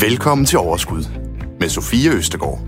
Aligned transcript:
Velkommen 0.00 0.46
til 0.46 0.58
Overskud 0.58 1.04
med 1.60 1.68
Sofie 1.68 2.10
Østegård. 2.10 2.58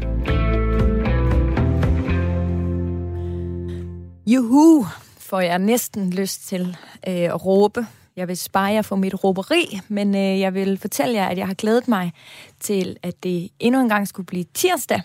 Juhu, 4.27 4.87
får 5.19 5.41
jeg 5.41 5.59
næsten 5.59 6.11
lyst 6.13 6.47
til 6.47 6.77
øh, 7.09 7.15
at 7.15 7.47
råbe. 7.47 7.87
Jeg 8.17 8.29
vil 8.29 8.37
spare 8.37 8.73
jer 8.73 8.83
for 8.83 8.97
mit 8.97 9.25
råberi, 9.25 9.81
men 9.89 10.15
øh, 10.15 10.41
jeg 10.41 10.55
vil 10.55 10.79
fortælle 10.79 11.15
jer, 11.15 11.27
at 11.27 11.39
jeg 11.39 11.47
har 11.47 11.55
glædet 11.55 11.89
mig 11.89 12.13
til, 12.61 12.97
at 13.03 13.23
det 13.23 13.49
endnu 13.61 13.81
en 13.81 13.89
gang 13.89 14.09
skulle 14.09 14.27
blive 14.27 14.45
tirsdag. 14.55 15.03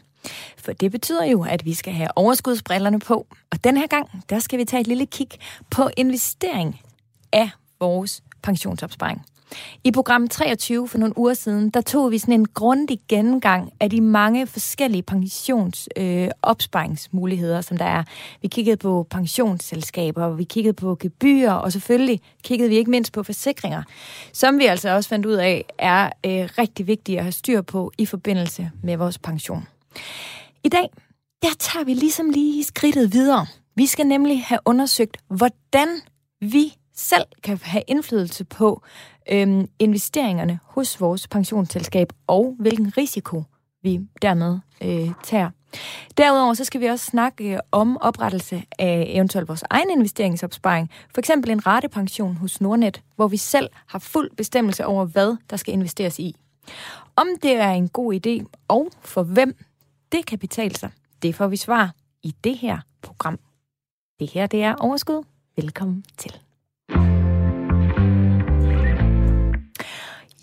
For 0.57 0.73
det 0.73 0.91
betyder 0.91 1.25
jo, 1.25 1.43
at 1.49 1.65
vi 1.65 1.73
skal 1.73 1.93
have 1.93 2.09
overskudsbrillerne 2.15 2.99
på. 2.99 3.27
Og 3.51 3.63
den 3.63 3.77
her 3.77 3.87
gang, 3.87 4.23
der 4.29 4.39
skal 4.39 4.59
vi 4.59 4.65
tage 4.65 4.81
et 4.81 4.87
lille 4.87 5.05
kig 5.05 5.29
på 5.69 5.89
investering 5.97 6.81
af 7.33 7.49
vores 7.79 8.23
pensionsopsparing. 8.41 9.25
I 9.83 9.91
program 9.91 10.27
23 10.27 10.87
for 10.87 10.97
nogle 10.97 11.17
uger 11.17 11.33
siden, 11.33 11.69
der 11.69 11.81
tog 11.81 12.11
vi 12.11 12.17
sådan 12.17 12.33
en 12.33 12.45
grundig 12.45 12.99
gennemgang 13.07 13.71
af 13.79 13.89
de 13.89 14.01
mange 14.01 14.47
forskellige 14.47 15.03
pensionsopsparingsmuligheder, 15.03 17.57
øh, 17.57 17.63
som 17.63 17.77
der 17.77 17.85
er. 17.85 18.03
Vi 18.41 18.47
kiggede 18.47 18.77
på 18.77 19.07
pensionsselskaber, 19.09 20.29
vi 20.29 20.43
kiggede 20.43 20.73
på 20.73 20.97
gebyrer, 20.99 21.53
og 21.53 21.71
selvfølgelig 21.71 22.21
kiggede 22.43 22.69
vi 22.69 22.75
ikke 22.75 22.91
mindst 22.91 23.13
på 23.13 23.23
forsikringer, 23.23 23.83
som 24.33 24.59
vi 24.59 24.65
altså 24.65 24.89
også 24.89 25.09
fandt 25.09 25.25
ud 25.25 25.33
af 25.33 25.65
er 25.79 26.05
øh, 26.05 26.49
rigtig 26.57 26.87
vigtige 26.87 27.17
at 27.17 27.23
have 27.23 27.31
styr 27.31 27.61
på 27.61 27.91
i 27.97 28.05
forbindelse 28.05 28.71
med 28.83 28.97
vores 28.97 29.19
pension. 29.19 29.67
I 30.63 30.69
dag, 30.69 30.89
der 31.41 31.49
tager 31.59 31.85
vi 31.85 31.93
ligesom 31.93 32.29
lige 32.29 32.63
skridtet 32.63 33.13
videre. 33.13 33.45
Vi 33.75 33.85
skal 33.85 34.07
nemlig 34.07 34.43
have 34.43 34.59
undersøgt, 34.65 35.17
hvordan 35.27 35.87
vi 36.41 36.73
selv 36.95 37.25
kan 37.43 37.59
have 37.63 37.83
indflydelse 37.87 38.43
på 38.43 38.81
øhm, 39.31 39.67
investeringerne 39.79 40.59
hos 40.63 41.01
vores 41.01 41.27
pensionsselskab, 41.27 42.13
og 42.27 42.55
hvilken 42.59 42.97
risiko 42.97 43.43
vi 43.83 43.99
dermed 44.21 44.59
øh, 44.81 45.11
tager. 45.23 45.49
Derudover 46.17 46.53
så 46.53 46.63
skal 46.63 46.81
vi 46.81 46.85
også 46.85 47.05
snakke 47.05 47.53
øh, 47.53 47.59
om 47.71 47.97
oprettelse 48.01 48.63
af 48.79 49.05
eventuelt 49.07 49.47
vores 49.47 49.63
egen 49.69 49.89
investeringsopsparing. 49.89 50.89
For 51.13 51.21
eksempel 51.21 51.51
en 51.51 51.67
ratepension 51.67 52.35
hos 52.35 52.61
Nordnet, 52.61 53.01
hvor 53.15 53.27
vi 53.27 53.37
selv 53.37 53.69
har 53.87 53.99
fuld 53.99 54.31
bestemmelse 54.37 54.85
over, 54.85 55.05
hvad 55.05 55.37
der 55.49 55.57
skal 55.57 55.73
investeres 55.73 56.19
i. 56.19 56.35
Om 57.15 57.27
det 57.43 57.51
er 57.51 57.71
en 57.71 57.89
god 57.89 58.13
idé, 58.13 58.45
og 58.67 58.89
for 59.01 59.23
hvem 59.23 59.55
det 60.11 60.25
kan 60.25 60.39
betale 60.39 60.75
sig, 60.75 60.89
det 61.21 61.35
får 61.35 61.47
vi 61.47 61.57
svar 61.57 61.91
i 62.23 62.35
det 62.43 62.57
her 62.57 62.77
program. 63.01 63.39
Det 64.19 64.29
her, 64.29 64.47
det 64.47 64.63
er 64.63 64.75
Overskud. 64.75 65.23
Velkommen 65.55 66.05
til. 66.17 66.42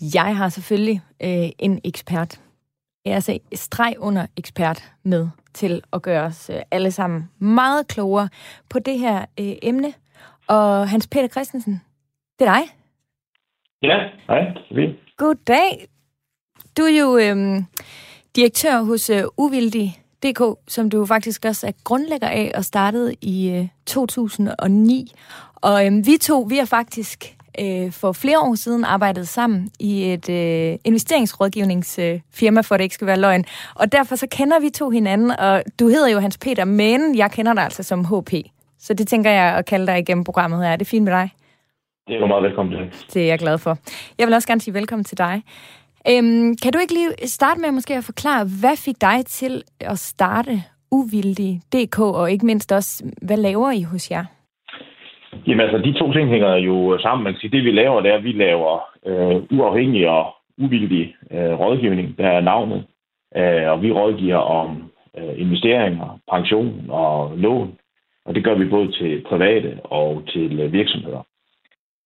Jeg 0.01 0.37
har 0.37 0.49
selvfølgelig 0.49 1.01
øh, 1.23 1.49
en 1.59 1.81
ekspert. 1.83 2.41
Jeg 3.05 3.11
er 3.11 3.15
altså 3.15 3.39
streg 3.53 3.95
under 3.97 4.25
ekspert 4.37 4.93
med 5.03 5.29
til 5.53 5.81
at 5.93 6.01
gøre 6.01 6.23
os 6.23 6.49
øh, 6.49 6.61
alle 6.71 6.91
sammen 6.91 7.29
meget 7.39 7.87
klogere 7.87 8.29
på 8.69 8.79
det 8.79 8.99
her 8.99 9.19
øh, 9.39 9.53
emne. 9.61 9.93
Og 10.47 10.89
Hans 10.89 11.07
Peter 11.07 11.27
Christensen, 11.27 11.81
det 12.39 12.47
er 12.47 12.53
dig. 12.53 12.63
Ja, 13.83 13.97
hej. 14.27 14.41
Goddag. 15.17 15.87
Du 16.77 16.83
er 16.83 16.99
jo 16.99 17.17
øh, 17.17 17.63
direktør 18.35 18.81
hos 18.81 19.09
øh, 19.09 19.23
Uvildig.dk, 19.37 20.41
som 20.67 20.89
du 20.89 21.05
faktisk 21.05 21.45
også 21.45 21.67
er 21.67 21.71
grundlægger 21.83 22.27
af 22.27 22.51
og 22.55 22.65
startede 22.65 23.15
i 23.21 23.49
øh, 23.49 23.67
2009. 23.85 25.11
Og 25.55 25.85
øh, 25.85 25.91
vi 26.05 26.17
to, 26.21 26.41
vi 26.49 26.57
har 26.57 26.65
faktisk 26.65 27.35
øh, 27.59 27.91
for 27.91 28.11
flere 28.11 28.39
år 28.39 28.55
siden 28.55 28.85
arbejdet 28.85 29.27
sammen 29.27 29.69
i 29.79 30.13
et 30.13 30.29
øh, 30.29 30.77
investeringsrådgivningsfirma, 30.83 32.59
øh, 32.59 32.63
for 32.63 32.77
det 32.77 32.83
ikke 32.83 32.95
skal 32.95 33.07
være 33.07 33.19
løgn. 33.19 33.45
Og 33.75 33.91
derfor 33.91 34.15
så 34.15 34.27
kender 34.31 34.59
vi 34.59 34.69
to 34.69 34.89
hinanden, 34.89 35.31
og 35.31 35.63
du 35.79 35.87
hedder 35.87 36.09
jo 36.09 36.19
Hans 36.19 36.37
Peter, 36.37 36.65
men 36.65 37.17
jeg 37.17 37.31
kender 37.31 37.53
dig 37.53 37.63
altså 37.63 37.83
som 37.83 38.05
HP. 38.05 38.33
Så 38.79 38.93
det 38.93 39.07
tænker 39.07 39.31
jeg 39.31 39.57
at 39.57 39.65
kalde 39.65 39.87
dig 39.87 39.99
igennem 39.99 40.23
programmet 40.23 40.63
her. 40.63 40.71
Er 40.71 40.75
det 40.75 40.87
fint 40.87 41.03
med 41.03 41.13
dig? 41.13 41.29
Det 42.07 42.15
er 42.15 42.27
meget 42.27 42.43
velkommen 42.43 42.75
til. 42.75 43.13
Det 43.13 43.21
er 43.21 43.27
jeg 43.27 43.39
glad 43.39 43.57
for. 43.57 43.77
Jeg 44.17 44.27
vil 44.27 44.33
også 44.33 44.47
gerne 44.47 44.61
sige 44.61 44.73
velkommen 44.73 45.03
til 45.03 45.17
dig. 45.17 45.43
Øhm, 46.09 46.55
kan 46.57 46.73
du 46.73 46.79
ikke 46.79 46.93
lige 46.93 47.27
starte 47.27 47.61
med 47.61 47.71
måske 47.71 47.95
at 47.95 48.03
forklare, 48.03 48.45
hvad 48.61 48.77
fik 48.77 49.01
dig 49.01 49.25
til 49.25 49.63
at 49.79 49.99
starte 49.99 50.63
Uvildig.dk, 50.91 51.99
og 51.99 52.31
ikke 52.31 52.45
mindst 52.45 52.71
også, 52.71 53.03
hvad 53.21 53.37
laver 53.37 53.71
I 53.71 53.81
hos 53.81 54.11
jer? 54.11 54.25
Jamen 55.47 55.59
altså, 55.59 55.77
de 55.77 55.99
to 55.99 56.13
ting 56.13 56.29
hænger 56.29 56.55
jo 56.55 56.99
sammen. 56.99 57.23
Man 57.23 57.33
kan 57.33 57.39
sige, 57.39 57.57
det 57.57 57.63
vi 57.63 57.71
laver, 57.71 58.01
det 58.01 58.11
er, 58.11 58.17
at 58.17 58.23
vi 58.23 58.31
laver 58.31 58.79
øh, 59.05 59.43
uafhængig 59.51 60.09
og 60.09 60.35
uvildig 60.57 61.15
øh, 61.31 61.59
rådgivning, 61.59 62.17
der 62.17 62.27
er 62.27 62.41
navnet. 62.41 62.85
Øh, 63.35 63.71
og 63.71 63.81
vi 63.81 63.91
rådgiver 63.91 64.37
om 64.37 64.91
øh, 65.17 65.41
investeringer, 65.41 66.19
pension 66.31 66.85
og 66.89 67.37
lån. 67.37 67.77
Og 68.25 68.35
det 68.35 68.43
gør 68.43 68.55
vi 68.55 68.65
både 68.65 68.91
til 68.91 69.21
private 69.29 69.79
og 69.83 70.23
til 70.27 70.59
øh, 70.59 70.73
virksomheder. 70.73 71.23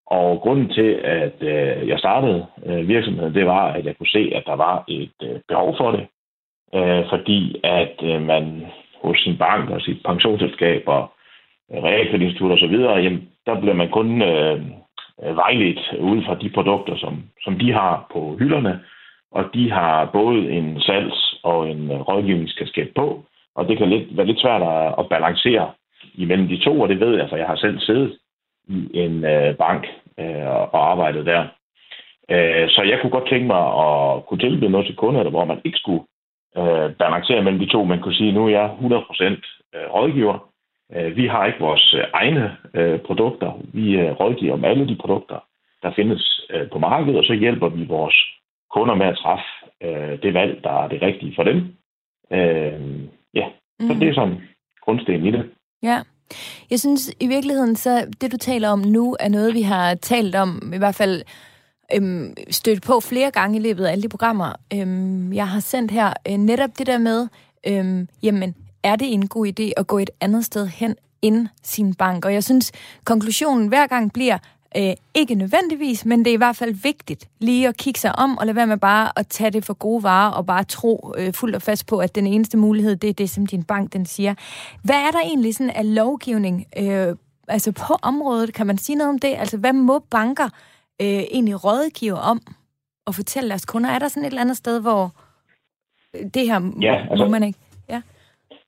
Og 0.08 0.40
grunden 0.42 0.70
til, 0.70 0.92
at 1.04 1.36
øh, 1.42 1.88
jeg 1.88 2.00
startede 2.00 2.46
øh, 2.66 2.88
virksomheden, 2.88 3.34
det 3.34 3.46
var, 3.46 3.66
at 3.72 3.86
jeg 3.86 3.98
kunne 3.98 4.08
se, 4.08 4.32
at 4.36 4.44
der 4.46 4.56
var 4.56 4.84
et 4.88 5.18
øh, 5.24 5.40
behov 5.48 5.78
for 5.78 5.92
det. 5.92 6.08
Øh, 6.76 7.06
fordi 7.10 7.60
at 7.64 7.96
øh, 8.04 8.22
man 8.22 8.66
hos 9.02 9.20
sin 9.20 9.38
bank 9.38 9.70
og 9.70 9.82
sit 9.82 10.04
pensionsselskab 10.06 10.84
og 10.88 11.12
realkreditinstitut 11.72 12.52
osv., 12.52 12.60
så 12.60 12.68
videre, 12.68 12.96
jamen, 12.96 13.30
der 13.46 13.60
bliver 13.60 13.74
man 13.76 13.90
kun 13.90 14.22
øh, 14.22 14.62
vejledt 15.20 15.94
ud 16.00 16.24
fra 16.24 16.36
de 16.36 16.50
produkter, 16.50 16.98
som, 16.98 17.24
som 17.44 17.60
de 17.60 17.72
har 17.72 18.08
på 18.14 18.36
hylderne, 18.40 18.80
og 19.32 19.44
de 19.54 19.72
har 19.72 20.06
både 20.06 20.52
en 20.52 20.78
salgs- 20.82 21.40
og 21.44 21.70
en 21.70 21.92
øh, 21.92 22.00
rådgivningskasket 22.00 22.90
på, 22.96 23.26
og 23.56 23.68
det 23.68 23.78
kan 23.78 23.90
lidt, 23.90 24.18
være 24.18 24.26
lidt 24.26 24.42
svært 24.42 24.62
at, 24.62 24.96
at 25.00 25.10
balancere 25.10 25.72
imellem 26.14 26.48
de 26.48 26.64
to, 26.64 26.82
og 26.82 26.90
det 26.90 27.00
ved 27.00 27.18
jeg, 27.18 27.30
for 27.30 27.38
jeg 27.38 27.48
har 27.48 27.56
selv 27.56 27.80
siddet 27.80 28.18
i 28.68 28.90
en 28.94 29.26
øh, 29.26 29.56
bank 29.56 29.88
øh, 30.20 30.48
og 30.48 30.92
arbejdet 30.92 31.26
der. 31.26 31.42
Øh, 32.30 32.70
så 32.70 32.82
jeg 32.82 33.00
kunne 33.02 33.12
godt 33.12 33.30
tænke 33.30 33.48
mig 33.48 33.64
at 33.84 34.26
kunne 34.26 34.40
tilbyde 34.40 34.70
noget 34.70 34.88
til 34.88 34.96
kunder, 34.96 35.30
hvor 35.30 35.46
man 35.46 35.62
ikke 35.66 35.78
skulle 35.78 36.04
øh, 36.58 36.92
balancere 36.92 37.44
mellem 37.44 37.60
de 37.60 37.72
to, 37.72 37.84
men 37.84 38.00
kunne 38.00 38.16
sige, 38.16 38.32
nu 38.32 38.46
er 38.46 38.50
jeg 38.50 38.70
100% 38.82 39.24
øh, 39.76 39.94
rådgiver, 39.94 40.50
vi 40.90 41.28
har 41.28 41.46
ikke 41.46 41.60
vores 41.60 41.94
øh, 41.94 42.04
egne 42.14 42.58
øh, 42.74 43.00
produkter. 43.00 43.60
Vi 43.74 44.12
rådgiver 44.12 44.54
om 44.54 44.66
alle 44.66 44.88
de 44.88 44.96
produkter, 44.96 45.40
der 45.84 45.92
findes 45.96 46.42
på 46.72 46.80
markedet, 46.80 47.18
og 47.20 47.24
så 47.24 47.34
hjælper 47.34 47.70
vi 47.70 47.86
vores 47.86 48.16
kunder 48.72 48.96
med 48.96 49.06
at 49.06 49.18
træffe 49.18 49.50
det 50.24 50.34
valg, 50.34 50.64
der 50.64 50.84
er 50.84 50.88
det 50.88 51.02
rigtige 51.02 51.34
for 51.36 51.44
dem. 51.44 51.76
Ja, 53.34 53.46
så 53.82 53.94
mm. 53.94 54.00
det 54.00 54.10
er 54.10 54.14
sådan 54.14 54.38
grundstenen 54.82 55.26
i 55.26 55.32
det. 55.32 55.50
Ja. 55.84 56.02
Jeg 56.70 56.80
synes 56.80 57.16
i 57.20 57.28
virkeligheden, 57.28 57.76
så 57.76 58.16
det 58.22 58.32
du 58.32 58.38
taler 58.38 58.70
om 58.70 58.80
nu, 58.80 59.16
er 59.20 59.30
noget, 59.30 59.54
vi 59.54 59.62
har 59.62 59.96
talt 59.96 60.36
om, 60.36 60.72
i 60.76 60.78
hvert 60.78 60.96
fald 60.96 61.24
øhm, 61.96 62.34
stødt 62.50 62.84
på 62.88 63.00
flere 63.00 63.32
gange 63.32 63.58
i 63.58 63.62
løbet 63.62 63.86
af 63.86 63.92
alle 63.92 64.04
de 64.04 64.10
programmer, 64.10 64.50
øhm, 64.74 65.34
jeg 65.34 65.48
har 65.48 65.60
sendt 65.60 65.92
her. 65.92 66.14
Øh, 66.30 66.38
netop 66.38 66.70
det 66.78 66.88
der 66.88 66.98
med, 66.98 67.28
øhm, 67.68 68.08
jamen, 68.24 68.56
er 68.86 68.96
det 68.96 69.14
en 69.14 69.28
god 69.28 69.48
idé 69.48 69.72
at 69.78 69.88
gå 69.88 69.98
et 69.98 70.10
andet 70.22 70.46
sted 70.46 70.68
hen 70.68 70.96
end 71.22 71.48
sin 71.64 71.94
bank. 71.94 72.26
Og 72.26 72.34
jeg 72.34 72.44
synes, 72.44 72.72
konklusionen 73.06 73.68
hver 73.68 73.88
gang 73.88 74.14
bliver, 74.14 74.38
øh, 74.78 74.94
ikke 75.14 75.36
nødvendigvis, 75.36 76.06
men 76.06 76.20
det 76.20 76.28
er 76.28 76.34
i 76.34 76.38
hvert 76.38 76.56
fald 76.56 76.74
vigtigt 76.74 77.30
lige 77.40 77.68
at 77.68 77.78
kigge 77.78 78.00
sig 78.00 78.20
om 78.20 78.38
og 78.38 78.46
lade 78.46 78.56
være 78.56 78.68
med 78.68 78.78
bare 78.78 79.12
at 79.16 79.28
tage 79.28 79.52
det 79.52 79.66
for 79.66 79.74
gode 79.74 80.04
varer 80.04 80.32
og 80.32 80.46
bare 80.46 80.64
tro 80.64 81.14
øh, 81.18 81.34
fuldt 81.34 81.56
og 81.56 81.62
fast 81.62 81.88
på, 81.88 81.98
at 81.98 82.16
den 82.16 82.28
eneste 82.28 82.58
mulighed, 82.58 82.96
det 82.96 83.10
er 83.10 83.14
det, 83.14 83.30
som 83.30 83.46
din 83.46 83.64
bank 83.64 83.94
den 83.94 84.06
siger. 84.06 84.36
Hvad 84.84 84.96
er 84.96 85.12
der 85.12 85.20
egentlig 85.20 85.56
sådan 85.56 85.70
af 85.70 85.96
lovgivning 85.96 86.66
øh, 86.78 87.16
altså 87.48 87.72
på 87.72 87.94
området? 88.02 88.54
Kan 88.54 88.68
man 88.68 88.78
sige 88.78 88.96
noget 88.96 89.10
om 89.10 89.20
det? 89.20 89.36
Altså, 89.38 89.58
hvad 89.58 89.74
må 89.74 90.00
banker 90.00 90.50
øh, 91.02 91.08
egentlig 91.08 91.64
rådgive 91.64 92.14
om 92.14 92.42
og 93.06 93.16
fortælle 93.16 93.50
deres 93.50 93.66
kunder? 93.66 93.90
Er 93.90 94.00
der 94.00 94.08
sådan 94.08 94.24
et 94.24 94.28
eller 94.28 94.42
andet 94.42 94.58
sted, 94.58 94.80
hvor 94.80 95.12
det 96.34 96.46
her 96.48 96.72
ja, 96.82 97.08
altså, 97.10 97.26
må 97.26 97.32
man 97.32 97.44
ikke? 97.44 97.60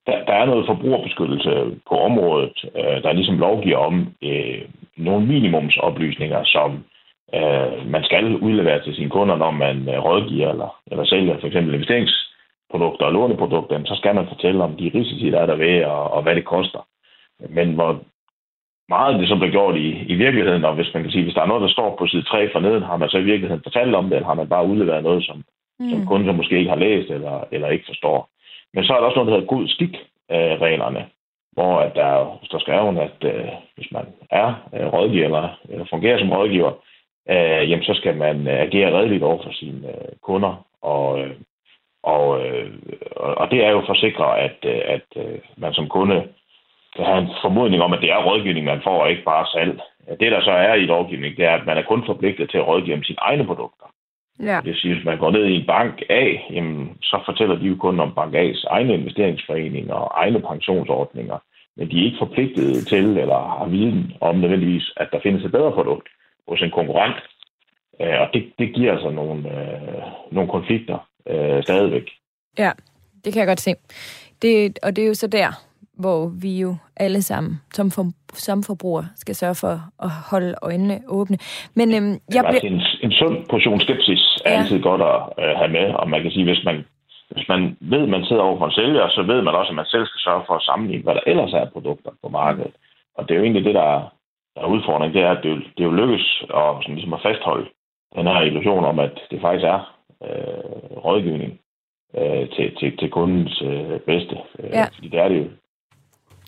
Der, 0.08 0.26
der 0.26 0.34
er 0.34 0.46
noget 0.46 0.66
forbrugerbeskyttelse 0.68 1.52
på 1.90 1.96
området, 2.00 2.66
øh, 2.76 3.04
der 3.04 3.12
ligesom 3.14 3.38
lovgiver 3.38 3.78
om 3.78 4.14
øh, 4.24 4.62
nogle 4.98 5.26
minimumsoplysninger, 5.26 6.44
som 6.44 6.70
øh, 7.36 7.92
man 7.92 8.04
skal 8.04 8.36
udlevere 8.36 8.84
til 8.84 8.96
sine 8.96 9.10
kunder, 9.10 9.36
når 9.36 9.52
man 9.52 9.90
øh, 9.90 10.04
rådgiver 10.06 10.50
eller, 10.52 10.80
eller 10.92 11.06
sælger 11.06 11.40
for 11.40 11.48
eksempel 11.48 11.74
investeringsprodukter 11.74 13.06
og 13.06 13.14
låneprodukter, 13.14 13.82
så 13.86 13.96
skal 13.96 14.16
man 14.16 14.28
fortælle 14.28 14.64
om 14.64 14.76
de 14.76 14.92
risici, 14.96 15.30
der 15.32 15.40
er 15.40 15.46
der 15.46 15.56
ved, 15.56 15.84
og, 15.84 16.12
og 16.12 16.24
hvad 16.24 16.36
det 16.36 16.46
koster. 16.46 16.88
Men 17.50 17.74
hvor 17.74 18.02
meget 18.90 19.20
det 19.20 19.28
så 19.28 19.36
bliver 19.36 19.52
gjort 19.52 19.76
i, 19.76 19.90
i 20.14 20.16
virkeligheden, 20.16 20.66
og 20.66 20.76
hvis 20.76 20.94
man 20.94 21.04
kan 21.04 21.12
sige, 21.12 21.24
hvis 21.24 21.34
der 21.34 21.42
er 21.42 21.52
noget, 21.52 21.62
der 21.62 21.68
står 21.68 21.96
på 21.96 22.08
side 22.08 22.24
3 22.24 22.52
for 22.52 22.60
neden, 22.60 22.84
har 22.84 22.98
man 22.98 23.10
så 23.10 23.18
i 23.18 23.30
virkeligheden 23.32 23.64
fortalt 23.64 23.96
om 23.96 24.06
det, 24.06 24.16
eller 24.16 24.28
har 24.28 24.34
man 24.42 24.50
bare 24.50 24.68
udleveret 24.68 25.04
noget, 25.04 25.26
som, 25.26 25.44
mm. 25.80 25.90
som 25.90 26.06
kunden 26.06 26.36
måske 26.36 26.58
ikke 26.58 26.70
har 26.70 26.84
læst 26.86 27.10
eller, 27.10 27.48
eller 27.52 27.68
ikke 27.68 27.86
forstår. 27.88 28.30
Men 28.74 28.84
så 28.84 28.94
er 28.94 29.00
der 29.00 29.06
også 29.06 29.16
noget, 29.16 29.32
der 29.32 29.36
hedder 29.36 29.56
god 29.56 29.68
skik-reglerne, 29.68 31.06
hvor 31.52 31.80
at 31.80 31.96
der, 31.96 32.40
der 32.52 32.60
skal 32.60 32.74
jo, 32.74 33.02
at 33.02 33.20
øh, 33.24 33.50
hvis 33.76 33.92
man 33.92 34.06
er 34.32 34.70
øh, 34.74 34.94
rådgiver 34.94 35.26
eller, 35.26 35.60
eller 35.70 35.86
fungerer 35.90 36.20
som 36.20 36.32
rådgiver, 36.32 36.72
øh, 37.30 37.70
jamen 37.70 37.84
så 37.84 37.94
skal 37.94 38.16
man 38.18 38.48
øh, 38.48 38.60
agere 38.60 38.98
redeligt 38.98 39.24
over 39.24 39.44
for 39.44 39.52
sine 39.52 39.88
øh, 39.88 40.12
kunder. 40.22 40.66
Og, 40.82 41.20
øh, 41.20 41.36
og, 42.04 42.46
øh, 42.46 42.72
og 43.16 43.52
det 43.52 43.66
er 43.66 43.70
jo 43.70 43.82
for 43.86 43.94
at 43.94 44.00
sikre, 44.00 44.40
at, 44.40 44.58
øh, 44.66 44.82
at 44.86 45.08
øh, 45.16 45.40
man 45.58 45.74
som 45.74 45.90
kunde 45.90 46.28
kan 46.96 47.06
have 47.06 47.22
en 47.22 47.30
formodning 47.42 47.84
om, 47.84 47.94
at 47.94 48.02
det 48.02 48.12
er 48.12 48.26
rådgivning, 48.26 48.66
man 48.66 48.82
får, 48.84 49.02
og 49.02 49.10
ikke 49.10 49.24
bare 49.24 49.46
salg. 49.54 49.82
Det, 50.20 50.32
der 50.32 50.42
så 50.42 50.52
er 50.52 50.74
i 50.74 50.92
rådgivning, 50.92 51.38
det 51.38 51.46
er, 51.46 51.56
at 51.56 51.66
man 51.66 51.78
er 51.78 51.82
kun 51.82 52.06
forpligtet 52.06 52.50
til 52.50 52.58
at 52.58 52.68
rådgive 52.68 52.96
om 52.96 53.04
sine 53.04 53.18
egne 53.22 53.46
produkter. 53.46 53.86
Ja. 54.40 54.56
Det 54.56 54.66
vil 54.66 54.76
sige, 54.76 54.92
at 54.92 54.98
hvis 54.98 55.06
man 55.06 55.18
går 55.18 55.32
ned 55.32 55.46
i 55.46 55.56
en 55.56 55.66
bank 55.66 56.02
A, 56.10 56.24
jamen, 56.52 56.98
så 57.02 57.22
fortæller 57.26 57.56
de 57.56 57.66
jo 57.66 57.76
kun 57.76 58.00
om 58.00 58.14
bank 58.16 58.36
A's 58.36 58.64
egne 58.68 58.94
investeringsforeninger 58.94 59.94
og 59.94 60.12
egne 60.24 60.42
pensionsordninger. 60.42 61.38
Men 61.78 61.92
de 61.92 62.00
er 62.00 62.06
ikke 62.06 62.18
forpligtet 62.20 62.88
til 62.88 63.18
eller 63.18 63.58
har 63.60 63.68
viden 63.70 64.14
om 64.22 64.36
nødvendigvis, 64.36 64.94
at 64.98 65.08
der 65.12 65.20
findes 65.24 65.46
et 65.46 65.52
bedre 65.52 65.72
produkt 65.72 66.08
hos 66.48 66.62
en 66.62 66.72
konkurrent. 66.72 67.16
Øh, 68.02 68.22
og 68.22 68.28
det, 68.34 68.52
det 68.60 68.76
giver 68.76 68.92
altså 68.92 69.10
nogle, 69.10 69.40
øh, 69.56 70.02
nogle 70.32 70.50
konflikter 70.50 70.98
øh, 71.30 71.64
stadigvæk. 71.64 72.10
Ja, 72.58 72.72
det 73.26 73.34
kan 73.34 73.40
jeg 73.40 73.48
godt 73.48 73.60
se. 73.60 73.74
Det, 74.42 74.80
og 74.84 74.96
det 74.96 75.04
er 75.04 75.08
jo 75.08 75.14
så 75.14 75.28
der, 75.28 75.50
hvor 76.00 76.32
vi 76.42 76.60
jo 76.60 76.76
alle 76.96 77.22
sammen 77.22 77.62
som, 77.74 77.92
for, 77.92 78.06
som 78.34 78.64
forbrugere 78.64 79.08
skal 79.16 79.36
sørge 79.36 79.56
for 79.56 79.74
at 80.04 80.10
holde 80.32 80.56
øjnene 80.62 81.02
åbne. 81.08 81.38
Men 81.76 81.96
øhm, 81.96 82.20
jeg 82.34 82.46
altså, 82.46 82.68
en, 82.68 82.82
en 83.04 83.12
sund 83.12 83.46
portion 83.50 83.80
skepsis 83.80 84.24
er 84.48 84.54
ja. 84.54 84.60
altid 84.60 84.80
godt 84.82 85.02
at 85.02 85.20
øh, 85.42 85.56
have 85.60 85.72
med, 85.78 85.88
og 86.00 86.10
man 86.10 86.22
kan 86.22 86.32
sige, 86.32 86.46
hvis 86.46 86.64
man, 86.66 86.86
hvis 87.30 87.48
man 87.48 87.78
ved, 87.80 88.04
at 88.04 88.10
man 88.10 88.26
sidder 88.26 88.42
over 88.42 88.58
for 88.58 88.66
en 88.66 88.72
sælger, 88.80 89.10
så 89.10 89.22
ved 89.24 89.42
man 89.42 89.56
også, 89.56 89.70
at 89.70 89.76
man 89.76 89.86
selv 89.86 90.06
skal 90.06 90.20
sørge 90.20 90.44
for 90.48 90.56
at 90.56 90.68
sammenligne, 90.70 91.04
hvad 91.04 91.16
der 91.16 91.28
ellers 91.32 91.54
er 91.54 91.62
af 91.66 91.72
produkter 91.72 92.12
på 92.24 92.30
markedet. 92.30 92.74
Og 93.16 93.22
det 93.24 93.32
er 93.32 93.40
jo 93.40 93.44
egentlig 93.44 93.66
det, 93.66 93.76
der 93.76 93.88
er, 93.96 94.02
der 94.56 94.62
er 94.62 94.74
udfordring, 94.76 95.14
det 95.14 95.22
er, 95.22 95.32
at 95.32 95.44
det, 95.44 95.52
det 95.78 95.82
er 95.84 95.90
jo 95.92 96.00
lykkes 96.02 96.44
at, 96.60 96.70
sådan 96.82 96.96
ligesom 96.96 97.14
at 97.14 97.26
fastholde 97.28 97.68
den 98.16 98.28
her 98.28 98.42
illusion 98.42 98.86
om, 98.86 99.00
at 99.00 99.20
det 99.32 99.42
faktisk 99.42 99.66
er 99.66 99.80
øh, 100.26 100.98
rådgivning 101.06 101.60
øh, 102.18 102.50
til, 102.50 102.76
til, 102.80 102.98
til 102.98 103.10
kundens 103.10 103.62
øh, 103.62 104.00
bedste. 104.00 104.36
Øh, 104.60 104.70
ja. 104.70 104.86
Fordi 104.96 105.08
det 105.08 105.20
er 105.20 105.28
det 105.28 105.38
jo 105.38 105.48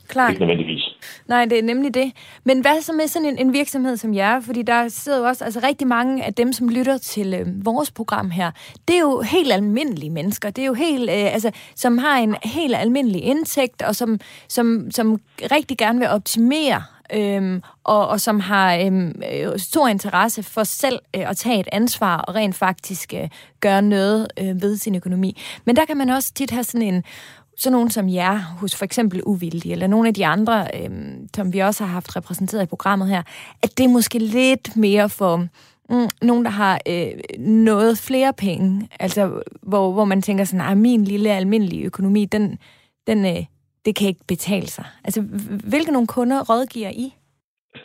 Klart. 0.09 0.31
Ikke 0.31 0.45
nødvendigvis. 0.45 0.83
Nej, 1.27 1.45
det 1.45 1.59
er 1.59 1.63
nemlig 1.63 1.93
det. 1.93 2.11
Men 2.43 2.61
hvad 2.61 2.81
så 2.81 2.93
med 2.93 3.07
sådan 3.07 3.27
en, 3.27 3.37
en 3.37 3.53
virksomhed 3.53 3.97
som 3.97 4.13
jer? 4.13 4.39
Fordi 4.39 4.61
der 4.61 4.87
sidder 4.87 5.17
jo 5.17 5.23
også 5.23 5.45
altså 5.45 5.59
rigtig 5.63 5.87
mange 5.87 6.23
af 6.23 6.33
dem, 6.33 6.53
som 6.53 6.69
lytter 6.69 6.97
til 6.97 7.33
øh, 7.33 7.65
vores 7.65 7.91
program 7.91 8.31
her. 8.31 8.51
Det 8.87 8.95
er 8.95 8.99
jo 8.99 9.21
helt 9.21 9.53
almindelige 9.53 10.09
mennesker. 10.09 10.49
Det 10.49 10.61
er 10.61 10.65
jo 10.65 10.73
helt, 10.73 11.09
øh, 11.09 11.33
altså, 11.33 11.51
som 11.75 11.97
har 11.97 12.17
en 12.17 12.35
helt 12.43 12.75
almindelig 12.75 13.23
indtægt, 13.23 13.81
og 13.81 13.95
som, 13.95 14.19
som, 14.47 14.91
som 14.91 15.21
rigtig 15.51 15.77
gerne 15.77 15.99
vil 15.99 16.07
optimere 16.07 16.83
øhm, 17.13 17.61
og, 17.83 18.07
og 18.07 18.21
som 18.21 18.39
har 18.39 18.75
øhm, 18.75 19.21
øh, 19.33 19.59
stor 19.59 19.87
interesse 19.87 20.43
for 20.43 20.63
selv 20.63 20.99
øh, 21.15 21.29
at 21.29 21.37
tage 21.37 21.59
et 21.59 21.67
ansvar 21.71 22.17
og 22.17 22.35
rent 22.35 22.55
faktisk 22.55 23.13
øh, 23.13 23.29
gøre 23.59 23.81
noget 23.81 24.27
øh, 24.39 24.61
ved 24.61 24.77
sin 24.77 24.95
økonomi. 24.95 25.41
Men 25.65 25.75
der 25.75 25.85
kan 25.85 25.97
man 25.97 26.09
også 26.09 26.33
tit 26.33 26.51
have 26.51 26.63
sådan 26.63 26.93
en 26.93 27.03
sådan 27.59 27.73
nogen 27.73 27.89
som 27.89 28.09
jer, 28.09 28.35
hos 28.61 28.77
for 28.77 28.85
eksempel 28.85 29.21
Uvildige, 29.25 29.71
eller 29.71 29.87
nogle 29.87 30.07
af 30.07 30.13
de 30.13 30.25
andre, 30.25 30.67
øh, 30.73 30.89
som 31.35 31.53
vi 31.53 31.59
også 31.59 31.83
har 31.83 31.93
haft 31.93 32.15
repræsenteret 32.15 32.63
i 32.63 32.69
programmet 32.69 33.07
her, 33.09 33.21
at 33.63 33.69
det 33.77 33.83
er 33.85 33.89
måske 33.89 34.19
lidt 34.19 34.77
mere 34.77 35.09
for 35.09 35.37
mm, 35.89 36.09
nogen, 36.21 36.45
der 36.45 36.51
har 36.51 36.79
øh, 36.87 37.11
noget 37.39 37.97
flere 38.07 38.33
penge, 38.37 38.87
altså 38.99 39.41
hvor, 39.61 39.91
hvor 39.91 40.05
man 40.05 40.21
tænker 40.21 40.43
sådan, 40.43 40.71
at 40.71 40.77
min 40.77 41.03
lille 41.03 41.29
almindelige 41.29 41.85
økonomi, 41.85 42.25
den, 42.25 42.57
den, 43.07 43.25
øh, 43.25 43.43
det 43.85 43.95
kan 43.95 44.07
ikke 44.07 44.25
betale 44.27 44.67
sig. 44.67 44.85
Altså, 45.05 45.21
hvilke 45.69 45.91
nogle 45.91 46.07
kunder 46.07 46.39
rådgiver 46.49 46.89
I? 46.89 47.13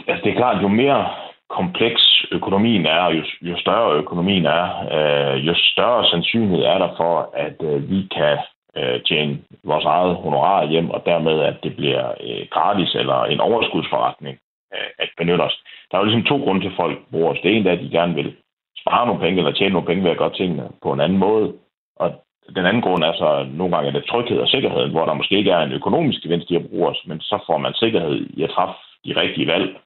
Altså, 0.09 0.21
det 0.25 0.33
er 0.33 0.37
klart, 0.37 0.63
jo 0.63 0.69
mere 0.69 1.07
kompleks 1.51 2.03
økonomien 2.33 2.87
er, 2.87 3.05
jo, 3.17 3.23
jo 3.43 3.55
større 3.59 3.97
økonomien 4.03 4.47
er, 4.47 4.65
øh, 4.97 5.47
jo 5.47 5.55
større 5.55 6.05
sandsynlighed 6.11 6.63
er 6.65 6.79
der 6.79 6.91
for, 6.97 7.31
at 7.35 7.57
øh, 7.63 7.91
vi 7.91 8.09
kan 8.17 8.39
øh, 8.77 9.03
tjene 9.03 9.39
vores 9.65 9.85
eget 9.85 10.17
honorar 10.17 10.67
hjem, 10.67 10.91
og 10.91 11.03
dermed, 11.07 11.41
at 11.41 11.57
det 11.63 11.77
bliver 11.77 12.05
øh, 12.27 12.47
gratis 12.51 12.95
eller 12.95 13.25
en 13.25 13.41
overskudsforretning 13.41 14.39
øh, 14.75 14.91
at 14.99 15.09
benytte 15.19 15.43
os. 15.43 15.57
Der 15.91 15.97
er 15.97 16.01
jo 16.01 16.07
ligesom 16.07 16.25
to 16.25 16.37
grunde 16.45 16.61
til, 16.61 16.69
at 16.69 16.81
folk 16.83 16.99
bruger 17.11 17.31
os. 17.33 17.41
Det 17.43 17.57
ene 17.57 17.69
er, 17.69 17.73
at 17.73 17.81
de 17.85 17.91
gerne 17.91 18.15
vil 18.15 18.37
spare 18.83 19.07
nogle 19.07 19.21
penge 19.21 19.39
eller 19.39 19.53
tjene 19.53 19.73
nogle 19.73 19.87
penge 19.87 20.05
ved 20.05 20.11
at 20.11 20.19
gøre 20.23 20.35
tingene 20.35 20.69
på 20.83 20.93
en 20.93 21.01
anden 21.01 21.19
måde. 21.19 21.53
Og 21.97 22.09
den 22.57 22.67
anden 22.67 22.83
grund 22.83 23.05
er 23.05 23.13
så 23.13 23.47
nogle 23.53 23.75
gange, 23.75 23.89
er 23.89 23.93
det 23.93 24.05
tryghed 24.05 24.39
og 24.39 24.49
sikkerhed, 24.49 24.89
hvor 24.89 25.05
der 25.07 25.15
måske 25.15 25.39
ikke 25.39 25.51
er 25.51 25.63
en 25.63 25.73
økonomisk 25.73 26.23
gevinst 26.23 26.51
i 26.51 26.57
at 26.57 26.69
bruge 26.69 26.89
os, 26.89 27.01
men 27.07 27.21
så 27.21 27.45
får 27.47 27.59
man 27.59 27.75
sikkerhed 27.75 28.27
i 28.31 28.43
at 28.43 28.51
træffe 28.51 28.75
de 29.05 29.21
rigtige 29.21 29.47
valg, 29.47 29.77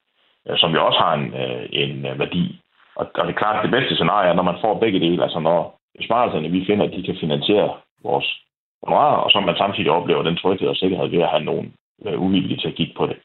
øh, 0.48 0.58
som 0.58 0.72
jo 0.74 0.86
også 0.86 0.98
har 0.98 1.14
en, 1.14 1.34
øh, 1.34 1.68
en 1.72 2.06
øh, 2.06 2.18
værdi. 2.18 2.60
Og, 2.96 3.06
og 3.14 3.26
det 3.26 3.34
er 3.34 3.38
klart, 3.38 3.56
at 3.56 3.62
det 3.62 3.70
bedste 3.70 3.94
scenarie 3.94 4.28
er, 4.28 4.34
når 4.34 4.42
man 4.42 4.60
får 4.60 4.74
begge 4.74 5.00
dele, 5.00 5.22
altså 5.22 5.40
når 5.40 5.80
besparelserne, 5.98 6.48
vi 6.48 6.64
finder, 6.66 6.84
at 6.86 6.92
de 6.92 7.02
kan 7.02 7.16
finansiere 7.20 7.70
vores 8.02 8.28
honorar, 8.82 9.16
og 9.16 9.30
så 9.30 9.40
man 9.40 9.56
samtidig 9.56 9.90
oplever 9.90 10.22
den 10.22 10.36
tryghed 10.36 10.68
og 10.68 10.76
sikkerhed 10.76 11.08
ved 11.08 11.22
at 11.22 11.32
have 11.34 11.44
nogen 11.44 11.72
øh, 12.06 12.20
uvillige 12.20 12.60
til 12.60 12.68
at 12.68 12.74
kigge 12.74 12.94
på 12.96 13.06
det. 13.06 13.16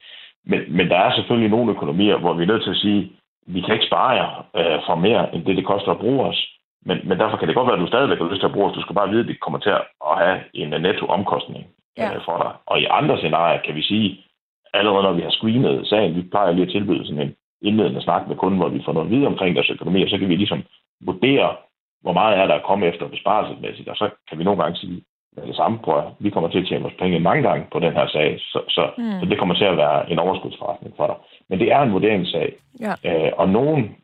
Men, 0.46 0.60
men 0.78 0.90
der 0.90 0.98
er 0.98 1.16
selvfølgelig 1.16 1.52
nogle 1.52 1.72
økonomier, 1.72 2.18
hvor 2.18 2.34
vi 2.34 2.44
er 2.44 2.48
nødt 2.48 2.64
til 2.64 2.76
at 2.76 2.84
sige, 2.86 3.12
vi 3.48 3.62
kan 3.62 3.74
ikke 3.74 3.86
spare 3.92 4.10
jer 4.10 4.46
øh, 4.60 4.80
for 4.86 4.96
mere, 4.96 5.36
end 5.36 5.46
det, 5.46 5.58
det 5.58 5.66
koster 5.66 5.92
at 5.92 6.00
bruge 6.00 6.26
os. 6.26 6.40
Men, 6.86 6.98
men 7.04 7.20
derfor 7.20 7.38
kan 7.38 7.48
det 7.48 7.56
godt 7.56 7.68
være, 7.68 7.78
at 7.78 7.82
du 7.82 7.88
stadigvæk 7.88 8.18
har 8.18 8.30
lyst 8.30 8.42
til 8.42 8.48
at 8.48 8.54
bruge 8.54 8.70
os. 8.70 8.76
Du 8.76 8.82
skal 8.82 8.96
bare 8.96 9.10
vide, 9.10 9.22
at 9.22 9.28
det 9.28 9.40
kommer 9.40 9.60
til 9.60 9.70
at 10.10 10.16
have 10.18 10.40
en 10.54 10.70
netto 10.70 11.06
omkostning 11.06 11.66
ja. 11.98 12.16
øh, 12.16 12.22
for 12.26 12.38
dig. 12.44 12.52
Og 12.66 12.80
i 12.82 12.86
andre 12.86 13.18
scenarier 13.18 13.62
kan 13.66 13.76
vi 13.76 13.82
sige, 13.82 14.26
allerede 14.74 15.04
når 15.04 15.14
vi 15.14 15.22
har 15.22 15.30
screenet 15.30 15.88
sagen, 15.88 16.16
vi 16.16 16.22
plejer 16.22 16.52
lige 16.52 16.66
at 16.66 16.72
tilbyde 16.72 17.06
sådan 17.06 17.22
en 17.22 17.36
indledende 17.62 18.02
snak 18.02 18.28
med 18.28 18.36
kunden, 18.36 18.60
hvor 18.60 18.70
vi 18.70 18.82
får 18.86 18.94
noget 18.94 19.10
videre 19.10 19.28
omkring 19.28 19.56
deres 19.56 19.70
økonomi, 19.70 20.04
og 20.04 20.10
så 20.10 20.18
kan 20.18 20.30
vi 20.30 20.36
ligesom 20.36 20.64
vurdere, 21.02 21.56
hvor 22.02 22.14
meget 22.14 22.38
er 22.38 22.48
der 22.48 22.56
at 22.56 22.64
komme 22.64 22.86
efter 22.86 23.08
besparelsesmæssigt, 23.08 23.90
og 23.90 23.96
så 23.96 24.10
kan 24.30 24.40
vi 24.40 24.44
nogle 24.44 24.64
gange 24.64 24.78
sige, 24.78 25.04
det 25.36 25.56
samme, 25.56 25.80
tror 25.86 26.02
jeg. 26.02 26.12
Vi 26.20 26.30
kommer 26.30 26.50
til 26.50 26.60
at 26.60 26.68
tjene 26.68 26.82
vores 26.82 27.00
penge 27.00 27.20
mange 27.20 27.44
gange 27.44 27.68
på 27.74 27.80
den 27.80 27.94
her 27.94 28.08
sag, 28.08 28.40
så, 28.40 28.60
så, 28.70 28.84
mm. 28.98 29.20
så 29.20 29.26
det 29.26 29.40
kommer 29.40 29.56
til 29.56 29.66
at 29.66 29.78
være 29.78 30.12
en 30.12 30.20
overskudsforretning 30.20 30.94
for 30.98 31.08
dig. 31.08 31.16
Men 31.50 31.60
det 31.60 31.72
er 31.72 31.82
en 31.82 31.94
vurderingssag, 31.94 32.56
ja. 32.80 32.94
øh, 33.08 33.32
og 33.38 33.50
nogen 33.50 33.96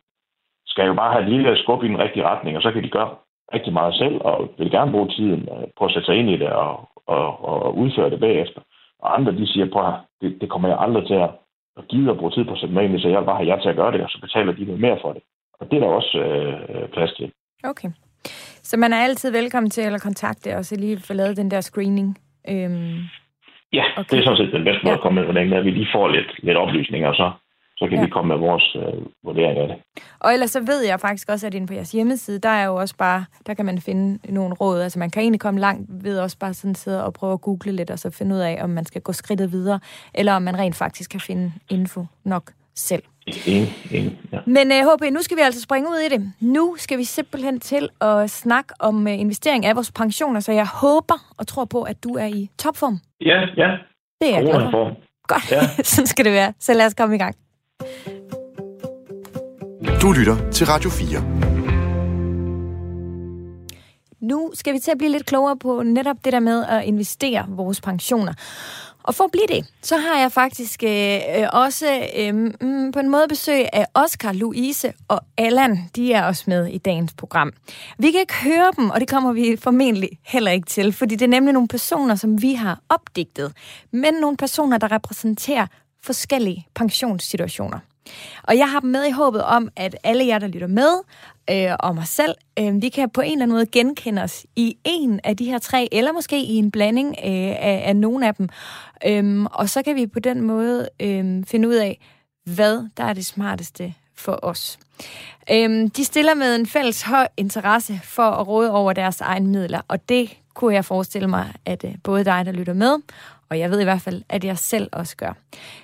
skal 0.67 0.87
jo 0.87 0.93
bare 0.93 1.11
have 1.11 1.23
et 1.23 1.29
lille 1.29 1.57
skub 1.57 1.83
i 1.83 1.87
den 1.87 1.99
rigtige 1.99 2.27
retning, 2.27 2.57
og 2.57 2.63
så 2.63 2.71
kan 2.71 2.83
de 2.83 2.89
gøre 2.89 3.09
rigtig 3.53 3.73
meget 3.73 3.95
selv, 3.95 4.17
og 4.21 4.49
vil 4.57 4.71
gerne 4.71 4.91
bruge 4.91 5.09
tiden 5.09 5.41
øh, 5.53 5.67
på 5.77 5.85
at 5.85 5.91
sætte 5.91 6.05
sig 6.05 6.15
ind 6.15 6.29
i 6.29 6.37
det 6.37 6.49
og, 6.49 6.89
og, 7.07 7.45
og 7.45 7.77
udføre 7.77 8.09
det 8.09 8.19
bagefter. 8.19 8.61
Og 8.99 9.15
andre, 9.17 9.31
de 9.31 9.47
siger, 9.47 9.65
prøv 9.73 9.93
det, 10.21 10.41
det 10.41 10.49
kommer 10.49 10.67
jeg 10.69 10.77
aldrig 10.79 11.07
til 11.07 11.13
at, 11.13 11.29
at 11.77 11.87
give 11.87 12.11
og 12.11 12.17
bruge 12.17 12.31
tid 12.31 12.45
på 12.45 12.53
at 12.53 12.59
sætte 12.59 12.75
mig 12.75 12.83
ind 12.83 12.95
i, 12.95 13.01
så 13.01 13.07
jeg 13.07 13.25
bare 13.25 13.35
have 13.35 13.47
jer 13.47 13.59
til 13.59 13.69
at 13.69 13.75
gøre 13.75 13.91
det, 13.91 14.01
og 14.01 14.09
så 14.09 14.17
betaler 14.21 14.51
de 14.51 14.65
noget 14.65 14.81
mere 14.81 14.97
for 15.01 15.13
det. 15.13 15.21
Og 15.59 15.71
det 15.71 15.75
er 15.77 15.79
der 15.79 15.87
også 15.87 16.17
øh, 16.19 16.89
plads 16.89 17.13
til. 17.13 17.31
Okay. 17.63 17.89
Så 18.69 18.77
man 18.77 18.93
er 18.93 18.97
altid 18.97 19.31
velkommen 19.31 19.69
til 19.69 19.81
at 19.81 20.01
kontakte 20.01 20.55
os 20.55 20.71
og 20.71 20.77
lige 20.77 20.99
få 20.99 21.13
lavet 21.13 21.37
den 21.37 21.51
der 21.51 21.61
screening. 21.61 22.17
Øhm, 22.49 22.97
ja, 23.73 23.83
okay. 23.97 24.09
det 24.11 24.19
er 24.19 24.23
sådan 24.23 24.37
set 24.37 24.53
den 24.53 24.63
bedste 24.63 24.83
måde 24.83 24.91
ja. 24.91 24.97
at 24.97 25.01
komme 25.01 25.15
med, 25.19 25.23
hvordan 25.23 25.53
at 25.53 25.65
vi 25.65 25.71
lige 25.71 25.87
får 25.95 26.07
lidt, 26.07 26.43
lidt 26.43 26.57
oplysninger, 26.57 27.07
og 27.07 27.15
så, 27.15 27.31
så 27.77 27.87
kan 27.89 27.97
ja. 27.97 28.03
vi 28.03 28.09
komme 28.09 28.27
med 28.27 28.47
vores 28.47 28.75
øh, 28.75 29.05
vurdering 29.23 29.57
af 29.57 29.67
det. 29.67 29.77
Og 30.19 30.33
ellers 30.33 30.51
så 30.51 30.59
ved 30.59 30.81
jeg 30.85 30.99
faktisk 30.99 31.29
også, 31.29 31.47
at 31.47 31.53
inde 31.53 31.67
på 31.67 31.73
jeres 31.73 31.91
hjemmeside, 31.91 32.39
der 32.39 32.49
er 32.49 32.65
jo 32.65 32.75
også 32.75 32.95
bare, 32.97 33.25
der 33.47 33.53
kan 33.53 33.65
man 33.65 33.81
finde 33.81 34.31
nogle 34.33 34.53
råd. 34.55 34.81
Altså 34.81 34.99
man 34.99 35.09
kan 35.09 35.21
egentlig 35.21 35.41
komme 35.41 35.59
langt 35.59 35.89
ved 36.03 36.19
også 36.19 36.37
bare 36.39 36.53
sådan 36.53 36.75
sidde 36.75 37.05
og 37.05 37.13
prøve 37.13 37.33
at 37.33 37.41
google 37.41 37.71
lidt, 37.71 37.91
og 37.91 37.99
så 37.99 38.11
finde 38.11 38.35
ud 38.35 38.39
af, 38.39 38.63
om 38.63 38.69
man 38.69 38.85
skal 38.85 39.01
gå 39.01 39.13
skridtet 39.13 39.51
videre, 39.51 39.79
eller 40.15 40.33
om 40.33 40.41
man 40.41 40.59
rent 40.59 40.75
faktisk 40.75 41.11
kan 41.11 41.19
finde 41.19 41.51
info 41.69 42.05
nok 42.25 42.51
selv. 42.75 43.03
Ingen, 43.27 43.67
ingen, 43.91 44.17
ja. 44.31 44.39
Men 44.45 44.71
uh, 44.71 44.77
øh, 44.77 44.83
HP, 44.83 45.13
nu 45.13 45.21
skal 45.21 45.37
vi 45.37 45.41
altså 45.41 45.61
springe 45.61 45.89
ud 45.89 45.97
i 45.97 46.09
det. 46.09 46.33
Nu 46.39 46.75
skal 46.77 46.97
vi 46.97 47.03
simpelthen 47.03 47.59
til 47.59 47.89
at 48.01 48.29
snakke 48.29 48.73
om 48.79 49.05
uh, 49.05 49.19
investering 49.19 49.65
af 49.65 49.75
vores 49.75 49.91
pensioner, 49.91 50.39
så 50.39 50.51
jeg 50.51 50.67
håber 50.67 51.33
og 51.37 51.47
tror 51.47 51.65
på, 51.65 51.83
at 51.83 52.03
du 52.03 52.09
er 52.09 52.25
i 52.25 52.49
topform. 52.59 52.99
Ja, 53.21 53.39
ja. 53.57 53.77
Det 54.21 54.29
er 54.29 54.35
jeg 54.35 54.41
glad 54.41 54.71
for. 54.71 54.97
Godt, 55.27 55.51
ja. 55.51 55.61
sådan 55.93 56.07
skal 56.07 56.25
det 56.25 56.33
være. 56.33 56.53
Så 56.59 56.73
lad 56.73 56.85
os 56.85 56.93
komme 56.93 57.15
i 57.15 57.19
gang. 57.19 57.35
Du 60.01 60.11
lytter 60.11 60.51
til 60.51 60.67
Radio 60.67 60.89
4. 60.89 61.49
Nu 64.21 64.51
skal 64.53 64.73
vi 64.73 64.79
til 64.79 64.91
at 64.91 64.97
blive 64.97 65.11
lidt 65.11 65.25
klogere 65.25 65.57
på 65.57 65.83
netop 65.83 66.15
det 66.25 66.33
der 66.33 66.39
med 66.39 66.65
at 66.65 66.83
investere 66.83 67.45
vores 67.47 67.81
pensioner. 67.81 68.33
Og 69.03 69.15
for 69.15 69.23
at 69.23 69.31
blive 69.31 69.47
det, 69.47 69.65
så 69.81 69.97
har 69.97 70.19
jeg 70.19 70.31
faktisk 70.31 70.83
øh, 70.83 71.15
øh 71.37 71.47
også 71.51 72.09
øh, 72.17 72.35
mm, 72.35 72.91
på 72.91 72.99
en 72.99 73.09
måde 73.09 73.27
besøg 73.29 73.65
af 73.73 73.85
Oscar, 73.93 74.31
Louise 74.31 74.93
og 75.07 75.19
Allan. 75.37 75.89
De 75.95 76.13
er 76.13 76.23
også 76.23 76.43
med 76.47 76.67
i 76.67 76.77
dagens 76.77 77.13
program. 77.13 77.53
Vi 77.97 78.11
kan 78.11 78.19
ikke 78.19 78.35
høre 78.35 78.71
dem, 78.77 78.89
og 78.89 78.99
det 78.99 79.09
kommer 79.09 79.33
vi 79.33 79.57
formentlig 79.59 80.09
heller 80.25 80.51
ikke 80.51 80.65
til, 80.65 80.93
fordi 80.93 81.15
det 81.15 81.25
er 81.25 81.29
nemlig 81.29 81.53
nogle 81.53 81.67
personer, 81.67 82.15
som 82.15 82.41
vi 82.41 82.53
har 82.53 82.79
opdigtet, 82.89 83.53
men 83.91 84.13
nogle 84.13 84.37
personer, 84.37 84.77
der 84.77 84.91
repræsenterer 84.91 85.67
forskellige 86.03 86.67
pensionssituationer. 86.75 87.79
Og 88.43 88.57
jeg 88.57 88.71
har 88.71 88.79
dem 88.79 88.89
med 88.89 89.05
i 89.05 89.11
håbet 89.11 89.43
om, 89.43 89.69
at 89.75 89.95
alle 90.03 90.27
jer, 90.27 90.39
der 90.39 90.47
lytter 90.47 90.67
med, 90.67 91.01
øh, 91.51 91.75
og 91.79 91.95
mig 91.95 92.07
selv, 92.07 92.35
øh, 92.59 92.81
vi 92.81 92.89
kan 92.89 93.09
på 93.09 93.21
en 93.21 93.31
eller 93.31 93.43
anden 93.43 93.55
måde 93.55 93.65
genkende 93.65 94.21
os 94.21 94.45
i 94.55 94.77
en 94.83 95.19
af 95.23 95.37
de 95.37 95.45
her 95.45 95.59
tre, 95.59 95.87
eller 95.91 96.11
måske 96.11 96.43
i 96.43 96.55
en 96.55 96.71
blanding 96.71 97.07
øh, 97.07 97.31
af, 97.49 97.83
af 97.85 97.95
nogle 97.95 98.27
af 98.27 98.35
dem. 98.35 98.49
Øh, 99.07 99.45
og 99.51 99.69
så 99.69 99.83
kan 99.83 99.95
vi 99.95 100.07
på 100.07 100.19
den 100.19 100.41
måde 100.41 100.89
øh, 100.99 101.43
finde 101.45 101.67
ud 101.67 101.75
af, 101.75 101.99
hvad 102.55 102.89
der 102.97 103.03
er 103.03 103.13
det 103.13 103.25
smarteste 103.25 103.93
for 104.15 104.39
os. 104.41 104.79
Øhm, 105.51 105.89
de 105.89 106.05
stiller 106.05 106.33
med 106.33 106.55
en 106.55 106.65
fælles 106.65 107.01
høj 107.01 107.27
interesse 107.37 107.99
for 108.03 108.23
at 108.23 108.47
råde 108.47 108.71
over 108.71 108.93
deres 108.93 109.21
egne 109.21 109.47
midler, 109.47 109.81
og 109.87 110.09
det 110.09 110.37
kunne 110.53 110.73
jeg 110.73 110.85
forestille 110.85 111.27
mig, 111.27 111.53
at 111.65 111.83
øh, 111.83 111.95
både 112.03 112.25
dig, 112.25 112.45
der 112.45 112.51
lytter 112.51 112.73
med, 112.73 112.95
og 113.49 113.59
jeg 113.59 113.71
ved 113.71 113.79
i 113.79 113.83
hvert 113.83 114.01
fald, 114.01 114.23
at 114.29 114.43
jeg 114.43 114.57
selv 114.57 114.89
også 114.91 115.15
gør. 115.15 115.33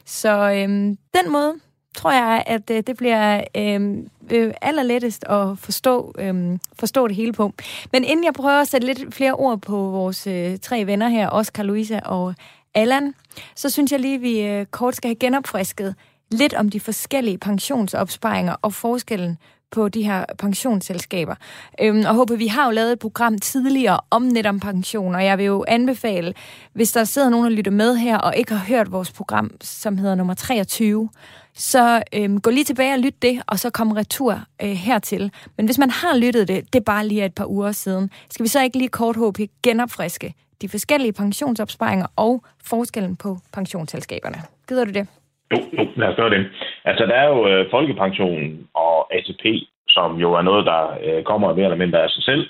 Så 0.05 0.51
øhm, 0.51 0.97
den 1.13 1.31
måde 1.31 1.53
tror 1.95 2.11
jeg, 2.11 2.43
at 2.45 2.69
øh, 2.71 2.83
det 2.87 2.97
bliver 2.97 3.43
øhm, 3.57 4.09
øh, 4.31 4.53
allerlettest 4.61 5.23
at 5.23 5.59
forstå, 5.59 6.13
øh, 6.19 6.59
forstå 6.79 7.07
det 7.07 7.15
hele 7.15 7.33
på. 7.33 7.53
Men 7.91 8.03
inden 8.03 8.25
jeg 8.25 8.33
prøver 8.33 8.61
at 8.61 8.67
sætte 8.67 8.87
lidt 8.87 9.13
flere 9.13 9.33
ord 9.33 9.61
på 9.61 9.77
vores 9.77 10.27
øh, 10.27 10.59
tre 10.59 10.85
venner 10.85 11.07
her, 11.07 11.29
Oscar, 11.29 11.63
Louisa 11.63 11.99
og 12.05 12.35
Allan, 12.73 13.13
så 13.55 13.69
synes 13.69 13.91
jeg 13.91 13.99
lige, 13.99 14.15
at 14.15 14.21
vi 14.21 14.41
øh, 14.41 14.65
kort 14.65 14.95
skal 14.95 15.07
have 15.07 15.15
genopfrisket 15.15 15.95
lidt 16.31 16.53
om 16.53 16.69
de 16.69 16.79
forskellige 16.79 17.37
pensionsopsparinger 17.37 18.55
og 18.61 18.73
forskellen 18.73 19.37
på 19.71 19.89
de 19.89 20.03
her 20.03 20.25
pensionsselskaber. 20.37 21.35
Øhm, 21.81 22.03
og 22.07 22.15
håber, 22.15 22.35
vi 22.35 22.47
har 22.47 22.65
jo 22.65 22.71
lavet 22.71 22.91
et 22.91 22.99
program 22.99 23.39
tidligere 23.39 23.99
om 24.09 24.21
netop 24.21 24.55
pension, 24.61 25.15
og 25.15 25.25
jeg 25.25 25.37
vil 25.37 25.45
jo 25.45 25.65
anbefale, 25.67 26.33
hvis 26.73 26.91
der 26.91 27.03
sidder 27.03 27.29
nogen, 27.29 27.45
der 27.45 27.51
lytter 27.51 27.71
med 27.71 27.95
her, 27.95 28.17
og 28.17 28.37
ikke 28.37 28.53
har 28.53 28.65
hørt 28.65 28.91
vores 28.91 29.11
program, 29.11 29.51
som 29.61 29.97
hedder 29.97 30.15
nummer 30.15 30.33
23, 30.33 31.09
så 31.55 32.03
øhm, 32.13 32.41
gå 32.41 32.49
lige 32.49 32.63
tilbage 32.63 32.93
og 32.93 32.99
lyt 32.99 33.21
det, 33.21 33.41
og 33.47 33.59
så 33.59 33.69
kom 33.69 33.91
retur 33.91 34.41
øh, 34.61 34.69
hertil. 34.69 35.31
Men 35.57 35.65
hvis 35.65 35.77
man 35.77 35.89
har 35.89 36.17
lyttet 36.17 36.47
det, 36.47 36.73
det 36.73 36.79
er 36.79 36.83
bare 36.83 37.07
lige 37.07 37.25
et 37.25 37.35
par 37.35 37.45
uger 37.45 37.71
siden, 37.71 38.09
skal 38.31 38.43
vi 38.43 38.49
så 38.49 38.61
ikke 38.61 38.77
lige 38.77 38.89
kort 38.89 39.15
håbe 39.15 39.47
genopfriske 39.63 40.33
de 40.61 40.69
forskellige 40.69 41.13
pensionsopsparinger 41.13 42.07
og 42.15 42.43
forskellen 42.63 43.15
på 43.15 43.39
pensionsselskaberne. 43.53 44.43
Gider 44.67 44.85
du 44.85 44.91
det? 44.91 45.07
Jo, 45.51 45.57
jo, 45.77 45.87
lad 45.95 46.07
os 46.07 46.15
gøre 46.15 46.29
det. 46.29 46.47
Altså, 46.85 47.05
der 47.05 47.13
er 47.13 47.27
jo 47.27 47.47
øh, 47.47 47.65
folkepensionen 47.71 48.67
og 48.73 49.15
ATP, 49.15 49.45
som 49.87 50.15
jo 50.23 50.33
er 50.33 50.41
noget, 50.41 50.65
der 50.65 50.81
øh, 51.05 51.23
kommer 51.23 51.53
mere 51.53 51.65
eller 51.65 51.83
mindre 51.83 52.03
af 52.03 52.09
sig 52.09 52.23
selv. 52.23 52.47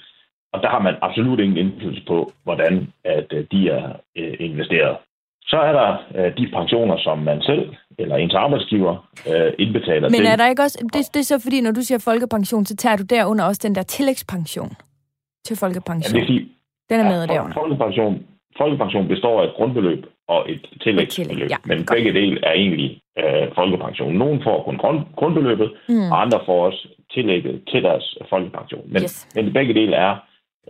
Og 0.53 0.61
der 0.63 0.69
har 0.69 0.79
man 0.79 0.95
absolut 1.01 1.39
ingen 1.39 1.57
indflydelse 1.57 2.03
på, 2.07 2.31
hvordan 2.43 2.93
at 3.03 3.33
øh, 3.33 3.45
de 3.51 3.69
er 3.69 3.85
øh, 4.17 4.33
investeret. 4.39 4.97
Så 5.51 5.57
er 5.57 5.73
der 5.79 5.89
øh, 6.17 6.37
de 6.37 6.51
pensioner, 6.57 6.97
som 6.97 7.17
man 7.17 7.41
selv 7.41 7.73
eller 7.99 8.15
ens 8.15 8.33
arbejdsgiver 8.33 9.09
øh, 9.31 9.53
indbetaler 9.59 10.07
Men 10.09 10.13
til. 10.13 10.23
Men 10.23 10.31
er 10.31 10.35
der 10.35 10.47
ikke 10.49 10.61
også... 10.61 10.77
Det, 10.93 11.13
det 11.13 11.19
er 11.19 11.23
så 11.23 11.39
fordi, 11.43 11.61
når 11.61 11.71
du 11.71 11.81
siger 11.81 11.99
folkepension, 12.09 12.65
så 12.65 12.75
tager 12.75 12.97
du 12.97 13.03
derunder 13.03 13.45
også 13.45 13.61
den 13.67 13.75
der 13.75 13.83
tillægspension 13.83 14.71
til 15.45 15.57
folkepension. 15.57 16.15
Ja, 16.15 16.19
det 16.19 16.23
er 16.23 16.33
sige, 16.33 16.49
den 16.89 16.99
er 16.99 17.03
med 17.03 17.21
ja, 17.25 17.33
derunder. 17.33 17.53
Folkepension, 17.53 18.25
folkepension 18.57 19.07
består 19.07 19.41
af 19.41 19.45
et 19.45 19.53
grundbeløb 19.57 20.05
og 20.27 20.51
et 20.51 20.65
tillægsbeløb. 20.82 21.29
tillæg, 21.29 21.50
ja, 21.50 21.55
men 21.65 21.77
godt. 21.77 21.89
begge 21.98 22.13
dele 22.20 22.39
er 22.46 22.51
egentlig 22.51 23.01
øh, 23.20 23.48
folkepension. 23.55 24.13
Nogle 24.13 24.41
får 24.44 24.63
kun 24.63 24.77
grund, 24.77 25.00
grundbeløbet, 25.15 25.72
mm. 25.89 26.12
og 26.12 26.22
andre 26.22 26.39
får 26.46 26.65
også 26.65 26.88
tillægget 27.13 27.63
til 27.72 27.84
deres 27.84 28.17
folkepension. 28.29 28.84
Men, 28.86 29.01
Yes. 29.03 29.27
men 29.36 29.53
begge 29.53 29.74
dele 29.74 29.96
er 29.96 30.15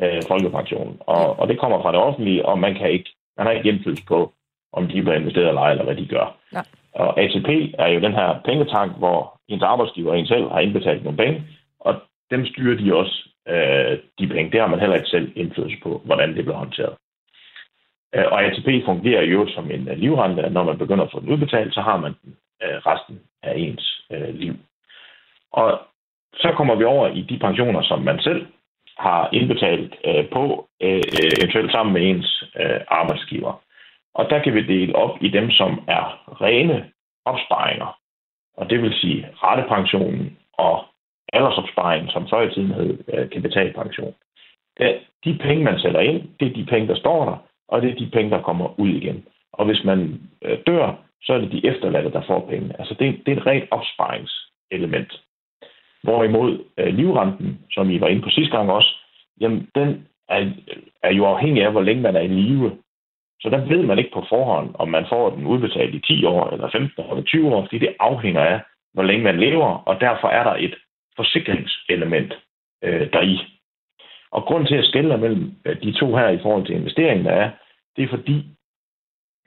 øh, 0.04 0.22
folkepension. 0.28 0.98
Og, 1.00 1.16
Ja. 1.22 1.28
og 1.42 1.48
det 1.48 1.60
kommer 1.60 1.82
fra 1.82 1.92
det 1.92 2.00
offentlige, 2.00 2.46
og 2.46 2.60
man 2.60 2.76
kan 2.76 2.90
ikke 2.92 3.10
man 3.38 3.48
har 3.48 3.54
ikke 3.54 3.70
indflydelse 3.70 4.06
på, 4.06 4.34
om 4.74 4.88
de 4.88 5.02
bliver 5.02 5.14
investeret 5.16 5.48
eller 5.48 5.62
ej, 5.62 5.72
eller 5.72 5.84
hvad 5.84 5.96
de 5.96 6.08
gør. 6.08 6.38
Nej. 6.54 6.66
Og 6.94 7.20
ATP 7.22 7.50
er 7.80 7.88
jo 7.88 8.00
den 8.00 8.12
her 8.14 8.40
pengetank, 8.46 8.98
hvor 8.98 9.40
ens 9.48 9.64
arbejdsgiver 9.64 10.12
og 10.12 10.20
en 10.20 10.28
selv 10.28 10.50
har 10.50 10.60
indbetalt 10.60 11.04
nogle 11.04 11.18
penge, 11.18 11.44
og 11.80 11.96
dem 12.32 12.46
styrer 12.46 12.78
de 12.78 12.96
også, 12.96 13.30
øh, 13.48 13.98
de 14.20 14.28
penge. 14.28 14.52
Det 14.52 14.60
har 14.60 14.68
man 14.68 14.80
heller 14.80 14.96
ikke 14.96 15.08
selv 15.10 15.32
indflydelse 15.36 15.78
på, 15.84 16.02
hvordan 16.06 16.36
det 16.36 16.44
bliver 16.46 16.58
håndteret. 16.58 16.94
Øh, 18.16 18.26
og 18.32 18.44
ATP 18.44 18.86
fungerer 18.86 19.24
jo 19.24 19.48
som 19.48 19.72
en 19.72 19.90
øh, 19.90 19.98
livrente, 19.98 20.42
at 20.44 20.52
når 20.52 20.64
man 20.64 20.78
begynder 20.78 21.04
at 21.06 21.12
få 21.12 21.20
den 21.20 21.30
udbetalt, 21.30 21.74
så 21.74 21.82
har 21.82 21.98
man 21.98 22.14
den 22.24 22.36
resten 22.62 23.20
af 23.44 23.54
ens 23.58 24.02
liv. 24.34 24.54
Og 25.52 25.80
så 26.34 26.54
kommer 26.58 26.76
vi 26.76 26.84
over 26.84 27.08
i 27.08 27.22
de 27.22 27.40
pensioner, 27.40 27.82
som 27.82 28.02
man 28.02 28.20
selv 28.20 28.46
har 28.98 29.30
indbetalt 29.34 29.96
på, 30.34 30.68
eventuelt 30.82 31.72
sammen 31.72 31.94
med 31.94 32.10
ens 32.10 32.44
arbejdsgiver. 32.88 33.62
Og 34.14 34.30
der 34.30 34.40
kan 34.44 34.54
vi 34.54 34.62
dele 34.62 34.96
op 34.96 35.18
i 35.22 35.30
dem, 35.30 35.52
som 35.52 35.82
er 35.88 36.06
rene 36.42 36.92
opsparinger. 37.26 38.00
Og 38.58 38.70
det 38.70 38.82
vil 38.82 38.94
sige 38.94 39.28
rettepensionen 39.34 40.38
og 40.54 40.84
aldersopsparingen, 41.34 42.10
som 42.10 42.30
før 42.30 42.42
i 42.42 42.54
tiden 42.54 42.72
hed 42.72 43.30
kapitalpension. 43.30 44.14
Det, 44.78 45.00
de 45.26 45.38
penge, 45.42 45.64
man 45.64 45.80
sætter 45.80 46.00
ind, 46.00 46.30
det 46.40 46.48
er 46.48 46.54
de 46.54 46.66
penge, 46.66 46.88
der 46.88 46.96
står 46.96 47.26
der, 47.26 47.38
og 47.68 47.82
det 47.82 47.92
er 47.92 47.96
de 47.96 48.10
penge, 48.14 48.32
der 48.32 48.42
kommer 48.42 48.80
ud 48.80 48.90
igen. 48.90 49.26
Og 49.54 49.66
hvis 49.66 49.84
man 49.84 50.22
øh, 50.42 50.58
dør, 50.68 51.06
så 51.22 51.34
er 51.34 51.38
det 51.38 51.52
de 51.52 51.68
efterladte, 51.68 52.12
der 52.12 52.22
får 52.28 52.48
pengene. 52.50 52.80
Altså 52.80 52.96
det, 53.00 53.22
det 53.26 53.32
er 53.32 53.38
et 53.38 53.46
rent 53.46 53.66
opsparingselement. 53.72 55.22
Hvorimod 56.04 56.64
øh, 56.78 56.94
livrenten, 56.94 57.60
som 57.72 57.90
I 57.90 58.02
var 58.02 58.08
inde 58.08 58.22
på 58.22 58.30
sidste 58.30 58.58
gang 58.58 58.72
også, 58.72 58.96
jamen 59.42 59.70
den 59.76 60.08
er, 60.30 60.52
er 61.04 61.14
jo 61.14 61.26
afhængig 61.26 61.64
af, 61.64 61.72
hvor 61.72 61.82
længe 61.82 62.02
man 62.02 62.16
er 62.16 62.22
i 62.22 62.28
live. 62.28 62.78
Så 63.42 63.50
der 63.50 63.66
ved 63.66 63.84
man 63.84 63.98
ikke 63.98 64.12
på 64.14 64.26
forhånd, 64.30 64.70
om 64.74 64.90
man 64.90 65.06
får 65.10 65.30
den 65.30 65.46
udbetalt 65.46 65.96
i 65.96 66.00
10 66.00 66.26
år, 66.26 66.50
eller 66.50 66.70
15 66.72 67.04
år, 67.04 67.12
eller 67.12 67.24
20 67.24 67.56
år, 67.56 67.62
fordi 67.62 67.80
det 67.80 67.96
afhænger 68.00 68.42
af, 68.42 68.60
hvor 68.94 69.04
længe 69.04 69.24
man 69.24 69.40
lever, 69.40 69.68
og 69.68 70.02
derfor 70.02 70.28
er 70.28 70.44
der 70.44 70.56
et 70.56 70.76
forsikringselement 71.16 72.34
øh, 72.84 73.14
deri. 73.14 73.55
Og 74.36 74.42
grund 74.44 74.68
til 74.68 74.76
at 74.76 74.86
skælde 74.86 75.18
mellem 75.18 75.52
øh, 75.66 75.82
de 75.84 75.92
to 75.92 76.16
her 76.16 76.30
i 76.30 76.42
forhold 76.42 76.66
til 76.66 76.76
investeringen 76.76 77.28
er, 77.28 77.50
det 77.96 78.04
er 78.04 78.08
fordi, 78.16 78.38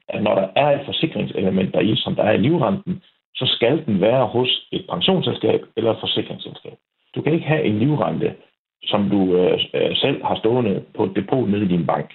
at 0.09 0.23
når 0.23 0.35
der 0.35 0.49
er 0.57 0.69
et 0.81 0.87
forsikringselement 0.87 1.75
deri, 1.75 1.97
som 1.97 2.15
der 2.15 2.23
er 2.23 2.33
i 2.33 2.45
livrenten, 2.47 3.03
så 3.35 3.47
skal 3.47 3.87
den 3.87 4.01
være 4.01 4.27
hos 4.27 4.69
et 4.73 4.85
pensionsselskab 4.91 5.61
eller 5.77 5.91
et 5.93 6.01
forsikringsselskab. 6.01 6.77
Du 7.15 7.23
kan 7.23 7.33
ikke 7.33 7.47
have 7.47 7.65
en 7.65 7.79
livrente, 7.79 8.35
som 8.83 9.11
du 9.11 9.37
øh, 9.37 9.59
øh, 9.75 9.97
selv 9.97 10.25
har 10.25 10.37
stående 10.37 10.85
på 10.97 11.05
et 11.05 11.17
depot 11.17 11.49
nede 11.49 11.65
i 11.65 11.69
din 11.69 11.87
bank. 11.87 12.15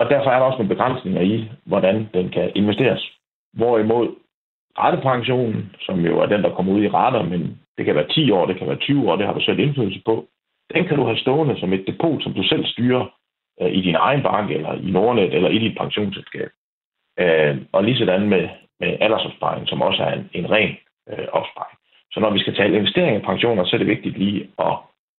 Og 0.00 0.10
derfor 0.10 0.30
er 0.30 0.38
der 0.38 0.46
også 0.46 0.58
nogle 0.58 0.74
begrænsninger 0.74 1.20
i, 1.20 1.48
hvordan 1.64 2.08
den 2.14 2.28
kan 2.28 2.52
investeres. 2.54 3.02
Hvorimod 3.52 4.08
rettepensionen, 4.78 5.74
som 5.80 6.00
jo 6.00 6.20
er 6.20 6.26
den, 6.26 6.42
der 6.42 6.54
kommer 6.54 6.72
ud 6.72 6.82
i 6.82 6.88
retter, 6.88 7.22
men 7.22 7.60
det 7.78 7.84
kan 7.84 7.94
være 7.94 8.08
10 8.08 8.30
år, 8.30 8.46
det 8.46 8.58
kan 8.58 8.68
være 8.68 8.76
20 8.76 9.10
år, 9.10 9.16
det 9.16 9.26
har 9.26 9.34
du 9.34 9.40
selv 9.40 9.58
indflydelse 9.58 10.02
på, 10.04 10.26
den 10.74 10.84
kan 10.86 10.96
du 10.96 11.04
have 11.04 11.18
stående 11.18 11.60
som 11.60 11.72
et 11.72 11.86
depot, 11.86 12.22
som 12.22 12.34
du 12.34 12.42
selv 12.42 12.66
styrer 12.66 13.04
øh, 13.60 13.72
i 13.72 13.80
din 13.80 13.94
egen 13.94 14.22
bank, 14.22 14.50
eller 14.50 14.72
i 14.72 14.90
Nordnet, 14.90 15.34
eller 15.34 15.48
i 15.48 15.58
dit 15.58 15.78
pensionsselskab. 15.78 16.50
Øh, 17.18 17.56
og 17.72 17.84
lige 17.84 17.98
sådan 17.98 18.28
med, 18.28 18.48
med 18.80 18.96
aldersopsparing, 19.00 19.68
som 19.68 19.82
også 19.82 20.02
er 20.02 20.12
en, 20.12 20.30
en 20.32 20.50
ren 20.50 20.76
øh, 21.10 21.26
opsparing. 21.32 21.78
Så 22.12 22.20
når 22.20 22.30
vi 22.30 22.38
skal 22.38 22.54
tale 22.54 22.76
investering 22.76 23.16
i 23.16 23.26
pensioner, 23.26 23.64
så 23.64 23.76
er 23.76 23.78
det 23.78 23.86
vigtigt 23.86 24.18
lige 24.18 24.48
at 24.58 24.76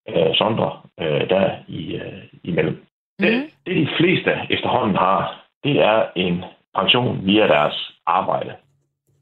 øh, 0.10 0.36
sondre 0.36 0.82
øh, 1.00 1.30
der 1.30 1.56
i, 1.68 1.96
øh, 1.96 2.24
imellem. 2.44 2.86
Mm. 3.20 3.25
Det, 3.25 3.50
det 3.66 3.75
de 3.75 3.89
fleste 3.98 4.32
efterhånden 4.50 4.96
har, 4.98 5.46
det 5.63 5.82
er 5.82 6.06
en 6.16 6.44
pension 6.75 7.25
via 7.25 7.48
deres 7.48 7.92
arbejde. 8.06 8.54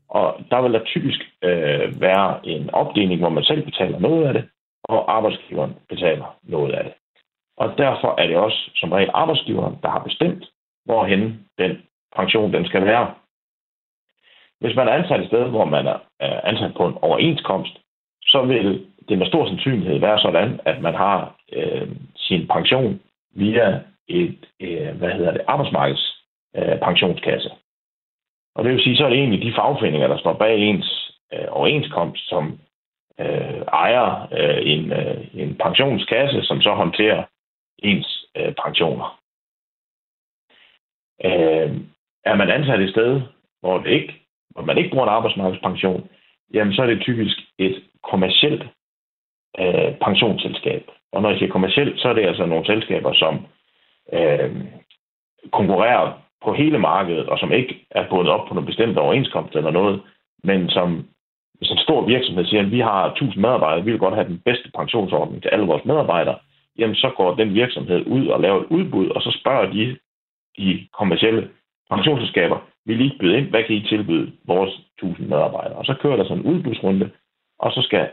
Og 0.10 0.39
der 0.51 0.62
vil 0.62 0.74
der 0.74 0.84
typisk 0.84 1.20
øh, 1.44 2.01
være 2.01 2.48
en 2.48 2.70
opdeling, 2.70 3.20
hvor 3.20 3.29
man 3.29 3.44
selv 3.44 3.65
betaler 3.65 4.00
noget 4.00 4.27
af 4.27 4.34
det, 4.34 4.44
og 4.89 5.15
arbejdsgiveren 5.18 5.75
betaler 5.89 6.38
noget 6.44 6.74
af 6.74 6.84
det. 6.84 6.94
Og 7.58 7.77
derfor 7.77 8.22
er 8.22 8.27
det 8.27 8.38
også 8.38 8.72
som 8.75 8.92
regel 8.92 9.10
arbejdsgiveren, 9.13 9.75
der 9.84 9.89
har 9.89 10.04
bestemt, 10.04 10.46
hvorhen 10.86 11.48
den 11.58 11.77
pension 12.15 12.54
den 12.54 12.65
skal 12.65 12.86
være. 12.86 13.13
Hvis 14.60 14.75
man 14.75 14.88
er 14.88 14.92
ansat 14.92 15.20
et 15.20 15.27
sted, 15.27 15.50
hvor 15.50 15.65
man 15.65 15.88
er 15.88 16.00
ansat 16.44 16.74
på 16.77 16.88
en 16.88 16.98
overenskomst, 17.01 17.77
så 18.22 18.42
vil 18.42 18.86
det 19.10 19.18
med 19.18 19.27
stor 19.27 19.48
sandsynlighed 19.48 20.00
være 20.00 20.20
sådan, 20.20 20.60
at 20.65 20.82
man 20.82 20.96
har 20.96 21.36
øh, 21.54 21.89
sin 22.15 22.48
pension 22.48 23.01
via 23.36 23.82
et 24.08 24.38
øh, 24.60 24.98
hvad 24.98 25.12
hedder 25.12 25.32
det, 25.32 25.42
arbejdsmarkeds 25.48 26.24
øh, 26.56 26.80
pensionskasse. 26.80 27.50
Og 28.56 28.63
det 28.63 28.74
vil 28.74 28.84
sige, 28.84 28.98
så 28.98 29.06
er 29.06 29.10
det 29.10 29.18
egentlig 29.18 29.42
de 29.42 29.54
fagforeninger, 29.56 30.08
der 30.08 30.18
står 30.18 30.34
bag 30.34 30.60
ens 30.60 31.12
øh, 31.34 31.48
overenskomst, 31.50 32.30
som 32.30 32.60
øh, 33.19 33.62
ejer 33.62 34.27
øh, 34.31 34.60
en, 34.72 34.91
øh, 34.91 35.27
en 35.34 35.55
pensionskasse, 35.55 36.43
som 36.43 36.62
så 36.62 36.74
håndterer 36.74 37.24
ens 37.77 38.25
øh, 38.38 38.53
pensioner. 38.63 39.19
Øh, 41.25 41.69
er 42.25 42.36
man 42.36 42.50
ansat 42.50 42.79
et 42.79 42.89
sted, 42.89 43.22
hvor, 43.60 43.77
det 43.77 43.91
ikke, 43.91 44.13
hvor 44.50 44.63
man 44.63 44.77
ikke 44.77 44.89
bruger 44.89 45.05
en 45.05 45.13
arbejdsmarkedspension, 45.13 46.10
jamen 46.53 46.74
så 46.74 46.81
er 46.81 46.86
det 46.86 47.01
typisk 47.01 47.38
et 47.57 47.84
kommercielt 48.03 48.63
øh, 49.60 49.98
pensionsselskab. 50.05 50.84
Og 51.12 51.22
når 51.22 51.29
jeg 51.29 51.38
siger 51.38 51.51
kommercielt, 51.51 52.00
så 52.00 52.10
er 52.10 52.13
det 52.13 52.25
altså 52.25 52.45
nogle 52.45 52.65
selskaber, 52.65 53.13
som 53.13 53.45
øh, 54.13 54.65
konkurrerer 55.51 56.22
på 56.43 56.53
hele 56.53 56.79
markedet, 56.79 57.29
og 57.29 57.39
som 57.39 57.51
ikke 57.51 57.86
er 57.91 58.10
bundet 58.10 58.34
op 58.34 58.48
på 58.48 58.53
nogle 58.53 58.67
bestemte 58.67 59.00
overenskomst 59.00 59.55
eller 59.55 59.72
noget, 59.72 60.01
men 60.43 60.69
som 60.69 61.07
hvis 61.58 61.72
en 61.72 61.78
stor 61.78 62.06
virksomhed 62.06 62.46
siger, 62.46 62.62
at 62.62 62.72
vi 62.72 62.80
har 62.80 63.12
1000 63.12 63.42
medarbejdere, 63.42 63.86
vi 63.86 63.92
vil 63.92 64.00
godt 64.00 64.16
have 64.16 64.28
den 64.28 64.42
bedste 64.46 64.72
pensionsordning 64.76 65.42
til 65.42 65.50
alle 65.50 65.66
vores 65.66 65.86
medarbejdere, 65.86 66.38
jamen 66.78 66.96
så 66.96 67.10
går 67.18 67.36
den 67.36 67.54
virksomhed 67.54 68.06
ud 68.06 68.28
og 68.28 68.42
laver 68.42 68.60
et 68.62 68.68
udbud, 68.70 69.10
og 69.10 69.22
så 69.22 69.38
spørger 69.40 69.72
de 69.72 69.98
de 70.58 70.88
kommercielle 70.94 71.50
pensionsselskaber, 71.90 72.60
vil 72.86 73.02
I 73.02 73.04
ikke 73.04 73.18
byde 73.20 73.38
ind, 73.38 73.50
hvad 73.50 73.64
kan 73.64 73.76
I 73.76 73.88
tilbyde 73.88 74.32
vores 74.46 74.74
1000 74.98 75.28
medarbejdere? 75.28 75.78
Og 75.78 75.86
så 75.86 75.94
kører 76.02 76.16
der 76.16 76.24
sådan 76.24 76.38
en 76.38 76.56
udbudsrunde, 76.56 77.12
og 77.60 77.72
så 77.72 77.82
skal 77.82 78.10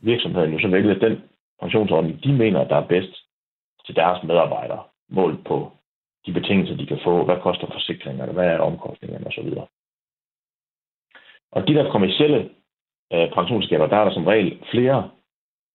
virksomheden 0.00 0.52
jo 0.52 0.58
så 0.60 0.68
vælge 0.68 1.00
den 1.00 1.22
pensionsordning, 1.60 2.24
de 2.24 2.32
mener, 2.32 2.68
der 2.68 2.76
er 2.76 2.86
bedst 2.86 3.14
til 3.86 3.96
deres 3.96 4.22
medarbejdere, 4.22 4.82
målt 5.08 5.44
på 5.44 5.72
de 6.26 6.32
betingelser, 6.32 6.76
de 6.76 6.86
kan 6.86 7.00
få, 7.04 7.24
hvad 7.24 7.36
koster 7.40 7.66
forsikringerne, 7.66 8.32
hvad 8.32 8.46
er 8.46 8.58
omkostningerne 8.58 9.26
osv. 9.26 9.48
Og 11.52 11.68
de 11.68 11.74
der 11.74 11.90
kommersielle 11.90 12.50
øh, 13.12 13.30
pensionsskaber, 13.34 13.86
der 13.86 13.96
er 13.96 14.04
der 14.04 14.12
som 14.12 14.26
regel 14.26 14.58
flere 14.70 15.10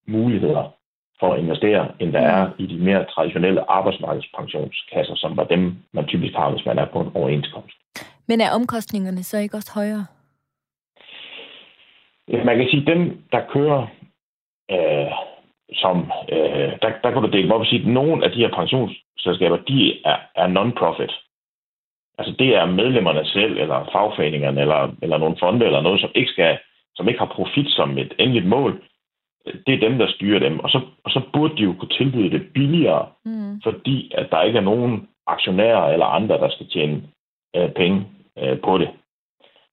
muligheder 0.08 0.74
for 1.20 1.34
at 1.34 1.40
investere, 1.40 1.92
end 2.00 2.14
der 2.14 2.20
er 2.20 2.50
i 2.58 2.66
de 2.66 2.78
mere 2.78 3.06
traditionelle 3.06 3.72
arbejdsmarkedspensionskasser, 3.72 5.16
som 5.16 5.38
var 5.38 5.44
dem, 5.44 5.76
man 5.94 6.06
typisk 6.06 6.34
har, 6.34 6.50
hvis 6.52 6.66
man 6.66 6.80
er 6.80 6.86
på 6.86 7.00
en 7.00 7.12
overenskomst. 7.16 7.78
Men 8.28 8.42
er 8.42 8.52
omkostningerne 8.52 9.24
så 9.24 9.38
ikke 9.38 9.58
også 9.58 9.72
højere? 9.76 10.06
Man 12.46 12.58
kan 12.58 12.68
sige, 12.70 12.82
at 12.82 12.88
dem, 12.88 13.22
der 13.32 13.42
kører, 13.54 13.82
øh, 14.72 15.12
som, 15.74 16.12
øh, 16.32 16.72
der, 16.82 16.90
der 17.04 17.12
kan 17.12 17.22
du 17.22 17.30
dele 17.32 17.54
op 17.54 17.60
og 17.60 17.66
sige, 17.66 17.82
at 17.82 17.88
nogle 17.88 18.26
af 18.26 18.32
de 18.32 18.38
her 18.38 18.56
pensionsselskaber, 18.56 19.58
de 19.58 20.06
er, 20.06 20.18
er 20.36 20.48
non-profit. 20.48 21.14
Altså 22.18 22.36
det 22.40 22.56
er 22.56 22.66
medlemmerne 22.66 23.26
selv, 23.26 23.58
eller 23.58 23.90
fagforeningerne, 23.92 24.62
eller, 24.62 24.92
eller 25.02 25.18
nogle 25.18 25.38
fonde, 25.40 25.66
eller 25.66 25.82
noget, 25.82 26.02
som 26.02 26.12
ikke, 26.16 26.32
skal, 26.32 26.58
som 26.98 27.08
ikke 27.08 27.20
har 27.20 27.36
profit 27.36 27.70
som 27.70 27.98
et 27.98 28.14
endeligt 28.20 28.48
mål. 28.48 28.84
Det 29.68 29.74
er 29.74 29.90
dem, 29.90 29.98
der 29.98 30.08
styrer 30.08 30.40
dem. 30.40 30.60
Og 30.60 30.70
så, 30.70 30.82
og 31.04 31.12
så 31.12 31.22
burde 31.34 31.58
de 31.58 31.64
jo 31.64 31.74
kunne 31.74 31.98
tilbyde 31.98 32.32
det 32.32 32.54
billigere, 32.54 33.08
mm. 33.26 33.62
fordi 33.64 34.12
at 34.16 34.28
der 34.32 34.42
ikke 34.42 34.60
er 34.60 34.70
nogen 34.72 35.08
aktionærer 35.28 35.94
eller 35.94 36.06
andre, 36.06 36.38
der 36.38 36.50
skal 36.50 36.68
tjene 36.70 37.04
øh, 37.56 37.72
penge 37.72 38.08
øh, 38.38 38.62
på 38.62 38.78
det. 38.78 38.90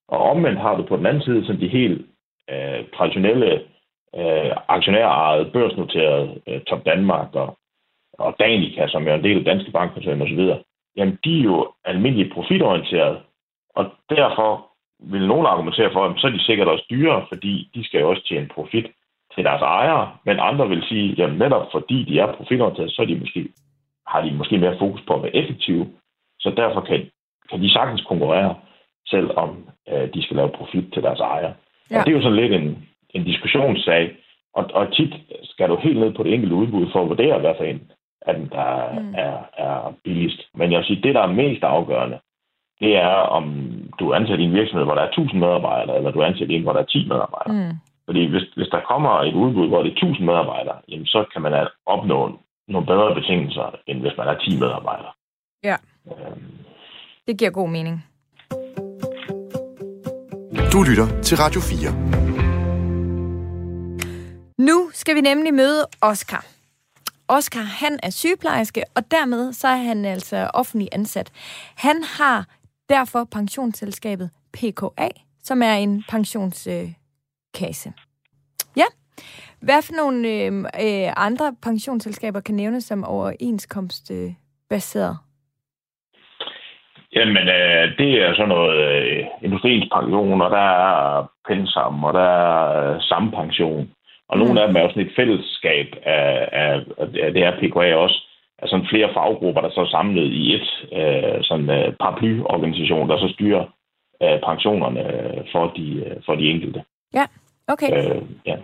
Og 0.09 0.19
omvendt 0.19 0.61
har 0.61 0.77
du 0.77 0.83
på 0.83 0.97
den 0.97 1.07
anden 1.07 1.23
side 1.23 1.47
sådan 1.47 1.61
de 1.61 1.69
helt 1.69 2.07
øh, 2.51 2.85
traditionelle 2.97 3.55
øh, 4.17 4.51
aktionærejede, 4.69 5.51
børsnoterede 5.51 6.41
øh, 6.47 6.61
Top 6.61 6.87
Danmark 6.87 7.35
og, 7.35 7.59
og 8.19 8.37
Danica, 8.41 8.89
som 8.89 9.09
er 9.09 9.15
en 9.15 9.25
del 9.25 9.39
af 9.39 9.45
Danske 9.45 9.71
Bankkoncern 9.71 10.23
osv., 10.23 10.51
jamen 10.97 11.19
de 11.25 11.39
er 11.39 11.45
jo 11.45 11.73
almindeligt 11.85 12.33
profitorienterede, 12.35 13.21
og 13.77 13.91
derfor 14.11 14.74
vil 15.01 15.27
nogen 15.27 15.47
argumentere 15.47 15.93
for, 15.93 16.05
at 16.05 16.21
så 16.21 16.27
er 16.27 16.31
de 16.31 16.45
sikkert 16.45 16.69
også 16.69 16.85
dyre, 16.91 17.27
fordi 17.33 17.71
de 17.75 17.85
skal 17.85 18.01
jo 18.01 18.11
også 18.11 18.25
tjene 18.29 18.49
profit 18.55 18.87
til 19.35 19.45
deres 19.45 19.63
ejere, 19.63 20.11
men 20.27 20.41
andre 20.41 20.69
vil 20.69 20.83
sige, 20.89 21.23
at 21.25 21.35
netop 21.39 21.67
fordi 21.73 22.05
de 22.05 22.19
er 22.19 22.33
profitorienterede, 22.33 22.91
så 22.91 23.03
er 23.03 23.07
de 23.07 23.19
måske, 23.19 23.49
har 24.07 24.21
de 24.23 24.31
måske 24.33 24.59
mere 24.59 24.79
fokus 24.79 25.03
på 25.07 25.15
at 25.15 25.23
være 25.23 25.37
effektive, 25.37 25.87
så 26.41 26.51
derfor 26.57 26.81
kan, 26.81 27.11
kan 27.51 27.63
de 27.63 27.73
sagtens 27.73 28.05
konkurrere, 28.09 28.55
selvom 29.07 29.69
øh, 29.89 30.15
de 30.15 30.23
skal 30.23 30.37
lave 30.37 30.49
profit 30.49 30.93
til 30.93 31.03
deres 31.03 31.21
ejere. 31.21 31.55
Ja. 31.91 31.99
Og 31.99 32.05
det 32.05 32.13
er 32.13 32.17
jo 32.17 32.23
sådan 32.23 32.37
lidt 32.37 32.53
en, 32.53 32.89
en 33.11 33.25
diskussionssag, 33.25 34.17
og, 34.55 34.71
og 34.75 34.93
tit 34.93 35.15
skal 35.43 35.69
du 35.69 35.77
helt 35.77 35.99
ned 35.99 36.13
på 36.13 36.23
det 36.23 36.35
enkelte 36.35 36.55
udbud 36.55 36.87
for 36.93 37.03
at 37.03 37.09
vurdere, 37.09 37.39
hvad 37.39 37.55
for 37.57 37.65
en 37.65 37.91
af 38.27 38.35
dem, 38.35 38.49
der 38.49 39.01
mm. 39.01 39.15
er, 39.17 39.39
er 39.59 39.95
billigst. 40.05 40.41
Men 40.55 40.73
jeg 40.73 40.79
vil 40.79 40.87
sige, 40.87 41.03
det, 41.03 41.15
der 41.15 41.23
er 41.23 41.33
mest 41.43 41.63
afgørende, 41.63 42.19
det 42.81 42.97
er, 42.97 43.15
om 43.39 43.45
du 43.99 44.15
ansætter 44.15 44.45
i 44.45 44.49
en 44.49 44.59
virksomhed, 44.61 44.85
hvor 44.87 44.95
der 44.95 45.03
er 45.03 45.09
1000 45.09 45.41
medarbejdere, 45.41 45.97
eller 45.97 46.11
du 46.11 46.23
ansætter 46.23 46.55
i 46.55 46.59
en, 46.59 46.63
hvor 46.63 46.73
der 46.73 46.81
er 46.81 46.85
10 46.85 47.09
medarbejdere. 47.09 47.55
Mm. 47.55 47.75
Fordi 48.07 48.31
hvis, 48.31 48.43
hvis 48.57 48.69
der 48.75 48.81
kommer 48.91 49.11
et 49.21 49.35
udbud, 49.35 49.69
hvor 49.69 49.83
det 49.83 49.91
er 49.93 49.97
1000 49.97 50.27
medarbejdere, 50.27 50.79
jamen, 50.89 51.07
så 51.07 51.25
kan 51.33 51.43
man 51.43 51.69
opnå 51.87 52.39
nogle 52.69 52.87
bedre 52.87 53.15
betingelser, 53.15 53.79
end 53.87 54.01
hvis 54.01 54.17
man 54.19 54.29
er 54.29 54.35
10 54.35 54.59
medarbejdere. 54.59 55.13
Ja. 55.65 55.77
Øhm. 56.07 56.43
Det 57.27 57.39
giver 57.39 57.51
god 57.51 57.69
mening. 57.69 58.05
Du 60.73 60.83
lytter 60.91 61.09
til 61.23 61.37
Radio 61.37 61.61
4. 61.61 62.15
Nu 64.59 64.91
skal 64.93 65.15
vi 65.15 65.21
nemlig 65.21 65.55
møde 65.55 65.83
Oscar. 66.03 66.45
Oscar, 67.29 67.61
han 67.61 67.99
er 68.03 68.11
sygeplejerske, 68.11 68.83
og 68.97 69.03
dermed 69.11 69.53
så 69.53 69.69
er 69.69 69.77
han 69.77 70.05
altså 70.05 70.51
offentlig 70.55 70.89
ansat. 70.93 71.33
Han 71.77 71.97
har 72.19 72.47
derfor 72.89 73.25
pensionsselskabet 73.33 74.31
PKA, 74.53 75.09
som 75.43 75.63
er 75.63 75.75
en 75.75 76.05
pensionskasse. 76.09 77.89
Øh, 77.89 77.95
ja. 78.77 78.85
Hvad 79.61 79.83
for 79.83 79.95
nogle 79.95 80.29
øh, 80.29 80.59
øh, 80.59 81.13
andre 81.17 81.57
pensionsselskaber 81.63 82.41
kan 82.41 82.55
nævnes 82.55 82.85
som 82.85 83.05
overenskomstbaseret? 83.05 84.37
baseret? 84.71 85.17
Jamen, 87.17 87.49
øh, 87.59 87.85
det 87.99 88.11
er 88.23 88.35
sådan 88.35 88.49
noget 88.49 88.77
øh, 88.89 89.25
industriens 89.43 89.89
pension, 89.95 90.41
og 90.43 90.51
der 90.51 90.69
er 90.91 91.27
pensam, 91.49 92.05
og 92.05 92.15
der 92.15 92.31
er 92.49 92.95
øh, 92.95 93.01
sampension. 93.01 93.91
Og 94.29 94.39
nogle 94.39 94.53
mm. 94.53 94.59
af 94.59 94.67
dem 94.67 94.77
er 94.77 94.81
jo 94.81 94.89
sådan 94.89 95.07
et 95.07 95.17
fællesskab 95.17 95.89
af, 96.03 96.49
af, 96.53 96.73
af 97.25 97.33
det 97.33 97.43
her 97.45 97.59
PKA 97.61 97.95
også. 97.95 98.19
Altså 98.65 98.87
flere 98.91 99.11
faggrupper, 99.15 99.61
der 99.61 99.71
så 99.71 99.81
er 99.81 99.95
samlet 99.97 100.29
i 100.33 100.55
et 100.55 100.69
øh, 100.99 101.39
sådan 101.43 101.71
øh, 101.71 101.93
paraplyorganisation, 102.01 103.09
der 103.09 103.19
så 103.19 103.29
styrer 103.35 103.65
øh, 104.23 104.39
pensionerne 104.49 105.03
for 105.53 105.65
de, 105.77 105.87
øh, 106.07 106.17
for 106.27 106.35
de 106.35 106.51
enkelte. 106.51 106.85
Ja, 107.15 107.25
okay. 107.69 107.91
Øh, 107.97 108.23
ja. 108.47 108.57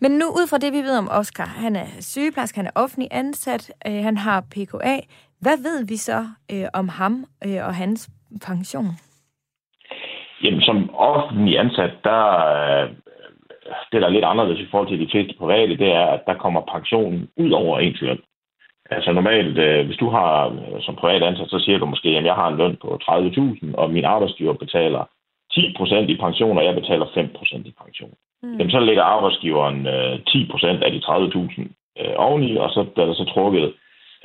Men 0.00 0.10
nu 0.10 0.26
ud 0.38 0.46
fra 0.50 0.58
det, 0.58 0.72
vi 0.72 0.78
ved 0.88 0.98
om 0.98 1.08
Oscar, 1.20 1.48
han 1.64 1.76
er 1.76 1.86
sygeplejerske, 2.00 2.58
han 2.58 2.66
er 2.66 2.80
offentlig 2.82 3.08
ansat, 3.10 3.72
øh, 3.86 4.02
han 4.08 4.16
har 4.16 4.40
PKA. 4.40 4.96
Hvad 5.40 5.56
ved 5.66 5.86
vi 5.88 5.96
så 5.96 6.20
øh, 6.52 6.66
om 6.74 6.88
ham 6.88 7.14
øh, 7.46 7.60
og 7.66 7.74
hans 7.74 8.10
pension? 8.46 8.94
Jamen, 10.44 10.60
som 10.60 10.94
offentlig 10.94 11.58
ansat, 11.58 11.92
der, 12.04 12.22
øh, 12.54 12.90
det, 13.92 14.00
der 14.00 14.06
er 14.06 14.16
lidt 14.16 14.24
anderledes 14.24 14.60
i 14.60 14.70
forhold 14.70 14.88
til 14.88 15.00
de 15.00 15.10
fleste 15.10 15.34
private, 15.38 15.76
det 15.76 15.90
er, 15.92 16.06
at 16.06 16.22
der 16.26 16.34
kommer 16.34 16.60
pensionen 16.74 17.28
ud 17.36 17.50
over 17.50 17.78
ens 17.78 18.00
løn. 18.00 18.18
Altså 18.90 19.12
normalt, 19.12 19.58
øh, 19.58 19.86
hvis 19.86 19.96
du 19.96 20.08
har 20.10 20.46
øh, 20.46 20.80
som 20.80 20.96
privat 20.96 21.22
ansat, 21.22 21.50
så 21.50 21.58
siger 21.58 21.78
du 21.78 21.86
måske, 21.86 22.08
at 22.08 22.24
jeg 22.24 22.34
har 22.34 22.48
en 22.48 22.56
løn 22.56 22.76
på 22.82 22.98
30.000, 23.02 23.74
og 23.74 23.90
min 23.90 24.04
arbejdsgiver 24.04 24.52
betaler 24.52 25.04
10% 25.52 25.94
i 25.94 26.16
pension, 26.16 26.58
og 26.58 26.64
jeg 26.64 26.74
betaler 26.74 27.06
5% 27.06 27.68
i 27.68 27.74
pension. 27.82 28.14
Mm. 28.42 28.56
Jamen, 28.56 28.70
så 28.70 28.80
lægger 28.80 29.02
arbejdsgiveren 29.02 29.86
øh, 29.86 30.14
10% 30.28 30.66
af 30.86 30.92
de 30.92 31.00
30.000 31.04 31.60
øh, 32.00 32.14
oveni, 32.16 32.56
og 32.56 32.70
så 32.70 32.84
bliver 32.84 33.06
der 33.06 33.14
så 33.14 33.24
trukket 33.34 33.72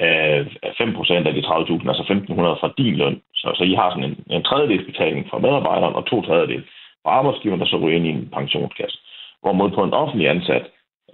øh, 0.05 0.41
5% 0.45 1.27
af 1.29 1.33
de 1.33 1.43
30.000, 1.47 1.89
altså 1.89 2.03
1.500 2.09 2.61
fra 2.61 2.73
din 2.77 2.95
løn. 2.95 3.21
Så, 3.35 3.47
så 3.57 3.63
I 3.63 3.73
har 3.73 3.89
sådan 3.89 4.03
en, 4.09 4.17
en 4.29 4.43
tredjedels 4.43 4.85
betaling 4.85 5.29
fra 5.29 5.39
medarbejderen, 5.39 5.95
og 5.95 6.05
to 6.05 6.21
tredjedel 6.21 6.63
fra 7.03 7.11
arbejdsgiveren, 7.11 7.61
der 7.61 7.67
så 7.67 7.77
ryger 7.77 7.95
ind 7.95 8.07
i 8.07 8.09
en 8.09 8.29
pensionskasse. 8.33 8.97
Hvorimod 9.41 9.71
på 9.71 9.83
en 9.83 9.93
offentlig 9.93 10.29
ansat, 10.29 10.65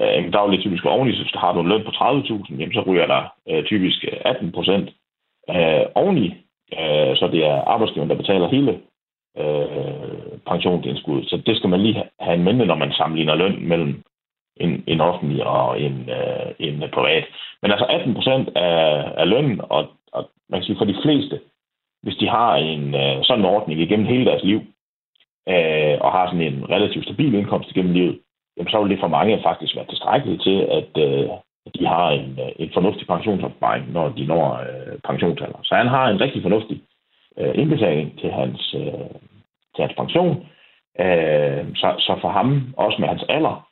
øh, 0.02 0.32
der 0.32 0.40
er 0.40 0.44
jo 0.44 0.52
lidt 0.52 0.62
typisk 0.62 0.86
oveni, 0.86 1.16
så 1.16 1.38
har 1.40 1.54
du 1.54 1.60
en 1.60 1.70
løn 1.70 1.84
på 1.86 1.92
30.000, 1.92 2.56
jamen 2.60 2.74
så 2.74 2.82
ryger 2.88 3.08
der 3.08 3.22
øh, 3.50 3.64
typisk 3.66 4.06
øh, 4.12 4.18
18 4.26 4.52
procent 4.52 4.90
øh, 5.50 5.86
oveni, 5.96 6.28
øh, 6.80 7.12
så 7.20 7.30
det 7.32 7.46
er 7.46 7.62
arbejdsgiveren, 7.62 8.10
der 8.10 8.16
betaler 8.16 8.48
hele 8.48 8.80
øh, 9.38 10.38
pensionsindskuddet. 10.48 11.30
Så 11.30 11.42
det 11.46 11.58
skal 11.58 11.70
man 11.70 11.82
lige 11.82 12.04
have 12.20 12.34
en 12.34 12.44
mente, 12.44 12.66
når 12.66 12.76
man 12.76 12.94
sammenligner 12.94 13.36
løn 13.36 13.68
mellem 13.68 14.04
en, 14.58 14.84
en 14.88 15.02
offentlig 15.02 15.46
og 15.46 15.82
en, 15.82 16.10
øh, 16.10 16.52
en 16.60 16.84
privat. 16.94 17.26
Men 17.62 17.72
altså 17.72 17.86
18 17.86 18.14
procent 18.14 18.50
af, 18.56 19.12
af 19.18 19.30
lønnen, 19.30 19.62
og, 19.64 19.88
og 20.14 20.30
man 20.50 20.60
kan 20.60 20.66
sige 20.66 20.78
for 20.78 20.86
de 20.86 21.02
fleste, 21.04 21.40
hvis 22.04 22.16
de 22.16 22.28
har 22.28 22.56
en 22.56 22.96
øh, 22.96 23.24
sådan 23.24 23.42
en 23.42 23.52
ordning 23.56 23.82
igennem 23.82 24.06
hele 24.06 24.26
deres 24.26 24.44
liv, 24.44 24.60
øh, 25.50 25.98
og 26.02 26.12
har 26.12 26.26
sådan 26.28 26.54
en 26.54 26.70
relativt 26.70 27.06
stabil 27.06 27.34
indkomst 27.34 27.72
igennem 27.72 27.94
livet, 27.94 28.20
jamen 28.58 28.72
så 28.72 28.82
vil 28.82 28.92
det 28.92 29.00
for 29.00 29.08
mange 29.08 29.42
faktisk 29.44 29.76
være 29.76 29.86
tilstrækkeligt 29.90 30.44
til, 30.44 30.58
at, 30.80 30.92
øh, 31.08 31.30
de 31.80 31.86
har 31.86 32.10
en, 32.10 32.40
øh, 32.40 32.52
en 32.60 32.72
fornuftig 32.74 33.08
pensionsopsparing, 33.08 33.92
når 33.92 34.10
de 34.10 34.26
når 34.26 34.46
øh, 34.54 35.00
pensionsalder. 35.10 35.60
Så 35.64 35.76
han 35.76 35.88
har 35.88 36.10
en 36.10 36.22
rigtig 36.22 36.42
fornuftig 36.42 36.82
øh, 37.40 37.52
indbetaling 37.56 38.20
til 38.20 38.32
hans, 38.32 38.76
øh, 38.78 39.12
til 39.76 39.82
hans 39.86 39.96
pension. 39.98 40.36
Øh, 41.00 41.64
så, 41.76 41.90
så 42.00 42.18
for 42.22 42.30
ham, 42.30 42.74
også 42.78 42.98
med 43.00 43.08
hans 43.08 43.24
alder, 43.30 43.68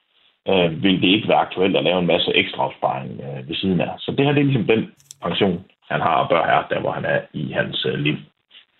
øh, 0.49 0.83
vil 0.83 1.01
det 1.01 1.07
ikke 1.07 1.27
være 1.27 1.45
aktuelt 1.47 1.77
at 1.77 1.83
lave 1.83 1.99
en 1.99 2.11
masse 2.13 2.31
ekstra 2.35 2.65
opsparing 2.65 3.21
øh, 3.21 3.47
ved 3.47 3.55
siden 3.55 3.81
af. 3.81 3.91
Så 3.99 4.11
det 4.11 4.25
her 4.25 4.31
det 4.31 4.41
er 4.41 4.49
ligesom 4.49 4.67
den 4.67 4.91
pension, 5.23 5.65
han 5.89 6.01
har 6.01 6.15
og 6.15 6.29
bør 6.29 6.43
have, 6.45 6.63
der 6.69 6.79
hvor 6.79 6.91
han 6.91 7.05
er 7.05 7.21
i 7.33 7.51
hans 7.51 7.85
øh, 7.85 7.93
liv. 7.93 8.15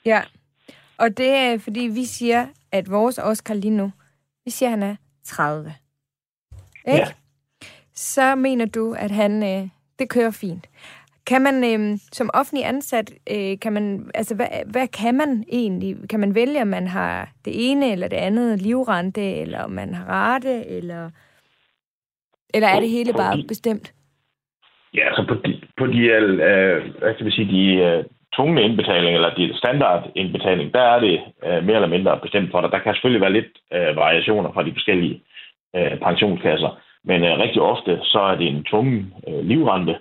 Ja, 0.06 0.22
og 1.00 1.18
det 1.18 1.30
er, 1.30 1.60
fordi 1.60 1.80
vi 1.80 2.04
siger, 2.04 2.46
at 2.72 2.92
vores 2.92 3.18
Oscar 3.18 3.54
lige 3.54 3.78
nu, 3.78 3.92
vi 4.46 4.52
siger, 4.52 4.70
at 4.70 4.80
han 4.80 4.84
er 4.84 4.96
30. 5.24 5.74
Ikke? 6.88 7.00
Ja. 7.00 7.06
Så 7.94 8.36
mener 8.36 8.66
du, 8.66 8.96
at 9.00 9.12
han, 9.12 9.44
øh, 9.44 9.70
det 10.00 10.10
kører 10.10 10.32
fint. 10.42 10.68
Kan 11.28 11.42
man 11.42 11.56
øh, 11.64 11.98
som 12.12 12.30
offentlig 12.34 12.66
ansat, 12.66 13.14
øh, 13.32 13.60
kan 13.60 13.74
man, 13.74 14.12
altså 14.16 14.36
hvad, 14.36 14.48
hvad 14.66 14.88
kan 14.88 15.16
man 15.16 15.44
egentlig? 15.52 15.96
Kan 16.10 16.20
man 16.20 16.36
vælge, 16.36 16.62
om 16.62 16.68
man 16.68 16.88
har 16.88 17.30
det 17.46 17.72
ene 17.72 17.92
eller 17.92 18.08
det 18.08 18.18
andet 18.18 18.62
livrente, 18.62 19.36
eller 19.36 19.64
om 19.64 19.72
man 19.72 19.94
har 19.94 20.06
rate, 20.06 20.68
eller, 20.68 21.10
eller 22.54 22.68
er 22.68 22.80
det 22.80 22.90
hele 22.90 23.14
bare 23.14 23.44
bestemt? 23.48 23.94
Ja, 24.94 25.08
altså 25.08 25.26
på 25.28 25.34
de, 25.34 25.62
på 25.78 25.88
de 25.88 26.00
øh, 26.00 27.00
hvad 27.00 27.14
skal 27.14 27.26
vi 27.26 27.32
sige, 27.32 27.52
de, 27.52 27.76
øh, 27.88 28.04
tvungne 28.36 28.62
indbetaling, 28.62 29.16
eller 29.16 29.34
de 29.36 29.58
standardindbetaling, 29.58 30.74
der 30.74 30.82
er 30.82 31.00
det 31.00 31.16
øh, 31.46 31.64
mere 31.66 31.76
eller 31.76 31.96
mindre 31.96 32.20
bestemt 32.26 32.52
for 32.52 32.62
dig. 32.62 32.72
Der 32.72 32.80
kan 32.80 32.94
selvfølgelig 32.94 33.22
være 33.22 33.38
lidt 33.40 33.52
øh, 33.74 33.96
variationer 33.96 34.52
fra 34.54 34.64
de 34.64 34.74
forskellige 34.74 35.22
øh, 35.76 36.00
pensionskasser. 36.00 36.80
Men 37.04 37.24
øh, 37.24 37.38
rigtig 37.38 37.62
ofte, 37.62 38.00
så 38.04 38.20
er 38.20 38.36
det 38.36 38.48
en 38.48 38.64
tvungen 38.64 39.14
øh, 39.28 39.46
livrente. 39.46 39.96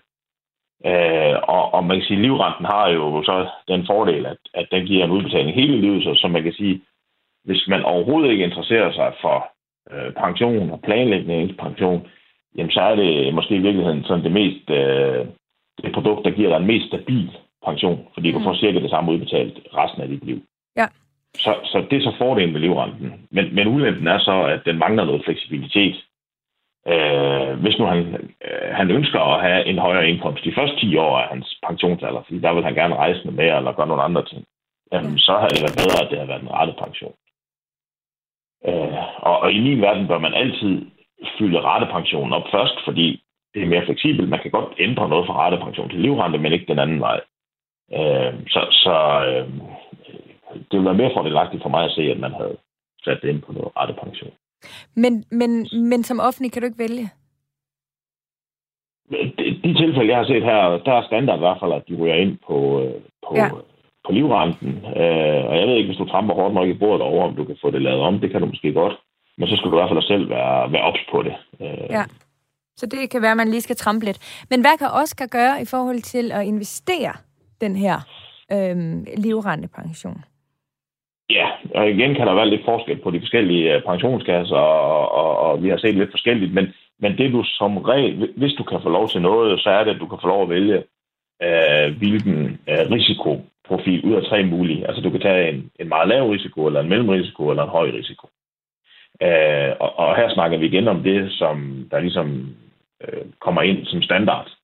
Øh, 0.86 1.36
og, 1.42 1.74
og 1.74 1.84
man 1.84 1.96
kan 1.96 2.06
sige, 2.06 2.16
at 2.16 2.22
livrenten 2.22 2.64
har 2.64 2.88
jo 2.88 3.22
så 3.22 3.48
den 3.68 3.86
fordel, 3.86 4.26
at, 4.26 4.38
at 4.54 4.66
den 4.70 4.86
giver 4.86 5.04
en 5.04 5.10
udbetaling 5.10 5.54
hele 5.54 5.80
livet, 5.80 6.04
så, 6.04 6.14
så 6.14 6.28
man 6.28 6.42
kan 6.42 6.52
sige, 6.52 6.80
hvis 7.44 7.68
man 7.68 7.82
overhovedet 7.82 8.30
ikke 8.30 8.44
interesserer 8.44 8.92
sig 8.92 9.12
for 9.20 9.48
øh, 9.92 10.12
pension 10.12 10.70
og 10.70 10.80
planlægning 10.80 11.50
af 11.50 11.56
pension, 11.56 12.06
jamen 12.56 12.70
så 12.70 12.80
er 12.80 12.94
det 12.94 13.34
måske 13.34 13.54
i 13.56 13.64
virkeligheden 13.66 14.04
sådan 14.04 14.24
det 14.24 14.32
mest 14.32 14.70
øh, 14.70 15.26
det 15.82 15.92
produkt, 15.94 16.24
der 16.24 16.30
giver 16.30 16.48
dig 16.48 16.56
en 16.56 16.66
mest 16.66 16.86
stabil 16.86 17.30
pension, 17.64 18.08
fordi 18.14 18.30
mm. 18.30 18.38
du 18.38 18.44
får 18.44 18.54
cirka 18.54 18.78
det 18.78 18.90
samme 18.90 19.12
udbetalt 19.12 19.58
resten 19.74 20.02
af 20.02 20.08
dit 20.08 20.24
liv. 20.24 20.42
Ja. 20.76 20.86
Så, 21.34 21.54
så 21.64 21.86
det 21.90 21.96
er 21.96 22.10
så 22.10 22.14
fordelen 22.18 22.52
med 22.52 22.60
livrenten. 22.60 23.28
Men, 23.30 23.54
men 23.54 23.66
ulempen 23.66 24.06
er 24.06 24.18
så, 24.18 24.42
at 24.42 24.60
den 24.64 24.78
mangler 24.78 25.04
noget 25.04 25.24
fleksibilitet. 25.24 25.96
Øh, 26.92 27.52
hvis 27.62 27.78
nu 27.78 27.84
han, 27.84 27.98
øh, 28.46 28.68
han 28.72 28.90
ønsker 28.90 29.20
at 29.20 29.42
have 29.42 29.66
en 29.66 29.78
højere 29.78 30.08
indkomst 30.08 30.44
de 30.44 30.54
første 30.54 30.76
10 30.80 30.96
år 30.96 31.18
af 31.18 31.28
hans 31.28 31.58
pensionsalder, 31.66 32.22
fordi 32.22 32.40
der 32.40 32.52
vil 32.52 32.64
han 32.64 32.74
gerne 32.74 32.94
rejse 32.96 33.20
med 33.24 33.32
mere 33.32 33.56
eller 33.56 33.72
gøre 33.72 33.86
nogle 33.86 34.02
andre 34.02 34.24
ting, 34.24 34.44
jamen, 34.92 35.10
mm. 35.10 35.18
så 35.18 35.32
har 35.32 35.48
det 35.48 35.62
været 35.62 35.80
bedre, 35.82 36.04
at 36.04 36.10
det 36.10 36.18
har 36.18 36.26
været 36.26 36.42
en 36.42 36.54
rette 36.58 36.74
pension. 36.78 37.14
Øh, 38.68 39.22
og, 39.28 39.38
og 39.40 39.52
i 39.52 39.60
min 39.60 39.80
verden 39.80 40.06
bør 40.08 40.18
man 40.18 40.34
altid 40.34 40.86
fylde 41.38 41.60
rettepensionen 41.60 42.32
op 42.32 42.46
først, 42.50 42.76
fordi 42.84 43.22
det 43.54 43.62
er 43.62 43.66
mere 43.66 43.86
fleksibelt. 43.86 44.28
Man 44.28 44.42
kan 44.42 44.50
godt 44.50 44.74
ændre 44.78 45.08
noget 45.08 45.26
fra 45.26 45.38
rettepension 45.44 45.90
til 45.90 46.00
livrente, 46.00 46.38
men 46.38 46.52
ikke 46.52 46.72
den 46.72 46.78
anden 46.78 47.00
vej. 47.00 47.20
Øh, 47.92 48.32
så 48.48 48.60
så 48.70 48.96
øh, 49.28 49.48
det 50.58 50.74
ville 50.76 50.84
være 50.90 51.00
mere 51.02 51.16
fordelagtigt 51.16 51.62
for 51.62 51.68
mig 51.68 51.84
at 51.84 51.92
se, 51.92 52.02
at 52.02 52.20
man 52.20 52.32
havde 52.32 52.56
sat 53.04 53.18
det 53.22 53.28
ind 53.28 53.42
på 53.42 53.52
noget 53.52 53.70
rettepension. 53.76 54.32
Men, 54.94 55.24
men, 55.30 55.50
men 55.90 56.04
som 56.04 56.20
offentlig 56.20 56.52
kan 56.52 56.62
du 56.62 56.66
ikke 56.66 56.84
vælge? 56.86 57.10
De, 59.10 59.60
de 59.64 59.74
tilfælde, 59.74 60.10
jeg 60.10 60.16
har 60.16 60.24
set 60.24 60.44
her, 60.44 60.60
der 60.86 60.92
er 60.92 61.06
standard 61.06 61.38
i 61.38 61.44
hvert 61.44 61.60
fald, 61.60 61.72
at 61.72 61.88
de 61.88 61.94
ryger 61.94 62.14
ind 62.14 62.38
på, 62.46 62.80
øh, 62.82 63.00
på, 63.26 63.32
ja. 63.36 63.48
på 64.06 64.12
livrenten. 64.12 64.70
Øh, 65.00 65.42
og 65.48 65.54
jeg 65.58 65.66
ved 65.66 65.74
ikke, 65.76 65.86
hvis 65.86 66.02
du 66.02 66.08
tramper 66.08 66.34
hårdt 66.34 66.54
nok 66.54 66.68
i 66.68 66.80
bordet 66.82 67.02
over, 67.02 67.28
om 67.28 67.36
du 67.36 67.44
kan 67.44 67.58
få 67.60 67.70
det 67.70 67.82
lavet 67.82 68.00
om. 68.00 68.20
Det 68.20 68.30
kan 68.30 68.40
du 68.40 68.46
måske 68.46 68.72
godt. 68.72 68.94
Men 69.38 69.48
så 69.48 69.56
skal 69.56 69.70
du 69.70 69.76
i 69.76 69.80
hvert 69.80 69.90
fald 69.90 70.02
selv 70.02 70.30
være, 70.30 70.72
være 70.72 70.82
ops 70.82 71.00
på 71.12 71.22
det. 71.22 71.34
Øh, 71.60 71.86
ja. 71.90 72.04
Så 72.76 72.86
det 72.86 73.10
kan 73.10 73.22
være, 73.22 73.30
at 73.30 73.36
man 73.36 73.48
lige 73.48 73.60
skal 73.60 73.76
trampe 73.76 74.04
lidt. 74.04 74.44
Men 74.50 74.60
hvad 74.60 74.78
kan 74.78 74.88
Oscar 75.02 75.26
gøre 75.26 75.62
i 75.62 75.64
forhold 75.64 76.02
til 76.02 76.32
at 76.32 76.46
investere 76.46 77.12
den 77.60 77.76
her 77.76 77.96
øhm, 78.52 79.06
livrentepension? 79.16 80.24
Ja, 81.30 81.46
og 81.74 81.90
igen 81.90 82.14
kan 82.14 82.26
der 82.26 82.34
være 82.34 82.50
lidt 82.50 82.64
forskel 82.64 82.98
på 83.02 83.10
de 83.10 83.20
forskellige 83.20 83.74
øh, 83.74 83.82
pensionskasser, 83.82 84.56
og, 84.56 85.12
og, 85.12 85.38
og 85.38 85.62
vi 85.62 85.68
har 85.68 85.76
set 85.76 85.94
lidt 85.94 86.10
forskelligt, 86.10 86.54
men, 86.54 86.74
men 86.98 87.18
det 87.18 87.32
du 87.32 87.44
som 87.44 87.76
regel, 87.76 88.32
hvis 88.36 88.52
du 88.52 88.62
kan 88.62 88.80
få 88.82 88.88
lov 88.88 89.08
til 89.08 89.22
noget, 89.22 89.60
så 89.60 89.70
er 89.70 89.84
det, 89.84 89.94
at 89.94 90.00
du 90.00 90.06
kan 90.06 90.18
få 90.22 90.28
lov 90.28 90.42
at 90.42 90.50
vælge, 90.50 90.82
øh, 91.42 91.96
hvilken 91.98 92.60
øh, 92.68 92.84
risikoprofil 92.94 94.04
ud 94.04 94.14
af 94.14 94.22
tre 94.22 94.42
mulige. 94.42 94.86
Altså 94.86 95.02
du 95.02 95.10
kan 95.10 95.20
tage 95.20 95.48
en, 95.48 95.70
en 95.80 95.88
meget 95.88 96.08
lav 96.08 96.30
risiko, 96.30 96.66
eller 96.66 96.80
en 96.80 96.88
mellemrisiko, 96.88 97.50
eller 97.50 97.62
en 97.62 97.76
høj 97.78 97.90
risiko. 97.90 98.28
Øh, 99.22 99.72
og, 99.80 99.98
og 99.98 100.16
her 100.16 100.28
snakker 100.34 100.58
vi 100.58 100.66
igen 100.66 100.88
om 100.88 101.02
det, 101.02 101.32
som 101.32 101.86
der 101.90 102.00
ligesom 102.00 102.56
øh, 103.04 103.24
kommer 103.40 103.62
ind 103.62 103.86
som 103.86 104.02
standard. 104.02 104.57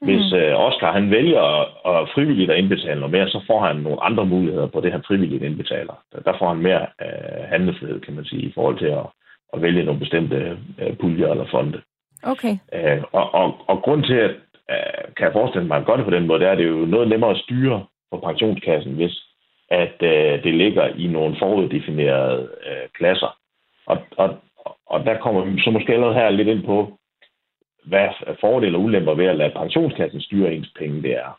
Hvis 0.00 0.32
øh, 0.32 0.54
Oscar 0.66 0.92
han 0.92 1.10
vælger 1.10 1.42
at, 1.42 1.66
at 1.90 2.08
frivilligt 2.14 2.50
at 2.50 2.58
indbetale 2.58 3.00
noget 3.00 3.12
mere, 3.12 3.28
så 3.28 3.40
får 3.46 3.60
han 3.66 3.76
nogle 3.76 4.02
andre 4.02 4.26
muligheder 4.26 4.66
på 4.66 4.80
det, 4.80 4.92
han 4.92 5.04
frivilligt 5.06 5.42
indbetaler. 5.42 5.94
Der 6.24 6.38
får 6.38 6.48
han 6.48 6.62
mere 6.62 6.86
øh, 7.02 7.42
handlefrihed, 7.48 8.00
kan 8.00 8.14
man 8.14 8.24
sige, 8.24 8.42
i 8.42 8.52
forhold 8.54 8.78
til 8.78 8.86
at, 8.86 9.06
at 9.52 9.62
vælge 9.62 9.84
nogle 9.84 10.00
bestemte 10.00 10.58
øh, 10.78 10.96
puljer 10.96 11.28
eller 11.28 11.46
fonde. 11.50 11.80
Okay. 12.22 12.58
Øh, 12.74 13.02
og, 13.12 13.34
og, 13.34 13.54
og 13.68 13.82
grund 13.82 14.04
til, 14.04 14.14
at 14.14 14.30
øh, 14.70 15.14
kan 15.16 15.24
jeg 15.26 15.32
forestille 15.32 15.66
mig, 15.66 15.76
at 15.76 15.86
gøre 15.86 15.96
det 15.96 16.04
på 16.04 16.10
den 16.10 16.26
måde, 16.26 16.40
det 16.40 16.48
er, 16.48 16.52
at 16.52 16.58
det 16.58 16.66
er 16.66 16.70
jo 16.70 16.86
noget 16.86 17.08
nemmere 17.08 17.30
at 17.30 17.42
styre 17.44 17.84
på 18.10 18.16
pensionskassen, 18.16 18.92
hvis 18.94 19.22
at 19.70 19.96
øh, 20.02 20.42
det 20.44 20.54
ligger 20.54 20.86
i 20.86 21.06
nogle 21.06 21.36
foruddefinerede 21.38 22.48
øh, 22.66 22.88
klasser. 22.98 23.36
Og, 23.86 23.98
og, 24.16 24.36
og 24.86 25.04
der 25.04 25.18
kommer 25.18 25.44
vi 25.44 25.60
så 25.60 25.70
måske 25.70 25.92
allerede 25.92 26.14
her 26.14 26.30
lidt 26.30 26.48
ind 26.48 26.62
på, 26.64 26.98
hvad 27.86 28.08
fordele 28.40 28.76
og 28.76 28.82
ulemper 28.82 29.14
ved 29.14 29.26
at 29.26 29.36
lade 29.36 29.52
pensionskassen 29.56 30.20
styre 30.20 30.54
ens 30.54 30.72
penge 30.78 31.02
det 31.02 31.12
er. 31.12 31.38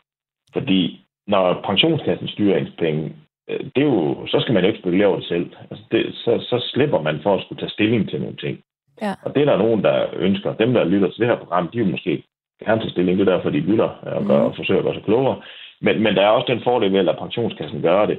Fordi 0.52 1.00
når 1.26 1.60
pensionskassen 1.66 2.28
styrer 2.28 2.58
ens 2.58 2.72
penge, 2.78 3.12
øh, 3.48 3.60
det 3.74 3.82
er 3.82 3.90
jo, 3.94 4.26
så 4.26 4.40
skal 4.40 4.54
man 4.54 4.62
jo 4.62 4.68
ikke 4.68 4.80
spekulere 4.80 5.06
over 5.06 5.18
det 5.18 5.28
selv. 5.28 5.50
Altså 5.70 5.84
det, 5.90 6.14
så, 6.14 6.38
så 6.40 6.70
slipper 6.72 7.00
man 7.02 7.20
for 7.22 7.36
at 7.36 7.42
skulle 7.42 7.60
tage 7.60 7.70
stilling 7.70 8.08
til 8.08 8.20
nogle 8.20 8.36
ting. 8.36 8.60
Ja. 9.02 9.14
Og 9.22 9.34
det 9.34 9.40
er 9.40 9.44
der 9.44 9.58
nogen, 9.58 9.84
der 9.84 10.06
ønsker. 10.16 10.52
Dem, 10.52 10.72
der 10.74 10.84
lytter 10.84 11.08
til 11.10 11.20
det 11.20 11.28
her 11.28 11.36
program, 11.36 11.68
de 11.68 11.78
vil 11.78 11.90
måske 11.90 12.22
gerne 12.64 12.80
tage 12.80 12.90
stilling. 12.90 13.18
Det 13.18 13.28
er 13.28 13.36
derfor, 13.36 13.50
de 13.50 13.60
lytter 13.60 13.88
og, 13.88 14.26
gør, 14.26 14.38
mm. 14.38 14.44
og 14.44 14.56
forsøger 14.56 14.80
at 14.80 14.84
gøre 14.84 14.94
sig 14.94 15.04
klogere. 15.04 15.42
Men, 15.80 16.02
men 16.02 16.16
der 16.16 16.22
er 16.22 16.28
også 16.28 16.52
den 16.52 16.62
fordel 16.64 16.92
ved 16.92 16.98
at 16.98 17.04
lade 17.04 17.16
pensionskassen 17.16 17.82
gøre 17.82 18.06
det, 18.06 18.18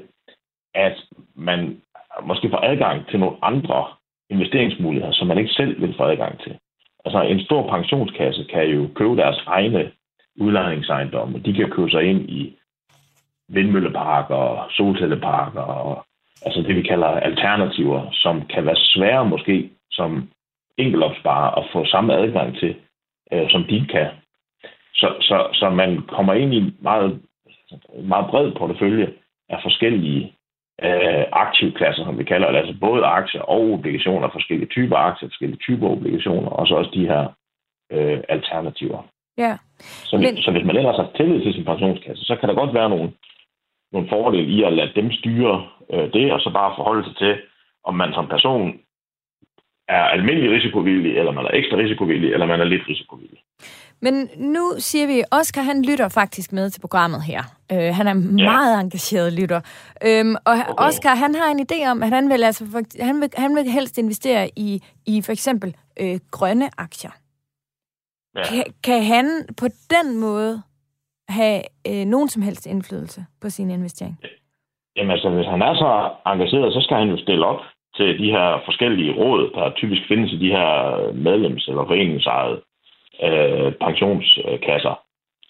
at 0.76 0.98
man 1.36 1.82
måske 2.24 2.50
får 2.50 2.64
adgang 2.64 3.08
til 3.08 3.20
nogle 3.20 3.38
andre 3.42 3.86
investeringsmuligheder, 4.30 5.12
som 5.12 5.28
man 5.28 5.38
ikke 5.38 5.52
selv 5.52 5.82
vil 5.82 5.94
få 5.98 6.04
adgang 6.04 6.40
til. 6.40 6.58
Altså 7.10 7.22
en 7.22 7.46
stor 7.46 7.70
pensionskasse 7.70 8.44
kan 8.44 8.66
jo 8.68 8.88
købe 8.96 9.16
deres 9.16 9.44
egne 9.48 9.92
udlejningsejendomme. 10.40 11.40
De 11.40 11.54
kan 11.54 11.70
købe 11.70 11.90
sig 11.92 12.04
ind 12.04 12.30
i 12.30 12.58
vindmølleparker, 13.48 14.68
solcelleparker 14.78 15.62
og 15.62 16.06
altså 16.46 16.62
det, 16.62 16.76
vi 16.76 16.82
kalder 16.82 17.08
alternativer, 17.08 18.12
som 18.12 18.46
kan 18.46 18.66
være 18.66 18.76
svære 18.76 19.26
måske 19.26 19.70
som 19.92 20.30
enkeltopsparer 20.78 21.52
at 21.60 21.70
få 21.74 21.86
samme 21.86 22.14
adgang 22.14 22.58
til, 22.58 22.76
øh, 23.34 23.50
som 23.50 23.64
de 23.64 23.86
kan. 23.90 24.08
Så, 24.94 25.08
så, 25.22 25.48
så 25.54 25.70
man 25.70 26.02
kommer 26.02 26.34
ind 26.34 26.54
i 26.54 26.58
en 26.58 26.78
meget, 26.82 27.22
meget 28.04 28.30
bred 28.30 28.52
portefølje 28.52 29.14
af 29.50 29.60
forskellige 29.64 30.34
øh, 30.84 31.26
aktivklasser, 31.32 32.04
som 32.06 32.18
vi 32.20 32.24
kalder 32.24 32.52
det, 32.52 32.58
altså 32.58 32.76
både 32.80 33.06
aktier 33.06 33.42
og 33.42 33.72
obligationer, 33.72 34.30
forskellige 34.32 34.70
typer 34.70 34.96
aktier, 34.96 35.30
forskellige 35.30 35.60
typer 35.60 35.88
obligationer, 35.90 36.50
og 36.50 36.68
så 36.68 36.76
også 36.76 36.92
de 36.94 37.08
her 37.08 37.24
øh, 37.92 38.20
alternativer. 38.30 39.02
Ja. 39.38 39.58
Så, 39.80 40.18
Men... 40.18 40.38
så 40.38 40.52
hvis 40.52 40.66
man 40.66 40.78
ellers 40.78 40.96
har 40.96 41.10
tillid 41.16 41.42
til 41.42 41.54
sin 41.54 41.66
pensionskasse, 41.66 42.26
så 42.26 42.36
kan 42.36 42.50
der 42.50 42.56
godt 42.56 42.74
være 42.74 42.90
nogle, 42.90 43.12
nogle 43.92 44.10
fordele 44.10 44.48
i 44.48 44.64
at 44.64 44.74
lade 44.74 44.92
dem 44.96 45.12
styre 45.12 45.68
øh, 45.94 46.14
det, 46.14 46.34
og 46.34 46.40
så 46.42 46.50
bare 46.54 46.76
forholde 46.78 47.04
sig 47.06 47.16
til, 47.18 47.42
om 47.84 47.96
man 47.96 48.14
som 48.14 48.28
person 48.28 48.80
er 49.88 50.04
almindelig 50.04 50.52
risikovillig, 50.52 51.18
eller 51.18 51.32
man 51.32 51.46
er 51.46 51.50
ekstra 51.54 51.78
risikovillig, 51.78 52.34
eller 52.34 52.46
man 52.46 52.62
er 52.62 52.64
lidt 52.64 52.90
risikovillig. 52.90 53.40
Men 54.02 54.30
nu 54.38 54.64
siger 54.78 55.08
vi, 55.08 55.24
Oscar 55.32 55.62
han 55.62 55.86
lytter 55.86 56.10
faktisk 56.10 56.54
med 56.54 56.70
til 56.70 56.82
programmet 56.82 57.24
her. 57.24 57.42
Øh, 57.72 57.96
han 57.96 58.08
er 58.08 58.16
ja. 58.16 58.52
meget 58.52 58.82
engageret 58.82 59.34
lytter. 59.34 59.62
Øhm, 60.06 60.36
og 60.36 60.54
okay. 60.54 60.88
Oscar 60.88 61.16
han 61.16 61.36
har 61.36 61.52
en 61.52 61.66
idé 61.72 61.88
om, 61.92 62.04
at 62.04 62.10
han 62.10 62.30
vil, 62.30 62.44
altså, 62.44 62.64
han 63.02 63.22
vil, 63.22 63.30
han 63.38 63.56
vil 63.56 63.72
helst 63.72 63.98
investere 63.98 64.50
i, 64.56 64.84
i 65.06 65.22
for 65.22 65.32
eksempel 65.32 65.76
øh, 66.02 66.20
grønne 66.32 66.70
aktier. 66.78 67.12
Ja. 68.36 68.44
Kan, 68.44 68.64
kan 68.84 69.04
han 69.04 69.26
på 69.58 69.68
den 69.68 70.20
måde 70.20 70.62
have 71.30 71.62
øh, 71.88 72.06
nogen 72.06 72.30
som 72.30 72.42
helst 72.42 72.66
indflydelse 72.66 73.26
på 73.42 73.50
sin 73.50 73.70
investering? 73.70 74.20
Jamen 74.96 75.12
altså, 75.12 75.30
hvis 75.30 75.48
han 75.48 75.62
er 75.62 75.74
så 75.74 76.12
engageret, 76.26 76.74
så 76.74 76.82
skal 76.82 76.98
han 76.98 77.10
jo 77.10 77.18
stille 77.18 77.46
op 77.46 77.62
til 77.96 78.20
de 78.20 78.32
her 78.32 78.62
forskellige 78.66 79.14
råd, 79.14 79.52
der 79.56 79.74
typisk 79.76 80.02
findes 80.08 80.32
i 80.32 80.38
de 80.38 80.50
her 80.58 80.72
medlems- 81.28 81.70
eller 81.70 81.86
foreningsejede 81.88 82.62
øh, 83.24 83.72
pensionskasser. 83.86 85.00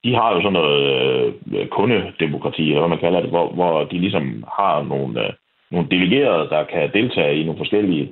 De 0.04 0.16
har 0.16 0.34
jo 0.34 0.42
sådan 0.42 0.54
noget 0.54 1.34
øh, 1.54 1.68
kundedemokrati, 1.68 2.64
eller 2.68 2.80
hvad 2.80 2.90
man 2.90 3.06
kalder 3.06 3.22
det, 3.22 3.30
hvor, 3.30 3.48
hvor 3.50 3.84
de 3.84 3.98
ligesom 4.00 4.44
har 4.58 4.84
nogle, 4.84 5.26
øh, 5.26 5.34
nogle 5.72 5.88
delegerede, 5.92 6.50
der 6.50 6.64
kan 6.64 6.94
deltage 6.94 7.40
i 7.40 7.44
nogle 7.44 7.58
forskellige 7.58 8.06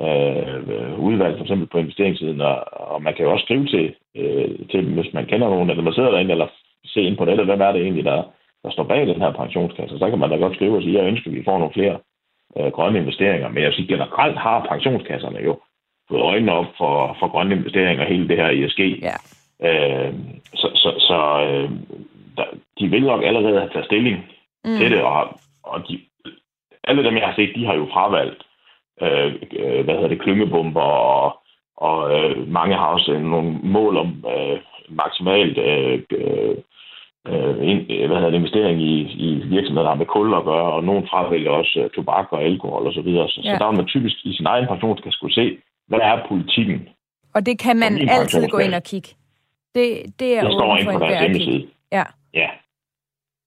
øh, 0.00 0.98
udvalg, 0.98 1.36
for 1.36 1.44
eksempel 1.44 1.66
på 1.66 1.78
investeringssiden, 1.78 2.40
og, 2.40 2.56
og 2.72 3.02
man 3.02 3.14
kan 3.14 3.24
jo 3.24 3.32
også 3.32 3.44
skrive 3.44 3.66
til, 3.66 3.94
øh, 4.16 4.48
til 4.70 4.84
dem, 4.84 4.92
hvis 4.92 5.14
man 5.14 5.26
kender 5.26 5.48
nogen, 5.48 5.70
eller 5.70 5.82
man 5.82 5.92
sidder 5.92 6.10
derinde, 6.10 6.32
eller 6.32 6.48
se 6.84 7.00
ind 7.02 7.16
på 7.16 7.24
nettet, 7.24 7.46
hvem 7.46 7.60
er 7.60 7.72
det 7.72 7.82
egentlig, 7.82 8.04
der, 8.04 8.22
der 8.64 8.70
står 8.70 8.84
bag 8.84 9.06
den 9.06 9.22
her 9.22 9.32
pensionskasse. 9.32 9.98
Så 9.98 10.10
kan 10.10 10.18
man 10.18 10.30
da 10.30 10.36
godt 10.36 10.54
skrive 10.54 10.76
og 10.76 10.82
sige, 10.82 10.98
jeg 10.98 11.08
ønsker, 11.08 11.30
at 11.30 11.36
vi 11.36 11.44
får 11.44 11.58
nogle 11.58 11.74
flere 11.74 11.98
øh, 12.58 12.72
grønne 12.72 12.98
investeringer. 12.98 13.48
Men 13.48 13.58
jeg 13.62 13.66
vil 13.66 13.74
sige, 13.74 13.88
generelt 13.88 14.38
har 14.38 14.66
pensionskasserne 14.70 15.40
jo 15.44 15.58
fået 16.08 16.22
øjnene 16.22 16.52
op 16.52 16.66
for, 16.78 17.16
for 17.20 17.28
grønne 17.28 17.56
investeringer, 17.56 18.04
hele 18.04 18.28
det 18.28 18.36
her 18.36 18.48
ESG. 18.48 18.80
Ja. 18.80 19.16
Øh, 19.68 20.14
så 20.54 20.70
så, 20.74 20.90
så 20.98 21.18
øh, 21.48 21.70
der, 22.36 22.44
de 22.78 22.88
vil 22.88 23.02
nok 23.02 23.24
allerede 23.24 23.58
have 23.58 23.70
taget 23.72 23.86
stilling 23.86 24.16
mm. 24.64 24.76
til 24.78 24.90
det, 24.90 25.02
og, 25.02 25.40
og 25.62 25.88
de, 25.88 26.00
alle 26.84 27.04
dem, 27.04 27.16
jeg 27.16 27.26
har 27.26 27.34
set, 27.34 27.52
de 27.56 27.66
har 27.66 27.74
jo 27.74 27.86
fravalgt, 27.92 28.42
øh, 29.02 29.34
øh, 29.58 29.84
hvad 29.84 29.94
hedder 29.94 30.08
det, 30.08 30.20
klyngebomber, 30.20 30.80
og, 30.80 31.36
og 31.76 31.98
øh, 32.14 32.48
mange 32.48 32.74
har 32.76 32.86
også 32.86 33.18
nogle 33.18 33.58
mål 33.62 33.96
om 33.96 34.24
øh, 34.36 34.58
maksimalt 34.88 35.58
øh, 35.58 36.02
øh, 36.10 36.56
øh, 37.28 37.68
ind, 37.70 37.80
hvad 38.06 38.16
hedder 38.16 38.30
det, 38.30 38.38
investering 38.38 38.82
i, 38.82 38.94
i 39.26 39.28
virksomheder, 39.46 39.82
der 39.82 39.90
har 39.90 40.02
med 40.02 40.06
kul 40.06 40.34
at 40.34 40.44
gøre, 40.44 40.72
og 40.72 40.84
nogen 40.84 41.08
fravælger 41.10 41.50
også 41.50 41.80
uh, 41.84 41.90
tobak 41.90 42.26
og 42.30 42.42
alkohol 42.42 42.86
osv. 42.86 43.10
Så, 43.12 43.26
så, 43.28 43.40
ja. 43.44 43.52
så 43.52 43.58
der 43.58 43.68
vil 43.68 43.76
man 43.76 43.86
typisk 43.86 44.16
i 44.24 44.36
sin 44.36 44.46
egen 44.46 44.66
pensionskasse 44.66 45.16
skulle 45.16 45.34
se, 45.34 45.56
hvad 45.88 45.98
er 45.98 46.26
politikken 46.28 46.88
Og 47.34 47.46
det 47.46 47.58
kan 47.58 47.76
man 47.76 48.08
altid 48.08 48.48
gå 48.48 48.58
ind 48.58 48.74
og 48.74 48.82
kigge. 48.82 49.08
Det, 49.74 49.86
det 50.20 50.38
er 50.38 50.42
det 50.42 50.52
står 50.52 50.76
inde 50.76 50.92
på 50.92 50.98
deres 50.98 51.20
hjemmeside. 51.20 51.66
Ja. 51.92 52.04
ja. 52.34 52.48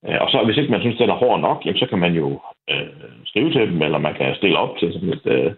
Øh, 0.08 0.22
og 0.22 0.30
så 0.30 0.42
hvis 0.46 0.58
ikke 0.58 0.72
man 0.72 0.82
synes, 0.82 0.98
det 0.98 1.10
er 1.10 1.14
hård 1.14 1.40
nok, 1.40 1.66
jamen, 1.66 1.80
så 1.80 1.86
kan 1.90 2.00
man 2.00 2.14
jo 2.14 2.42
øh, 2.70 2.88
skrive 3.26 3.52
til 3.52 3.62
dem, 3.72 3.82
eller 3.82 3.98
man 3.98 4.14
kan 4.14 4.36
stille 4.36 4.58
op 4.58 4.78
til 4.80 4.94
sådan 4.94 5.14
et, 5.14 5.26
øh, 5.26 5.52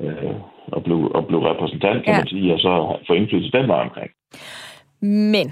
øh, 0.00 0.34
og, 0.66 0.82
blive, 0.84 1.16
og 1.16 1.26
blive 1.26 1.50
repræsentant, 1.50 2.04
kan 2.04 2.14
ja. 2.14 2.18
man 2.18 2.28
sige, 2.28 2.54
og 2.54 2.60
så 2.60 2.98
få 3.06 3.12
indflydelse 3.12 3.52
den 3.58 3.68
vej 3.68 3.80
omkring. 3.80 4.10
Men 5.34 5.46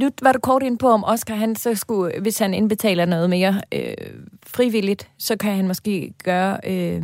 nu 0.00 0.06
var 0.22 0.32
du 0.32 0.40
kort 0.42 0.62
ind 0.62 0.78
på, 0.78 0.86
om 0.86 1.04
Oscar, 1.04 1.34
han 1.34 1.54
så 1.54 1.74
skulle, 1.74 2.20
hvis 2.22 2.38
han 2.38 2.54
indbetaler 2.54 3.04
noget 3.06 3.30
mere 3.30 3.54
øh, 3.74 4.14
frivilligt, 4.46 5.10
så 5.18 5.38
kan 5.38 5.52
han 5.52 5.66
måske 5.66 6.12
gøre 6.24 6.56
øh, 6.66 7.02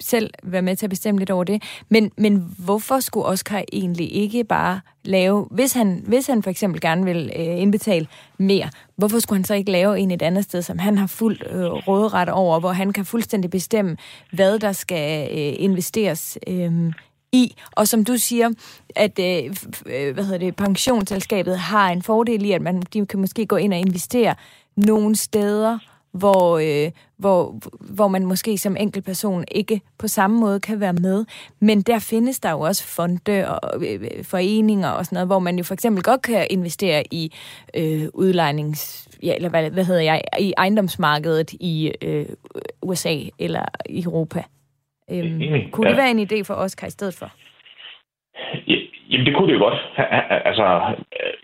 selv 0.00 0.30
være 0.42 0.62
med 0.62 0.76
til 0.76 0.86
at 0.86 0.90
bestemme 0.90 1.18
lidt 1.18 1.30
over 1.30 1.44
det. 1.44 1.62
Men, 1.88 2.10
men 2.16 2.54
hvorfor 2.58 3.00
skulle 3.00 3.26
Oscar 3.26 3.62
egentlig 3.72 4.12
ikke 4.12 4.44
bare 4.44 4.80
lave, 5.04 5.48
hvis 5.50 5.72
han, 5.72 6.02
hvis 6.06 6.26
han 6.26 6.42
for 6.42 6.50
eksempel 6.50 6.80
gerne 6.80 7.04
vil 7.04 7.32
øh, 7.36 7.62
indbetale 7.62 8.06
mere, 8.38 8.70
hvorfor 8.96 9.18
skulle 9.18 9.38
han 9.38 9.44
så 9.44 9.54
ikke 9.54 9.72
lave 9.72 9.98
en 9.98 10.10
et 10.10 10.22
andet 10.22 10.44
sted, 10.44 10.62
som 10.62 10.78
han 10.78 10.98
har 10.98 11.06
fuld 11.06 11.40
øh, 11.50 11.64
råderet 11.64 12.28
over, 12.28 12.60
hvor 12.60 12.72
han 12.72 12.92
kan 12.92 13.04
fuldstændig 13.04 13.50
bestemme, 13.50 13.96
hvad 14.32 14.58
der 14.58 14.72
skal 14.72 15.28
øh, 15.30 15.54
investeres 15.58 16.38
øh, 16.46 16.92
i. 17.32 17.54
Og 17.72 17.88
som 17.88 18.04
du 18.04 18.16
siger, 18.16 18.50
at 18.96 19.18
øh, 19.18 19.56
øh 19.86 20.14
hvad 20.14 20.24
hedder 20.24 20.38
det, 20.38 20.56
pensionsselskabet 20.56 21.58
har 21.58 21.90
en 21.90 22.02
fordel 22.02 22.44
i, 22.44 22.52
at 22.52 22.62
man 22.62 22.82
de 22.92 23.06
kan 23.06 23.20
måske 23.20 23.46
gå 23.46 23.56
ind 23.56 23.72
og 23.72 23.78
investere 23.78 24.34
nogle 24.76 25.16
steder, 25.16 25.78
hvor, 26.14 26.58
øh, 26.58 26.90
hvor, 27.18 27.60
hvor 27.94 28.08
man 28.08 28.26
måske 28.26 28.58
som 28.58 28.76
enkeltperson 28.76 29.44
ikke 29.50 29.80
på 29.98 30.08
samme 30.08 30.40
måde 30.40 30.60
kan 30.60 30.80
være 30.80 30.92
med. 30.92 31.24
Men 31.60 31.82
der 31.82 31.98
findes 31.98 32.40
der 32.40 32.50
jo 32.50 32.60
også 32.60 32.86
fonde 32.96 33.48
og 33.48 33.82
øh, 33.86 34.24
foreninger 34.24 34.88
og 34.88 35.04
sådan 35.04 35.16
noget, 35.16 35.28
hvor 35.28 35.38
man 35.38 35.56
jo 35.56 35.64
for 35.64 35.74
eksempel 35.74 36.02
godt 36.02 36.22
kan 36.22 36.46
investere 36.50 37.04
i 37.10 37.32
øh, 37.76 38.02
udlejnings... 38.14 39.08
Ja, 39.22 39.34
eller 39.36 39.48
hvad, 39.48 39.70
hvad 39.70 39.84
hedder 39.84 40.00
jeg? 40.00 40.22
I 40.40 40.52
ejendomsmarkedet 40.56 41.52
i 41.52 41.92
øh, 42.02 42.26
USA 42.82 43.16
eller 43.38 43.64
i 43.88 44.02
Europa. 44.02 44.42
Øhm, 45.10 45.40
kunne 45.72 45.88
det 45.88 45.96
være 45.96 46.10
en 46.10 46.28
idé 46.30 46.42
for 46.42 46.54
Oscar 46.54 46.86
i 46.86 46.90
stedet 46.90 47.14
for? 47.14 47.32
Jamen, 49.14 49.26
det 49.26 49.36
kunne 49.36 49.48
det 49.48 49.58
jo 49.58 49.64
godt. 49.66 49.78
Altså, 50.50 50.66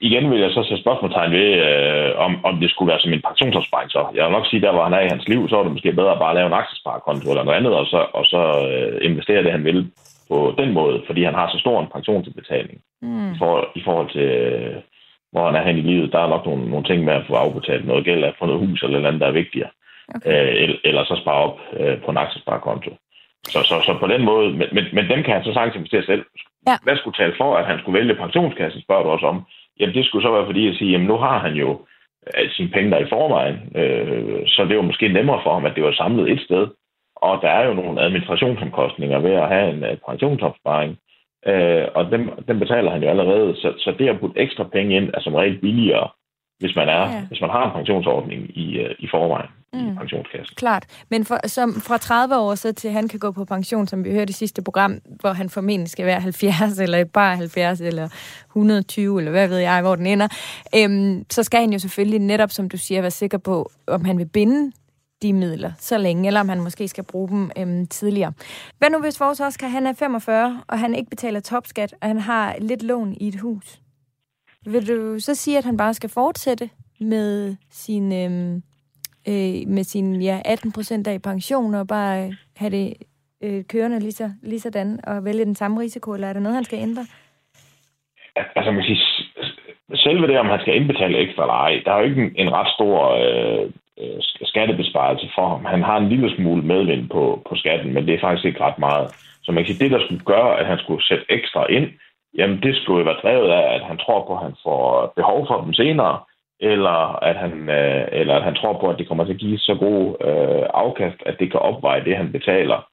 igen 0.08 0.30
vil 0.30 0.40
jeg 0.40 0.50
så 0.50 0.62
sætte 0.62 0.82
spørgsmålstegn 0.82 1.32
ved, 1.32 1.48
øh, 1.68 2.10
om, 2.26 2.32
om 2.44 2.54
det 2.60 2.70
skulle 2.70 2.90
være 2.90 3.00
som 3.00 3.12
en 3.12 3.26
pensionsopsparing 3.28 3.90
så. 3.90 4.02
Jeg 4.14 4.24
vil 4.24 4.32
nok 4.32 4.46
sige, 4.46 4.62
der 4.62 4.72
hvor 4.72 4.84
han 4.84 4.96
er 4.98 5.00
i 5.00 5.12
hans 5.14 5.28
liv, 5.28 5.48
så 5.48 5.54
er 5.58 5.62
det 5.62 5.72
måske 5.72 5.92
bedre 5.92 6.12
at 6.12 6.22
bare 6.24 6.34
lave 6.34 6.46
en 6.46 6.60
aktiesparekonto 6.62 7.30
eller 7.30 7.44
noget 7.44 7.58
andet, 7.58 7.74
og 7.80 7.86
så, 7.86 8.00
og 8.18 8.24
så 8.32 8.42
øh, 8.70 9.10
investere 9.10 9.42
det, 9.42 9.52
han 9.52 9.64
vil 9.64 9.90
på 10.30 10.54
den 10.58 10.72
måde, 10.72 11.02
fordi 11.06 11.22
han 11.24 11.34
har 11.34 11.48
så 11.50 11.58
stor 11.58 11.80
en 11.80 11.92
pensionsbetaling 11.94 12.78
mm. 13.02 13.32
for, 13.38 13.54
i 13.74 13.82
forhold 13.84 14.10
til, 14.10 14.28
øh, 14.52 14.76
hvor 15.32 15.46
han 15.46 15.56
er 15.56 15.66
hen 15.66 15.78
i 15.78 15.88
livet. 15.90 16.12
Der 16.12 16.18
er 16.18 16.28
nok 16.28 16.46
nogle, 16.46 16.70
nogle 16.70 16.86
ting 16.86 17.04
med 17.04 17.14
at 17.14 17.26
få 17.28 17.34
afbetalt 17.34 17.86
noget 17.86 18.04
gæld 18.04 18.24
af 18.24 18.34
få 18.38 18.46
noget 18.46 18.66
hus 18.66 18.82
eller 18.82 19.08
andet, 19.08 19.20
der 19.20 19.26
er 19.26 19.40
vigtigere. 19.42 19.70
Okay. 20.14 20.30
Øh, 20.30 20.62
eller, 20.62 20.76
eller 20.84 21.04
så 21.04 21.16
spare 21.22 21.40
op 21.46 21.58
øh, 21.80 21.98
på 22.02 22.10
en 22.10 22.16
aktiesparekonto. 22.16 22.90
Så, 23.44 23.58
så, 23.62 23.76
så 23.86 23.96
på 24.00 24.06
den 24.06 24.24
måde, 24.24 24.50
men, 24.50 24.68
men, 24.72 24.84
men 24.92 25.08
dem 25.08 25.22
kan 25.22 25.34
han 25.34 25.44
så 25.44 25.52
sagtens 25.52 25.76
investere 25.76 26.02
selv. 26.02 26.24
Ja. 26.66 26.76
Hvad 26.82 26.96
skulle 26.96 27.16
tale 27.16 27.34
for, 27.36 27.56
at 27.56 27.66
han 27.66 27.78
skulle 27.78 27.98
vælge 27.98 28.14
pensionskassen, 28.14 28.82
spørger 28.82 29.02
du 29.02 29.08
også 29.08 29.26
om. 29.26 29.42
Jamen 29.80 29.94
det 29.94 30.06
skulle 30.06 30.24
så 30.24 30.32
være 30.32 30.46
fordi 30.46 30.68
at 30.68 30.76
sige, 30.76 30.90
jamen 30.90 31.06
nu 31.06 31.16
har 31.16 31.38
han 31.38 31.54
jo 31.54 31.70
øh, 32.26 32.50
sine 32.50 32.68
penge 32.68 32.90
der 32.90 32.98
i 32.98 33.08
forvejen, 33.08 33.56
øh, 33.76 34.42
så 34.46 34.64
det 34.68 34.76
var 34.76 34.82
måske 34.82 35.08
nemmere 35.08 35.40
for 35.42 35.52
ham, 35.54 35.66
at 35.66 35.74
det 35.74 35.84
var 35.84 35.92
samlet 35.92 36.30
et 36.32 36.40
sted. 36.40 36.68
Og 37.16 37.38
der 37.42 37.48
er 37.48 37.66
jo 37.66 37.74
nogle 37.74 38.02
administrationsomkostninger 38.02 39.18
ved 39.18 39.32
at 39.32 39.48
have 39.48 39.70
en 39.70 39.82
uh, 39.82 39.98
pensionsopsparing, 40.08 40.98
øh, 41.46 41.86
og 41.94 42.10
dem, 42.10 42.30
dem 42.48 42.58
betaler 42.58 42.90
han 42.90 43.02
jo 43.02 43.08
allerede. 43.08 43.56
Så, 43.56 43.72
så 43.78 43.94
det 43.98 44.08
at 44.08 44.20
putte 44.20 44.40
ekstra 44.40 44.64
penge 44.64 44.96
ind 44.96 45.10
er 45.14 45.20
som 45.20 45.34
regel 45.34 45.58
billigere, 45.58 46.08
hvis 46.58 46.76
man, 46.76 46.88
er, 46.88 47.00
ja. 47.00 47.26
hvis 47.28 47.40
man 47.40 47.50
har 47.50 47.64
en 47.64 47.76
pensionsordning 47.78 48.58
i, 48.58 48.84
uh, 48.84 48.90
i 48.98 49.08
forvejen 49.10 49.50
mm. 49.72 49.88
i 49.88 49.94
pensionskassen. 49.94 50.54
Klart. 50.54 50.86
Men 51.08 51.24
for, 51.24 51.48
som 51.48 51.80
fra 51.80 51.98
30 51.98 52.36
år 52.36 52.54
så 52.54 52.72
til 52.72 52.90
han 52.90 53.08
kan 53.08 53.18
gå 53.18 53.30
på 53.30 53.44
pension, 53.44 53.86
som 53.86 54.04
vi 54.04 54.10
hørte 54.10 54.30
i 54.30 54.32
sidste 54.32 54.62
program, 54.62 55.00
hvor 55.20 55.32
han 55.32 55.50
formentlig 55.50 55.90
skal 55.90 56.06
være 56.06 56.20
70, 56.20 56.78
eller 56.78 57.04
bare 57.04 57.36
70, 57.36 57.80
eller 57.80 58.08
120, 58.50 59.18
eller 59.18 59.30
hvad 59.30 59.48
ved 59.48 59.58
jeg, 59.58 59.82
hvor 59.82 59.96
den 59.96 60.06
ender, 60.06 60.28
øhm, 60.74 61.24
så 61.30 61.42
skal 61.42 61.60
han 61.60 61.72
jo 61.72 61.78
selvfølgelig 61.78 62.18
netop, 62.18 62.50
som 62.50 62.68
du 62.68 62.76
siger, 62.76 63.00
være 63.00 63.10
sikker 63.10 63.38
på, 63.38 63.70
om 63.86 64.04
han 64.04 64.18
vil 64.18 64.26
binde 64.26 64.72
de 65.22 65.32
midler 65.32 65.72
så 65.78 65.98
længe, 65.98 66.26
eller 66.26 66.40
om 66.40 66.48
han 66.48 66.60
måske 66.60 66.88
skal 66.88 67.04
bruge 67.04 67.28
dem 67.28 67.50
øhm, 67.58 67.86
tidligere. 67.86 68.32
Hvad 68.78 68.90
nu 68.90 69.00
hvis 69.00 69.20
vores 69.20 69.40
Oscar, 69.40 69.68
han 69.68 69.86
er 69.86 69.92
45, 69.92 70.62
og 70.68 70.78
han 70.78 70.94
ikke 70.94 71.10
betaler 71.10 71.40
topskat, 71.40 71.94
og 72.00 72.08
han 72.08 72.18
har 72.18 72.56
lidt 72.60 72.82
lån 72.82 73.14
i 73.20 73.28
et 73.28 73.40
hus? 73.40 73.80
Vil 74.66 74.88
du 74.88 75.18
så 75.18 75.34
sige, 75.34 75.58
at 75.58 75.64
han 75.64 75.76
bare 75.76 75.94
skal 75.94 76.10
fortsætte 76.10 76.70
med 77.00 77.56
sin 77.70 78.12
øhm, 78.12 78.62
øh, 79.28 79.68
med 79.68 79.84
sin 79.84 80.22
ja, 80.22 80.40
18 80.44 80.72
procent 80.72 81.06
af 81.06 81.22
pension 81.22 81.74
og 81.74 81.88
bare 81.88 82.24
øh, 82.24 82.32
have 82.56 82.70
det 82.70 82.94
øh, 83.42 83.64
kørende 83.64 84.00
lige, 84.00 84.12
så, 84.12 84.30
lige 84.42 84.60
sådan 84.60 85.00
og 85.06 85.24
vælge 85.24 85.44
den 85.44 85.54
samme 85.54 85.80
risiko, 85.80 86.14
eller 86.14 86.28
er 86.28 86.32
der 86.32 86.40
noget, 86.40 86.54
han 86.54 86.64
skal 86.64 86.78
ændre? 86.78 87.02
Altså, 88.56 88.70
man 88.72 88.82
siger, 88.82 88.98
selve 89.96 90.26
det, 90.26 90.38
om 90.38 90.46
han 90.46 90.60
skal 90.60 90.76
indbetale 90.76 91.18
ekstra 91.18 91.42
eller 91.42 91.54
ej, 91.54 91.82
der 91.84 91.92
er 91.92 91.98
jo 91.98 92.04
ikke 92.04 92.22
en, 92.22 92.32
en 92.36 92.52
ret 92.52 92.70
stor 92.76 92.96
øh, 93.24 93.64
øh 94.00 94.18
skattebesparelse 94.52 95.28
for 95.34 95.48
ham. 95.48 95.64
Han 95.64 95.82
har 95.82 95.96
en 95.98 96.08
lille 96.08 96.36
smule 96.36 96.62
medvind 96.62 97.08
på, 97.08 97.42
på 97.48 97.54
skatten, 97.56 97.94
men 97.94 98.06
det 98.06 98.14
er 98.14 98.20
faktisk 98.20 98.44
ikke 98.44 98.60
ret 98.60 98.78
meget. 98.78 99.06
Så 99.42 99.52
man 99.52 99.64
kan 99.64 99.74
sige, 99.74 99.84
det, 99.84 99.92
der 99.92 100.04
skulle 100.04 100.24
gøre, 100.24 100.58
at 100.60 100.66
han 100.66 100.78
skulle 100.78 101.02
sætte 101.04 101.24
ekstra 101.28 101.66
ind, 101.66 101.86
jamen 102.38 102.62
det 102.62 102.76
skulle 102.76 102.98
jo 102.98 103.04
være 103.04 103.22
drevet 103.22 103.50
af, 103.50 103.74
at 103.74 103.82
han 103.90 103.98
tror 103.98 104.20
på, 104.26 104.32
at 104.36 104.42
han 104.42 104.54
får 104.64 105.12
behov 105.16 105.46
for 105.46 105.60
dem 105.64 105.72
senere, 105.72 106.18
eller 106.60 107.24
at 107.24 107.36
han, 107.36 107.68
øh, 107.68 108.08
eller 108.12 108.34
at 108.34 108.42
han 108.42 108.54
tror 108.54 108.72
på, 108.80 108.90
at 108.90 108.98
det 108.98 109.08
kommer 109.08 109.24
til 109.24 109.32
at 109.32 109.38
give 109.38 109.58
så 109.58 109.74
god 109.74 110.16
øh, 110.20 110.66
afkast, 110.74 111.16
at 111.26 111.36
det 111.38 111.50
kan 111.50 111.60
opveje 111.60 112.04
det, 112.04 112.16
han 112.16 112.32
betaler 112.32 112.88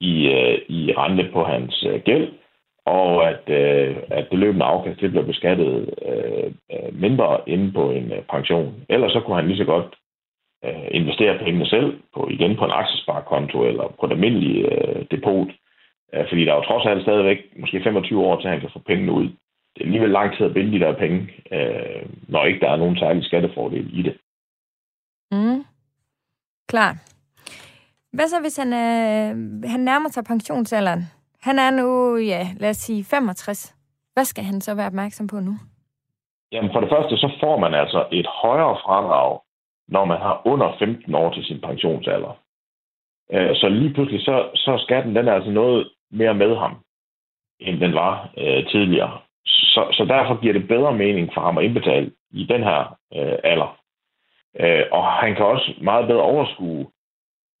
i, 0.00 0.28
øh, 0.28 0.58
i 0.68 0.92
rente 0.98 1.30
på 1.32 1.44
hans 1.44 1.84
øh, 1.88 2.00
gæld, 2.00 2.32
og 2.86 3.28
at, 3.28 3.48
øh, 3.48 3.96
at 4.10 4.26
det 4.30 4.38
løbende 4.38 4.64
afkast 4.64 5.00
det 5.00 5.10
bliver 5.10 5.26
beskattet 5.26 5.94
øh, 6.06 6.52
øh 6.72 7.00
mindre 7.00 7.40
inde 7.46 7.72
på 7.72 7.90
en 7.90 8.12
øh, 8.12 8.22
pension. 8.22 8.74
Ellers 8.88 9.12
så 9.12 9.20
kunne 9.20 9.36
han 9.36 9.46
lige 9.46 9.58
så 9.58 9.64
godt 9.64 9.94
øh, 10.64 10.88
investere 10.90 11.38
pengene 11.38 11.66
selv, 11.66 11.98
på 12.14 12.28
igen 12.30 12.56
på 12.56 12.64
en 12.64 12.78
aktiesparekonto 12.80 13.64
eller 13.64 13.94
på 14.00 14.06
et 14.06 14.12
almindeligt 14.12 14.66
øh, 14.72 15.04
depot, 15.10 15.48
øh, 16.14 16.28
fordi 16.28 16.44
der 16.44 16.52
er 16.52 16.56
jo 16.56 16.62
trods 16.62 16.86
alt 16.86 17.02
stadigvæk 17.02 17.38
måske 17.56 17.82
25 17.82 18.24
år 18.26 18.40
til, 18.40 18.46
at 18.46 18.52
han 18.52 18.60
kan 18.60 18.70
få 18.72 18.78
pengene 18.78 19.12
ud 19.12 19.28
det 19.74 19.80
er 19.80 19.84
alligevel 19.84 20.10
lang 20.10 20.36
tid 20.36 20.46
at 20.46 20.54
binde 20.54 20.72
de 20.72 20.84
der 20.84 20.98
penge, 20.98 21.18
øh, 21.52 22.06
når 22.28 22.44
ikke 22.44 22.60
der 22.60 22.70
er 22.70 22.76
nogen 22.76 22.96
særlig 22.96 23.24
skattefordel 23.24 23.98
i 23.98 24.02
det. 24.02 24.16
Mm. 25.32 25.64
Klar. 26.68 26.92
Hvad 28.12 28.28
så, 28.28 28.40
hvis 28.40 28.56
han, 28.56 28.72
øh, 28.72 29.30
han 29.70 29.80
nærmer 29.80 30.08
sig 30.08 30.24
pensionsalderen? 30.24 31.02
Han 31.42 31.58
er 31.58 31.70
nu, 31.70 32.16
ja, 32.16 32.46
lad 32.56 32.70
os 32.70 32.76
sige 32.76 33.04
65. 33.04 33.76
Hvad 34.14 34.24
skal 34.24 34.44
han 34.44 34.60
så 34.60 34.74
være 34.74 34.86
opmærksom 34.86 35.26
på 35.26 35.40
nu? 35.40 35.52
Jamen 36.52 36.70
for 36.72 36.80
det 36.80 36.90
første, 36.90 37.16
så 37.16 37.36
får 37.40 37.58
man 37.58 37.74
altså 37.74 38.08
et 38.12 38.26
højere 38.26 38.76
fradrag, 38.84 39.40
når 39.88 40.04
man 40.04 40.18
har 40.18 40.42
under 40.46 40.76
15 40.78 41.14
år 41.14 41.32
til 41.32 41.44
sin 41.44 41.60
pensionsalder. 41.60 42.40
Øh, 43.32 43.56
så 43.56 43.68
lige 43.68 43.94
pludselig, 43.94 44.20
så, 44.20 44.50
så 44.54 44.78
skatten 44.84 45.16
den 45.16 45.28
er 45.28 45.32
altså 45.32 45.50
noget 45.50 45.90
mere 46.10 46.34
med 46.34 46.56
ham, 46.56 46.74
end 47.60 47.80
den 47.80 47.94
var 47.94 48.30
øh, 48.38 48.66
tidligere 48.66 49.20
så, 49.46 49.82
så 49.92 50.04
derfor 50.04 50.40
giver 50.40 50.52
det 50.52 50.68
bedre 50.68 50.94
mening 50.94 51.30
for 51.34 51.40
ham 51.40 51.58
at 51.58 51.64
indbetale 51.64 52.10
i 52.30 52.44
den 52.44 52.62
her 52.62 52.96
øh, 53.16 53.38
alder. 53.44 53.80
Øh, 54.60 54.84
og 54.92 55.04
han 55.06 55.34
kan 55.34 55.44
også 55.44 55.74
meget 55.80 56.06
bedre 56.06 56.22
overskue, 56.22 56.86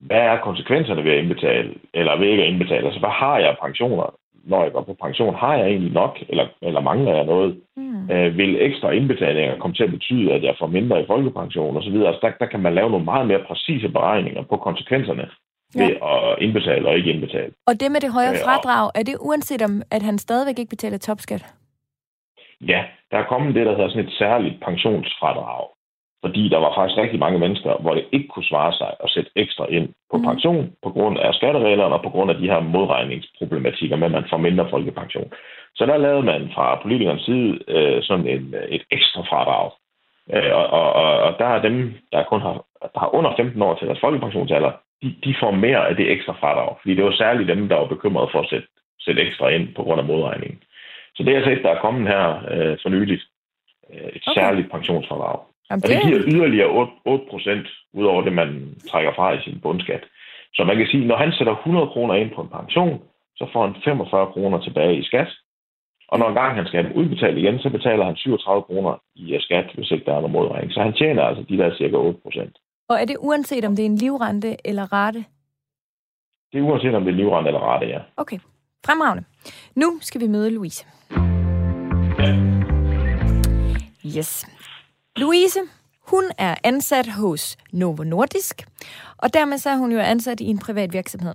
hvad 0.00 0.20
er 0.20 0.40
konsekvenserne 0.40 1.04
ved 1.04 1.12
at 1.12 1.18
indbetale, 1.18 1.74
eller 1.94 2.18
ved 2.18 2.28
ikke 2.28 2.42
at 2.42 2.48
indbetale. 2.48 2.86
Altså, 2.86 3.00
hvad 3.00 3.10
har 3.10 3.38
jeg 3.38 3.56
pensioner, 3.62 4.14
når 4.44 4.62
jeg 4.62 4.72
går 4.72 4.82
på 4.82 4.96
pension? 5.02 5.34
Har 5.34 5.54
jeg 5.54 5.66
egentlig 5.66 5.92
nok, 5.92 6.18
eller, 6.28 6.46
eller 6.62 6.80
mangler 6.80 7.14
jeg 7.14 7.24
noget? 7.24 7.60
Mm. 7.76 8.10
Øh, 8.10 8.36
vil 8.36 8.62
ekstra 8.62 8.90
indbetalinger 8.90 9.58
komme 9.58 9.74
til 9.74 9.84
at 9.84 9.90
betyde, 9.90 10.32
at 10.32 10.42
jeg 10.42 10.54
får 10.58 10.66
mindre 10.66 11.02
i 11.02 11.06
folkepension 11.06 11.76
osv.? 11.76 11.96
Altså, 11.96 12.20
der, 12.22 12.30
der 12.40 12.46
kan 12.46 12.60
man 12.60 12.74
lave 12.74 12.90
nogle 12.90 13.04
meget 13.04 13.26
mere 13.26 13.44
præcise 13.48 13.88
beregninger 13.88 14.42
på 14.42 14.56
konsekvenserne 14.56 15.28
ja. 15.74 15.84
ved 15.84 15.90
at 16.12 16.42
indbetale 16.44 16.88
og 16.88 16.96
ikke 16.96 17.12
indbetale. 17.12 17.52
Og 17.66 17.80
det 17.80 17.92
med 17.92 18.00
det 18.00 18.12
højere 18.12 18.32
øh, 18.32 18.44
fradrag, 18.44 18.90
er 18.94 19.02
det 19.02 19.16
uanset 19.20 19.62
om, 19.62 19.82
at 19.90 20.02
han 20.02 20.18
stadigvæk 20.18 20.58
ikke 20.58 20.70
betaler 20.70 20.98
topskat? 20.98 21.54
Ja, 22.68 22.84
der 23.10 23.18
er 23.18 23.30
kommet 23.32 23.54
det, 23.54 23.66
der 23.66 23.76
hedder 23.76 23.88
sådan 23.88 24.06
et 24.06 24.12
særligt 24.12 24.60
pensionsfradrag. 24.64 25.68
Fordi 26.24 26.48
der 26.48 26.58
var 26.58 26.74
faktisk 26.74 26.98
rigtig 26.98 27.20
mange 27.20 27.38
mennesker, 27.38 27.72
hvor 27.80 27.94
det 27.94 28.04
ikke 28.12 28.28
kunne 28.28 28.50
svare 28.52 28.72
sig 28.72 28.90
at 29.04 29.10
sætte 29.10 29.30
ekstra 29.36 29.66
ind 29.66 29.88
på 30.10 30.16
mm. 30.16 30.24
pension 30.24 30.72
på 30.82 30.90
grund 30.90 31.18
af 31.18 31.34
skattereglerne 31.34 31.94
og 31.94 32.02
på 32.02 32.10
grund 32.10 32.30
af 32.30 32.36
de 32.36 32.50
her 32.52 32.60
modregningsproblematikker 32.60 33.96
med, 33.96 34.06
at 34.06 34.12
man 34.12 34.30
får 34.30 34.36
mindre 34.36 34.70
folkepension. 34.70 35.32
Så 35.74 35.86
der 35.86 35.96
lavede 35.96 36.22
man 36.22 36.50
fra 36.54 36.80
politikernes 36.82 37.22
side 37.22 37.58
øh, 37.68 38.02
sådan 38.02 38.26
en, 38.26 38.54
et 38.68 38.82
ekstra 38.90 39.20
fradrag. 39.20 39.70
Øh, 40.34 40.52
og, 40.54 40.66
og, 40.70 41.18
og 41.26 41.38
der 41.38 41.46
er 41.46 41.62
dem, 41.62 41.94
der 42.12 42.22
kun 42.22 42.40
har, 42.40 42.64
der 42.94 43.00
har 43.00 43.14
under 43.14 43.36
15 43.36 43.62
år 43.62 43.74
til 43.74 43.86
deres 43.86 44.00
folkepensionsalder, 44.00 44.72
de, 45.02 45.14
de 45.24 45.34
får 45.40 45.50
mere 45.50 45.88
af 45.88 45.96
det 45.96 46.10
ekstra 46.10 46.32
fradrag. 46.32 46.76
Fordi 46.80 46.94
det 46.94 47.04
var 47.04 47.12
særligt 47.12 47.48
dem, 47.48 47.68
der 47.68 47.76
var 47.76 47.86
bekymrede 47.86 48.28
for 48.32 48.40
at 48.40 48.48
sætte, 48.48 48.68
sætte 49.00 49.22
ekstra 49.22 49.48
ind 49.48 49.74
på 49.74 49.82
grund 49.82 50.00
af 50.00 50.06
modregningen. 50.06 50.58
Så 51.20 51.24
det 51.24 51.32
er 51.32 51.36
altså 51.36 51.50
et, 51.50 51.62
der 51.62 51.72
er 51.72 51.80
kommet 51.80 52.08
her 52.08 52.24
øh, 52.52 52.78
for 52.82 52.88
nyligt. 52.88 53.22
Øh, 53.90 54.08
et 54.16 54.22
okay. 54.26 54.40
særligt 54.40 54.70
pensionsforlag. 54.70 55.38
Jamen, 55.70 55.82
Og 55.82 55.88
det 55.88 56.02
giver 56.06 56.20
yderligere 56.32 56.70
8, 56.80 56.92
8 57.04 57.24
procent 57.30 57.66
ud 57.92 58.04
over 58.04 58.22
det, 58.22 58.32
man 58.32 58.50
trækker 58.90 59.12
fra 59.16 59.32
i 59.32 59.42
sin 59.44 59.60
bundskat. 59.60 60.04
Så 60.54 60.64
man 60.64 60.76
kan 60.76 60.86
sige, 60.86 61.06
når 61.06 61.16
han 61.16 61.32
sætter 61.32 61.56
100 61.56 61.86
kroner 61.86 62.14
ind 62.14 62.30
på 62.34 62.40
en 62.42 62.48
pension, 62.48 63.02
så 63.36 63.44
får 63.52 63.66
han 63.66 63.74
45 63.84 64.32
kroner 64.32 64.58
tilbage 64.60 64.96
i 64.98 65.04
skat. 65.04 65.30
Og 66.08 66.18
når 66.18 66.28
engang 66.28 66.54
han 66.54 66.66
skal 66.66 66.92
udbetalt 66.92 67.38
igen, 67.38 67.58
så 67.58 67.70
betaler 67.70 68.04
han 68.04 68.16
37 68.16 68.62
kroner 68.62 69.02
i 69.14 69.34
øh, 69.34 69.40
skat, 69.40 69.66
hvis 69.74 69.90
ikke 69.90 70.04
der 70.04 70.14
er 70.14 70.20
nogen 70.20 70.32
modregning. 70.32 70.72
Så 70.72 70.80
han 70.82 70.92
tjener 70.92 71.22
altså 71.22 71.42
de 71.48 71.58
der 71.58 71.76
cirka 71.76 71.96
8 71.96 72.20
procent. 72.22 72.56
Og 72.88 72.96
er 73.00 73.04
det 73.04 73.16
uanset, 73.20 73.64
om 73.64 73.76
det 73.76 73.82
er 73.82 73.90
en 73.94 73.96
livrente 74.04 74.56
eller 74.64 74.92
rate? 74.92 75.24
Det 76.52 76.58
er 76.58 76.62
uanset 76.62 76.94
om 76.94 77.04
det 77.04 77.12
er 77.12 77.16
livrente 77.16 77.48
eller 77.48 77.60
rate, 77.60 77.86
ja. 77.86 78.00
Okay, 78.16 78.38
fremragende. 78.86 79.24
Nu 79.74 79.98
skal 80.02 80.20
vi 80.20 80.26
møde 80.26 80.50
Louise. 80.50 80.84
Yes. 84.06 84.46
Louise, 85.16 85.60
hun 86.00 86.24
er 86.38 86.54
ansat 86.64 87.08
hos 87.08 87.56
Novo 87.72 88.02
Nordisk, 88.02 88.66
og 89.16 89.34
dermed 89.34 89.58
så 89.58 89.70
er 89.70 89.76
hun 89.76 89.92
jo 89.92 89.98
ansat 89.98 90.40
i 90.40 90.44
en 90.44 90.58
privat 90.58 90.92
virksomhed. 90.92 91.34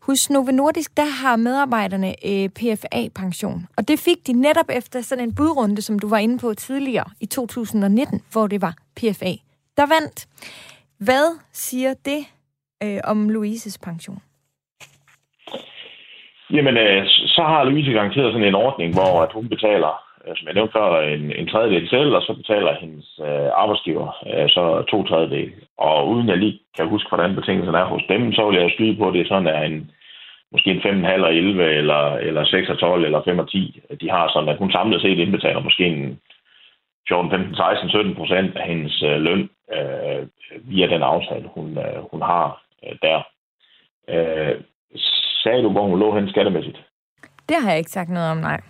Hos 0.00 0.30
Novo 0.30 0.50
Nordisk, 0.50 0.96
der 0.96 1.04
har 1.04 1.36
medarbejderne 1.36 2.26
øh, 2.26 2.48
PFA-pension, 2.48 3.66
og 3.76 3.88
det 3.88 3.98
fik 3.98 4.26
de 4.26 4.32
netop 4.32 4.66
efter 4.68 5.00
sådan 5.00 5.24
en 5.24 5.34
budrunde, 5.34 5.82
som 5.82 5.98
du 5.98 6.08
var 6.08 6.18
inde 6.18 6.38
på 6.38 6.54
tidligere 6.54 7.10
i 7.20 7.26
2019, 7.26 8.22
hvor 8.32 8.46
det 8.46 8.62
var 8.62 8.76
PFA, 8.96 9.32
der 9.76 9.86
vandt. 9.86 10.26
Hvad 10.98 11.38
siger 11.52 11.94
det 11.94 12.24
øh, 12.82 13.00
om 13.04 13.28
Louises 13.28 13.78
pension? 13.78 14.22
Jamen, 16.50 16.76
øh, 16.76 17.06
så 17.06 17.42
har 17.42 17.64
Louise 17.64 17.92
garanteret 17.92 18.32
sådan 18.32 18.48
en 18.48 18.54
ordning, 18.54 18.94
hvor 18.94 19.22
at 19.22 19.32
hun 19.32 19.48
betaler, 19.48 19.92
øh, 20.26 20.36
som 20.36 20.46
jeg 20.46 20.54
nævnte 20.54 20.72
før, 20.72 21.00
en, 21.00 21.32
en 21.32 21.48
tredjedel 21.48 21.88
selv, 21.88 22.14
og 22.14 22.22
så 22.22 22.32
betaler 22.34 22.80
hendes 22.80 23.20
øh, 23.20 23.50
arbejdsgiver 23.62 24.08
øh, 24.30 24.48
så 24.48 24.84
to 24.90 25.04
tredjedel. 25.04 25.52
Og 25.78 26.08
uden 26.08 26.28
jeg 26.28 26.38
lige 26.38 26.60
kan 26.76 26.88
huske, 26.88 27.08
hvordan 27.08 27.34
betingelserne 27.34 27.78
er 27.78 27.84
hos 27.84 28.02
dem, 28.08 28.32
så 28.32 28.50
vil 28.50 28.60
jeg 28.60 28.70
skyde 28.70 28.96
på, 28.96 29.08
at 29.08 29.14
det 29.14 29.28
sådan 29.28 29.46
er 29.46 29.62
en, 29.62 29.90
måske 30.52 30.70
en 30.70 31.06
5,5 31.06 31.12
eller 31.12 31.28
11, 31.28 31.64
eller, 31.64 32.16
eller 32.16 32.44
6 32.44 32.68
og 32.68 32.78
12, 32.78 33.04
eller 33.04 33.22
5 33.24 33.38
og 33.38 33.48
10. 33.50 33.80
De 34.00 34.10
har 34.10 34.28
sådan, 34.28 34.48
at 34.48 34.58
hun 34.58 34.72
samlet 34.72 35.00
set 35.02 35.18
indbetaler 35.18 35.60
måske 35.60 35.86
en 35.86 36.20
14, 37.08 37.30
15, 37.30 37.54
16, 37.54 37.90
17 37.90 38.14
procent 38.14 38.56
af 38.56 38.66
hendes 38.66 39.02
øh, 39.02 39.20
løn 39.20 39.50
øh, 39.76 40.26
via 40.70 40.86
den 40.86 41.02
aftale, 41.02 41.48
hun, 41.54 41.78
øh, 41.78 42.10
hun 42.10 42.22
har 42.22 42.62
øh, 42.86 42.96
der. 43.02 43.22
Øh, 44.08 44.56
sagde 45.44 45.62
du, 45.62 45.70
hvor 45.72 45.86
hun 45.90 45.98
lå 45.98 46.14
hen 46.16 46.28
skattemæssigt? 46.28 46.78
Det 47.48 47.56
har 47.62 47.70
jeg 47.70 47.78
ikke 47.78 47.90
sagt 47.90 48.10
noget 48.10 48.30
om, 48.30 48.36
nej. 48.36 48.60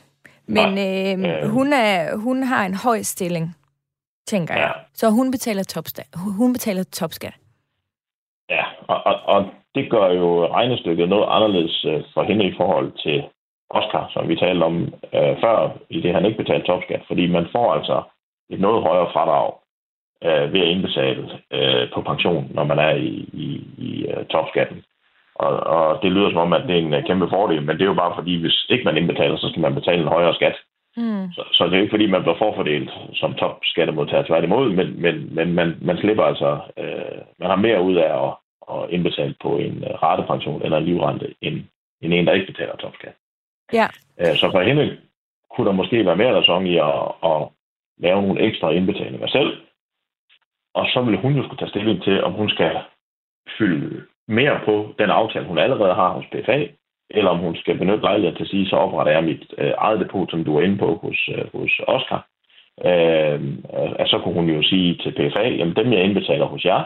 Men 0.46 0.68
øh, 0.88 1.30
Øh. 1.30 1.50
hun, 1.50 1.72
er, 1.72 2.16
hun 2.16 2.42
har 2.42 2.66
en 2.66 2.74
høj 2.74 2.98
stilling, 3.02 3.46
tænker 4.26 4.54
jeg. 4.54 4.72
Ja. 4.76 4.82
Så 4.94 5.10
hun 5.10 5.30
betaler 5.30 5.62
topskat. 5.62 6.08
Hun 6.38 6.52
betaler 6.52 6.82
topskat. 6.82 7.34
Ja, 8.50 8.64
og, 8.88 9.06
og, 9.06 9.14
og 9.34 9.46
det 9.74 9.90
gør 9.90 10.06
jo 10.10 10.46
regnestykket 10.46 11.08
noget 11.08 11.26
anderledes 11.28 11.84
øh, 11.84 12.02
for 12.14 12.22
hende 12.22 12.44
i 12.46 12.54
forhold 12.56 12.92
til 13.04 13.24
Oscar, 13.70 14.10
som 14.12 14.28
vi 14.28 14.36
talte 14.36 14.62
om 14.62 14.76
øh, 15.14 15.34
før, 15.42 15.56
i 15.90 16.00
det 16.00 16.14
han 16.14 16.24
ikke 16.24 16.42
betalte 16.42 16.66
topskat, 16.66 17.02
fordi 17.06 17.26
man 17.26 17.46
får 17.52 17.74
altså 17.74 18.02
et 18.50 18.60
noget 18.60 18.82
højere 18.82 19.12
fradrag 19.12 19.52
øh, 20.24 20.52
ved 20.52 20.60
at 20.60 20.68
indbetale 20.68 21.22
øh, 21.50 21.92
på 21.94 22.02
pension, 22.02 22.50
når 22.54 22.64
man 22.64 22.78
er 22.78 22.90
i, 22.90 23.12
i, 23.44 23.46
i 23.78 24.06
øh, 24.06 24.26
topskatten. 24.26 24.84
Og, 25.34 25.52
og 25.76 26.02
det 26.02 26.12
lyder 26.12 26.30
som 26.30 26.38
om, 26.38 26.52
at 26.52 26.62
det 26.68 26.74
er 26.74 26.80
en 26.80 26.94
øh, 26.94 27.06
kæmpe 27.06 27.28
fordel, 27.28 27.62
men 27.62 27.76
det 27.76 27.82
er 27.82 27.92
jo 27.92 28.02
bare 28.02 28.14
fordi, 28.14 28.40
hvis 28.40 28.66
ikke 28.68 28.84
man 28.84 28.96
indbetaler, 28.96 29.36
så 29.36 29.48
skal 29.48 29.62
man 29.62 29.74
betale 29.74 30.02
en 30.02 30.14
højere 30.16 30.34
skat. 30.34 30.56
Mm. 30.96 31.32
Så, 31.32 31.42
så 31.52 31.64
det 31.64 31.74
er 31.74 31.80
ikke 31.80 31.96
fordi, 31.96 32.06
man 32.06 32.22
bliver 32.22 32.38
forfordelt 32.38 32.90
som 33.14 33.34
topskattemodtager 33.34 34.22
tværtimod, 34.22 34.70
men, 34.70 35.02
men, 35.02 35.34
men 35.34 35.54
man, 35.54 35.78
man 35.82 35.96
slipper 35.96 36.24
altså, 36.24 36.58
øh, 36.78 37.18
man 37.38 37.48
har 37.48 37.56
mere 37.56 37.82
ud 37.82 37.96
af 37.96 38.24
at, 38.24 38.32
at 38.74 38.90
indbetale 38.90 39.34
på 39.42 39.56
en 39.56 39.84
øh, 39.84 40.02
ratepension 40.02 40.62
eller 40.62 40.78
en 40.78 40.84
livrente, 40.84 41.34
end, 41.40 41.64
end 42.02 42.14
en, 42.14 42.26
der 42.26 42.32
ikke 42.32 42.52
betaler 42.52 42.76
topskat. 42.76 43.14
Ja. 43.72 43.86
Øh, 44.20 44.36
så 44.36 44.50
for 44.50 44.60
hende 44.60 44.98
kunne 45.50 45.66
der 45.66 45.72
måske 45.72 46.06
være 46.06 46.16
mere 46.16 46.36
ræson 46.36 46.66
i 46.66 46.76
at, 46.76 47.00
at 47.24 47.48
lave 47.98 48.22
nogle 48.22 48.40
ekstra 48.40 48.70
indbetalinger 48.70 49.26
selv, 49.26 49.56
og 50.74 50.86
så 50.86 51.02
vil 51.02 51.16
hun 51.16 51.36
jo 51.36 51.42
skulle 51.42 51.58
tage 51.58 51.70
stilling 51.70 52.02
til, 52.02 52.24
om 52.24 52.32
hun 52.32 52.48
skal 52.48 52.78
fylde 53.58 54.06
mere 54.28 54.60
på 54.64 54.94
den 54.98 55.10
aftale, 55.10 55.46
hun 55.46 55.58
allerede 55.58 55.94
har 55.94 56.08
hos 56.12 56.24
PFA, 56.32 56.66
eller 57.10 57.30
om 57.30 57.38
hun 57.38 57.56
skal 57.56 57.78
benytte 57.78 58.02
lejligheden 58.02 58.36
til 58.36 58.44
at 58.44 58.50
sige, 58.50 58.68
så 58.68 58.76
opretter 58.76 59.12
jeg 59.12 59.24
mit 59.24 59.54
øh, 59.58 59.72
eget 59.78 60.00
depot, 60.00 60.30
som 60.30 60.44
du 60.44 60.56
er 60.56 60.62
inde 60.62 60.78
på 60.78 60.98
hos, 61.02 61.28
øh, 61.34 61.44
hos 61.60 61.80
Oscar. 61.86 62.26
Øh, 62.88 63.40
og 64.00 64.06
så 64.08 64.20
kunne 64.22 64.34
hun 64.34 64.48
jo 64.48 64.62
sige 64.62 64.94
til 65.02 65.12
PFA, 65.12 65.40
jamen 65.48 65.76
dem 65.76 65.92
jeg 65.92 66.04
indbetaler 66.04 66.46
hos 66.46 66.64
jer, 66.64 66.82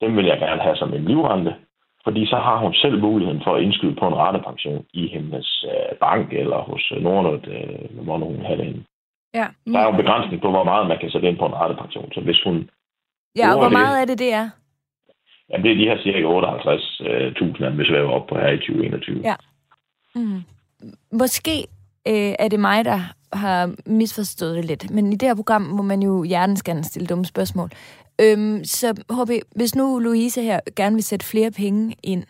dem 0.00 0.16
vil 0.16 0.26
jeg 0.26 0.38
gerne 0.38 0.62
have 0.62 0.76
som 0.76 0.94
en 0.94 1.04
livrente, 1.04 1.54
fordi 2.04 2.26
så 2.26 2.36
har 2.36 2.56
hun 2.58 2.74
selv 2.74 3.00
muligheden 3.02 3.42
for 3.44 3.54
at 3.54 3.62
indskyde 3.62 3.94
på 3.94 4.06
en 4.08 4.14
ratepension 4.16 4.84
i 4.92 5.06
hendes 5.08 5.64
øh, 5.68 5.96
bank 6.00 6.32
eller 6.32 6.56
hos 6.58 6.92
øh, 6.96 7.02
Nordnet, 7.02 7.48
øh, 7.56 8.04
hvor 8.04 8.16
hun 8.18 8.44
har 8.46 8.54
det 8.54 8.64
hende. 8.64 8.84
Ja. 9.34 9.46
Der 9.72 9.78
er 9.78 9.84
jo 9.84 9.90
en 9.90 9.96
begrænsning 9.96 10.42
på, 10.42 10.50
hvor 10.50 10.64
meget 10.64 10.86
man 10.88 10.98
kan 10.98 11.10
sætte 11.10 11.28
ind 11.28 11.38
på 11.38 11.46
en 11.46 11.54
ratepension. 11.54 12.12
Så 12.12 12.20
hvis 12.20 12.42
hun, 12.46 12.70
ja, 13.36 13.48
og 13.52 13.54
hvor 13.58 13.64
det- 13.68 13.72
meget 13.72 14.02
er 14.02 14.06
det, 14.06 14.18
det 14.18 14.32
er? 14.32 14.46
Jamen 15.50 15.64
det 15.64 15.72
er 15.72 15.76
de 15.76 15.88
her 15.90 16.02
cirka 16.02 16.18
58.000, 17.68 17.76
vi 17.76 17.84
svæver 17.84 18.10
op 18.10 18.26
på 18.26 18.34
her 18.34 18.48
i 18.48 18.56
2021. 18.56 19.20
Ja. 19.24 19.34
Mm. 20.14 20.42
Måske 21.12 21.66
øh, 22.08 22.34
er 22.38 22.48
det 22.48 22.60
mig, 22.60 22.84
der 22.84 23.00
har 23.32 23.74
misforstået 23.86 24.56
det 24.56 24.64
lidt, 24.64 24.90
men 24.90 25.12
i 25.12 25.16
det 25.16 25.28
her 25.28 25.34
program 25.34 25.62
må 25.62 25.82
man 25.82 26.02
jo 26.02 26.22
hjertens 26.22 26.86
stille 26.86 27.06
dumme 27.06 27.24
spørgsmål. 27.24 27.70
Øhm, 28.20 28.64
så 28.64 28.92
HB, 29.10 29.30
hvis 29.56 29.74
nu 29.74 29.98
Louise 29.98 30.42
her 30.42 30.60
gerne 30.76 30.94
vil 30.94 31.04
sætte 31.04 31.26
flere 31.26 31.50
penge 31.50 31.96
ind, 32.02 32.24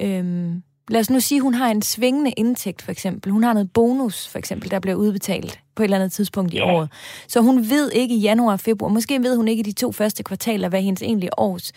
øhm, 0.00 0.62
lad 0.90 1.00
os 1.00 1.10
nu 1.10 1.20
sige, 1.20 1.40
hun 1.40 1.54
har 1.54 1.70
en 1.70 1.82
svingende 1.82 2.30
indtægt 2.36 2.82
for 2.82 2.90
eksempel. 2.90 3.32
Hun 3.32 3.44
har 3.44 3.52
noget 3.52 3.72
bonus 3.74 4.28
for 4.28 4.38
eksempel, 4.38 4.70
der 4.70 4.80
bliver 4.80 4.94
udbetalt 4.96 5.60
på 5.76 5.82
et 5.82 5.84
eller 5.84 5.96
andet 5.96 6.12
tidspunkt 6.12 6.54
i 6.54 6.56
Ja. 6.56 6.72
året. 6.74 6.88
Så 7.28 7.40
hun 7.40 7.56
ved 7.70 7.90
ikke 7.92 8.14
i 8.14 8.18
januar 8.18 8.52
og 8.52 8.60
februar, 8.60 8.88
måske 8.90 9.22
ved 9.22 9.36
hun 9.36 9.48
ikke 9.48 9.60
i 9.60 9.62
de 9.62 9.72
to 9.72 9.92
første 9.92 10.22
kvartaler, 10.22 10.68
hvad 10.68 10.82
hendes 10.82 11.02
egentlige 11.02 11.38
års 11.38 11.72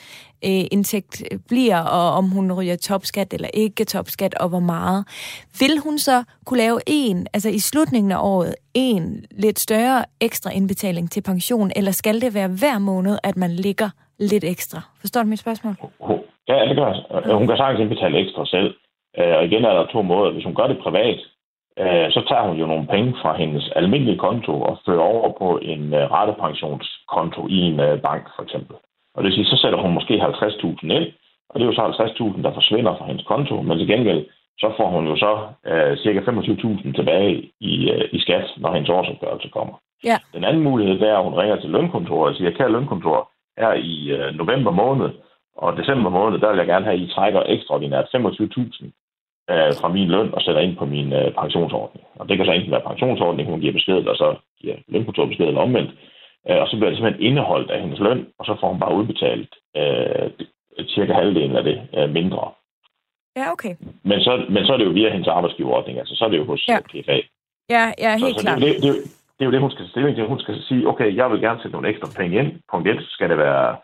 øh, 0.46 0.64
indtægt 0.72 1.24
øh, 1.32 1.40
bliver, 1.48 1.80
og 1.80 2.12
om 2.18 2.26
hun 2.30 2.52
ryger 2.54 2.76
topskat 2.76 3.34
eller 3.34 3.48
ikke 3.54 3.86
topskat, 3.86 4.34
og 4.34 4.50
hvor 4.50 4.60
meget. 4.60 5.06
Vil 5.60 5.78
hun 5.84 6.00
så 6.00 6.24
kunne 6.46 6.58
lave 6.58 6.80
en, 6.88 7.28
altså 7.34 7.50
i 7.50 7.60
slutningen 7.60 8.12
af 8.12 8.18
året, 8.22 8.56
en 8.74 9.26
lidt 9.32 9.60
større 9.60 10.06
ekstra 10.20 10.52
indbetaling 10.52 11.12
til 11.12 11.22
pension, 11.22 11.72
eller 11.76 11.92
skal 11.92 12.22
det 12.22 12.34
være 12.34 12.48
hver 12.48 12.80
måned, 12.80 13.18
at 13.24 13.38
man 13.38 13.52
ligger 13.52 13.90
lidt 14.20 14.44
ekstra? 14.44 14.82
Forstår 15.00 15.24
du 15.24 15.28
mit 15.30 15.40
spørgsmål? 15.40 15.76
Ja, 16.48 16.54
det 16.70 16.76
gør 16.78 16.88
jeg. 16.94 17.36
Hun 17.38 17.48
kan 17.48 17.58
sagtens 17.58 17.80
indbetale 17.82 18.18
ekstra 18.20 18.46
selv. 18.46 18.74
Øh, 19.20 19.38
Og 19.38 19.46
igen 19.46 19.66
er 19.66 19.74
der 19.74 19.86
to 19.86 20.02
måder. 20.02 20.32
Hvis 20.32 20.44
hun 20.44 20.56
gør 20.56 20.68
det 20.68 20.80
privat, 20.86 21.20
øh, 21.80 22.12
så 22.12 22.22
tager 22.30 22.48
hun 22.48 22.58
jo 22.58 22.66
nogle 22.66 22.88
penge 22.88 23.16
fra 23.22 23.38
hendes 23.38 23.70
almindelige 23.76 24.18
konto 24.18 24.62
og 24.62 24.78
fører 24.86 25.08
over 25.14 25.30
på 25.42 25.60
en 25.62 25.94
øh, 25.94 26.12
ratepensionskonto 26.12 27.48
i 27.48 27.58
en 27.72 27.80
øh, 27.80 28.02
bank, 28.02 28.24
for 28.36 28.44
eksempel. 28.44 28.76
Og 29.16 29.24
det 29.24 29.28
vil 29.28 29.34
sige, 29.34 29.46
så 29.46 29.58
sætter 29.62 29.80
hun 29.80 29.94
måske 29.94 30.14
50.000 30.14 30.94
ind, 30.98 31.08
og 31.50 31.56
det 31.60 31.62
er 31.62 31.72
jo 31.72 31.74
så 31.74 31.84
50.000, 32.38 32.44
der 32.44 32.54
forsvinder 32.54 32.98
fra 32.98 33.06
hendes 33.06 33.26
konto, 33.26 33.62
men 33.62 33.78
til 33.78 33.88
gengæld, 33.88 34.26
så 34.60 34.74
får 34.78 34.88
hun 34.90 35.08
jo 35.08 35.16
så 35.16 35.32
øh, 35.66 35.98
cirka 35.98 36.20
25.000 36.20 36.96
tilbage 36.96 37.52
i, 37.60 37.92
øh, 37.92 38.10
i 38.12 38.20
skat, 38.20 38.46
når 38.58 38.74
hendes 38.74 38.90
årsopgørelse 38.90 39.50
kommer. 39.50 39.74
Ja. 40.04 40.18
Den 40.34 40.44
anden 40.44 40.64
mulighed, 40.64 41.00
det 41.00 41.10
er, 41.10 41.18
at 41.18 41.24
hun 41.24 41.34
ringer 41.34 41.56
til 41.56 41.70
lønkontoret 41.70 42.30
og 42.30 42.36
siger, 42.36 42.52
kære 42.52 42.72
lønkontor, 42.72 43.32
her 43.58 43.74
i 43.74 44.10
øh, 44.10 44.36
november 44.36 44.72
måned 44.72 45.10
og 45.58 45.78
december 45.78 46.10
måned, 46.10 46.40
der 46.40 46.50
vil 46.50 46.58
jeg 46.58 46.68
gerne 46.68 46.86
have, 46.86 46.94
at 46.96 47.00
I 47.06 47.14
trækker 47.16 47.44
ekstraordinært 47.46 48.06
25.000 48.16 48.86
øh, 49.52 49.72
fra 49.82 49.88
min 49.88 50.08
løn 50.08 50.34
og 50.34 50.42
sætter 50.42 50.62
ind 50.62 50.76
på 50.78 50.86
min 50.86 51.14
øh, 51.14 51.34
pensionsordning. 51.42 52.06
Og 52.20 52.30
det 52.30 52.38
kan 52.38 52.46
så 52.46 52.52
enten 52.52 52.72
være 52.72 52.88
pensionsordning, 52.92 53.50
hun 53.50 53.60
giver 53.62 53.74
besked, 53.74 53.98
eller 53.98 54.16
så 54.16 54.36
giver 54.62 54.76
lønkontoret 54.88 55.30
besked, 55.30 55.48
eller 55.48 55.62
omvendt. 55.62 55.92
Øh, 56.50 56.58
og 56.62 56.68
så 56.68 56.76
bliver 56.78 56.90
det 56.90 56.98
simpelthen 56.98 57.26
indeholdt 57.30 57.72
af 57.72 57.82
hendes 57.82 58.00
løn, 58.00 58.28
og 58.40 58.46
så 58.46 58.58
får 58.60 58.68
hun 58.70 58.80
bare 58.80 58.96
udbetalt 58.96 59.52
øh, 59.80 60.30
cirka 60.96 61.14
halvdelen 61.14 61.56
af 61.56 61.64
det 61.64 61.78
øh, 61.98 62.10
mindre. 62.10 62.52
Ja, 63.38 63.52
okay. 63.52 63.76
Men 64.04 64.22
så, 64.22 64.46
men 64.50 64.66
så 64.66 64.74
er 64.74 64.78
det 64.78 64.86
jo 64.86 64.90
via 65.00 65.10
hendes 65.12 65.28
arbejdsgiverordning, 65.28 66.00
altså 66.00 66.16
så 66.16 66.26
er 66.26 66.30
det 66.30 66.38
jo 66.38 66.46
hos 66.46 66.68
Ja. 66.68 66.74
ja. 66.74 67.02
PFA. 67.02 67.18
Ja, 67.76 67.84
ja 68.04 68.18
Så, 68.18 68.26
helt 68.26 68.40
så 68.40 68.46
klart. 68.46 68.62
det, 68.62 68.68
det, 68.68 68.82
det, 68.84 68.90
er 68.90 68.94
jo- 68.94 69.04
det 69.38 69.42
er 69.42 69.46
jo 69.46 69.52
det, 69.52 69.60
hun 69.62 69.72
skal 69.72 69.88
stilling 69.90 70.16
til. 70.16 70.26
Hun 70.28 70.40
skal 70.40 70.56
sige, 70.68 70.88
okay, 70.88 71.16
jeg 71.16 71.32
vil 71.32 71.42
gerne 71.42 71.60
sætte 71.60 71.72
nogle 71.76 71.90
ekstra 71.90 72.08
penge 72.20 72.40
ind. 72.40 72.50
Punkt 72.72 72.88
1, 72.88 72.98
skal 73.10 73.30
det 73.30 73.38
være 73.38 73.78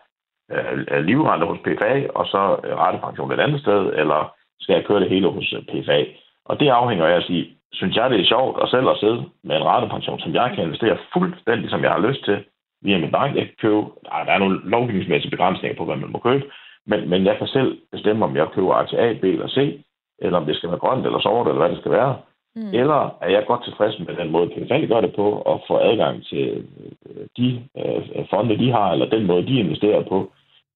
øh, 0.52 1.04
livrente 1.04 1.46
hos 1.46 1.58
PFA, 1.64 1.94
og 2.14 2.26
så 2.26 2.40
rettepension 2.84 3.32
et 3.32 3.40
andet 3.40 3.60
sted, 3.60 3.92
eller 4.00 4.34
skal 4.60 4.74
jeg 4.74 4.84
køre 4.84 5.00
det 5.00 5.08
hele 5.08 5.28
hos 5.28 5.52
øh, 5.56 5.62
PFA? 5.62 6.04
Og 6.44 6.60
det 6.60 6.68
afhænger 6.68 7.06
af 7.06 7.16
at 7.16 7.24
sige, 7.24 7.44
synes 7.72 7.96
jeg, 7.96 8.10
det 8.10 8.20
er 8.20 8.24
sjovt 8.24 8.62
at 8.62 8.68
selv 8.68 8.88
at 8.88 8.98
sidde 9.00 9.24
med 9.44 9.56
en 9.56 9.64
rettepension, 9.64 10.20
som 10.20 10.34
jeg 10.34 10.52
kan 10.54 10.64
investere 10.64 10.98
fuldstændig, 11.12 11.70
som 11.70 11.82
jeg 11.82 11.90
har 11.90 12.06
lyst 12.08 12.24
til, 12.24 12.44
via 12.82 12.98
min 12.98 13.10
bank. 13.10 13.36
Jeg 13.36 13.44
kan 13.46 13.54
købe, 13.60 13.80
der, 14.04 14.24
der 14.26 14.32
er 14.32 14.38
nogle 14.38 14.60
lovgivningsmæssige 14.64 15.30
begrænsninger 15.30 15.76
på, 15.76 15.84
hvad 15.84 15.96
man 15.96 16.12
må 16.12 16.18
købe, 16.18 16.44
men, 16.86 17.08
men 17.10 17.26
jeg 17.26 17.38
kan 17.38 17.46
selv 17.46 17.78
bestemme, 17.92 18.24
om 18.24 18.36
jeg 18.36 18.46
køber 18.54 18.74
aktie 18.74 18.98
A, 18.98 19.12
B 19.20 19.24
eller 19.24 19.48
C, 19.48 19.84
eller 20.18 20.38
om 20.38 20.46
det 20.46 20.56
skal 20.56 20.68
være 20.68 20.78
grønt 20.78 21.06
eller 21.06 21.20
sort, 21.20 21.46
eller 21.46 21.60
hvad 21.60 21.70
det 21.70 21.78
skal 21.78 21.92
være. 21.92 22.16
Mm. 22.56 22.70
Eller 22.74 23.16
er 23.20 23.30
jeg 23.30 23.44
godt 23.46 23.64
tilfreds 23.64 23.98
med 23.98 24.16
den 24.16 24.30
måde, 24.30 24.48
PFA 24.48 24.86
gør 24.86 25.00
det 25.00 25.14
på, 25.14 25.30
og 25.30 25.64
få 25.68 25.76
adgang 25.78 26.26
til 26.26 26.66
øh, 27.06 27.26
de 27.36 27.62
øh, 27.78 28.26
fonde, 28.30 28.58
de 28.58 28.72
har, 28.72 28.92
eller 28.92 29.06
den 29.06 29.26
måde, 29.26 29.46
de 29.46 29.58
investerer 29.58 30.02
på. 30.02 30.32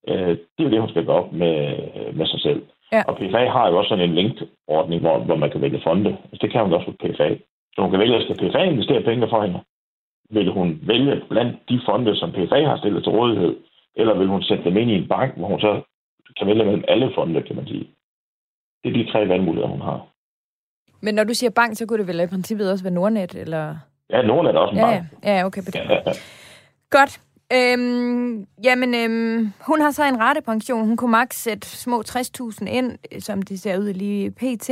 Øh, 0.09 0.37
det 0.59 0.65
er 0.65 0.71
det, 0.71 0.81
hun 0.81 0.89
skal 0.89 1.05
gå 1.05 1.13
op 1.13 1.33
med, 1.33 1.77
med 2.13 2.27
sig 2.27 2.41
selv. 2.41 2.63
Ja. 2.93 3.03
Og 3.09 3.17
PFA 3.17 3.45
har 3.57 3.69
jo 3.69 3.79
også 3.79 3.89
sådan 3.89 4.09
en 4.09 4.15
linked-ordning, 4.15 5.01
hvor, 5.01 5.19
hvor 5.19 5.37
man 5.37 5.51
kan 5.51 5.61
vælge 5.61 5.81
fonde. 5.85 6.11
Altså, 6.11 6.39
det 6.43 6.53
kan 6.53 6.63
hun 6.63 6.73
også 6.73 6.91
på 6.91 6.97
PFA. 7.03 7.29
Så 7.75 7.83
hun 7.83 7.91
kan 7.91 8.01
vælge, 8.01 8.17
at 8.17 8.23
skal 8.23 8.37
PFA 8.37 8.63
investere 8.63 9.03
penge 9.03 9.29
for 9.29 9.43
hende? 9.43 9.61
Vil 10.31 10.51
hun 10.51 10.81
vælge 10.83 11.23
blandt 11.31 11.69
de 11.69 11.81
fonde, 11.87 12.17
som 12.17 12.33
PFA 12.33 12.61
har 12.65 12.77
stillet 12.77 13.03
til 13.03 13.13
rådighed, 13.13 13.57
eller 13.97 14.15
vil 14.19 14.29
hun 14.29 14.43
sætte 14.43 14.65
dem 14.65 14.77
ind 14.77 14.91
i 14.91 14.95
en 14.95 15.09
bank, 15.09 15.37
hvor 15.37 15.47
hun 15.47 15.61
så 15.61 15.83
kan 16.39 16.47
vælge 16.47 16.65
mellem 16.65 16.85
alle 16.89 17.11
fonde, 17.15 17.43
kan 17.43 17.57
man 17.57 17.67
sige. 17.67 17.87
Det 18.85 18.89
er 18.91 19.05
de 19.05 19.13
tre 19.13 19.29
valgmuligheder, 19.29 19.69
hun 19.69 19.81
har. 19.81 20.07
Men 21.01 21.15
når 21.15 21.25
du 21.25 21.35
siger 21.35 21.51
bank, 21.51 21.77
så 21.77 21.87
kunne 21.87 21.99
det 21.99 22.09
vel 22.09 22.21
i 22.21 22.27
princippet 22.27 22.71
også 22.71 22.85
være 22.85 22.95
Nordnet, 22.95 23.35
eller? 23.35 23.77
Ja, 24.11 24.23
Nordnet 24.23 24.55
er 24.55 24.59
også 24.59 24.73
en 24.73 24.79
ja, 24.79 24.87
bank. 24.87 25.25
Ja, 25.25 25.37
ja 25.37 25.45
okay. 25.45 25.63
Ja, 25.75 25.93
ja, 25.93 26.01
ja. 26.07 26.13
Godt. 26.91 27.21
Øhm, 27.57 28.47
jamen, 28.65 28.91
øhm, 29.03 29.53
hun 29.69 29.81
har 29.81 29.91
så 29.91 30.05
en 30.05 30.21
rettepension. 30.21 30.87
Hun 30.87 30.97
kunne 30.97 31.11
maks 31.11 31.37
sætte 31.37 31.67
små 31.67 31.97
60.000 32.01 32.69
ind, 32.79 33.21
som 33.21 33.43
det 33.43 33.61
ser 33.61 33.79
ud 33.79 33.93
lige 33.93 34.31
pt. 34.31 34.71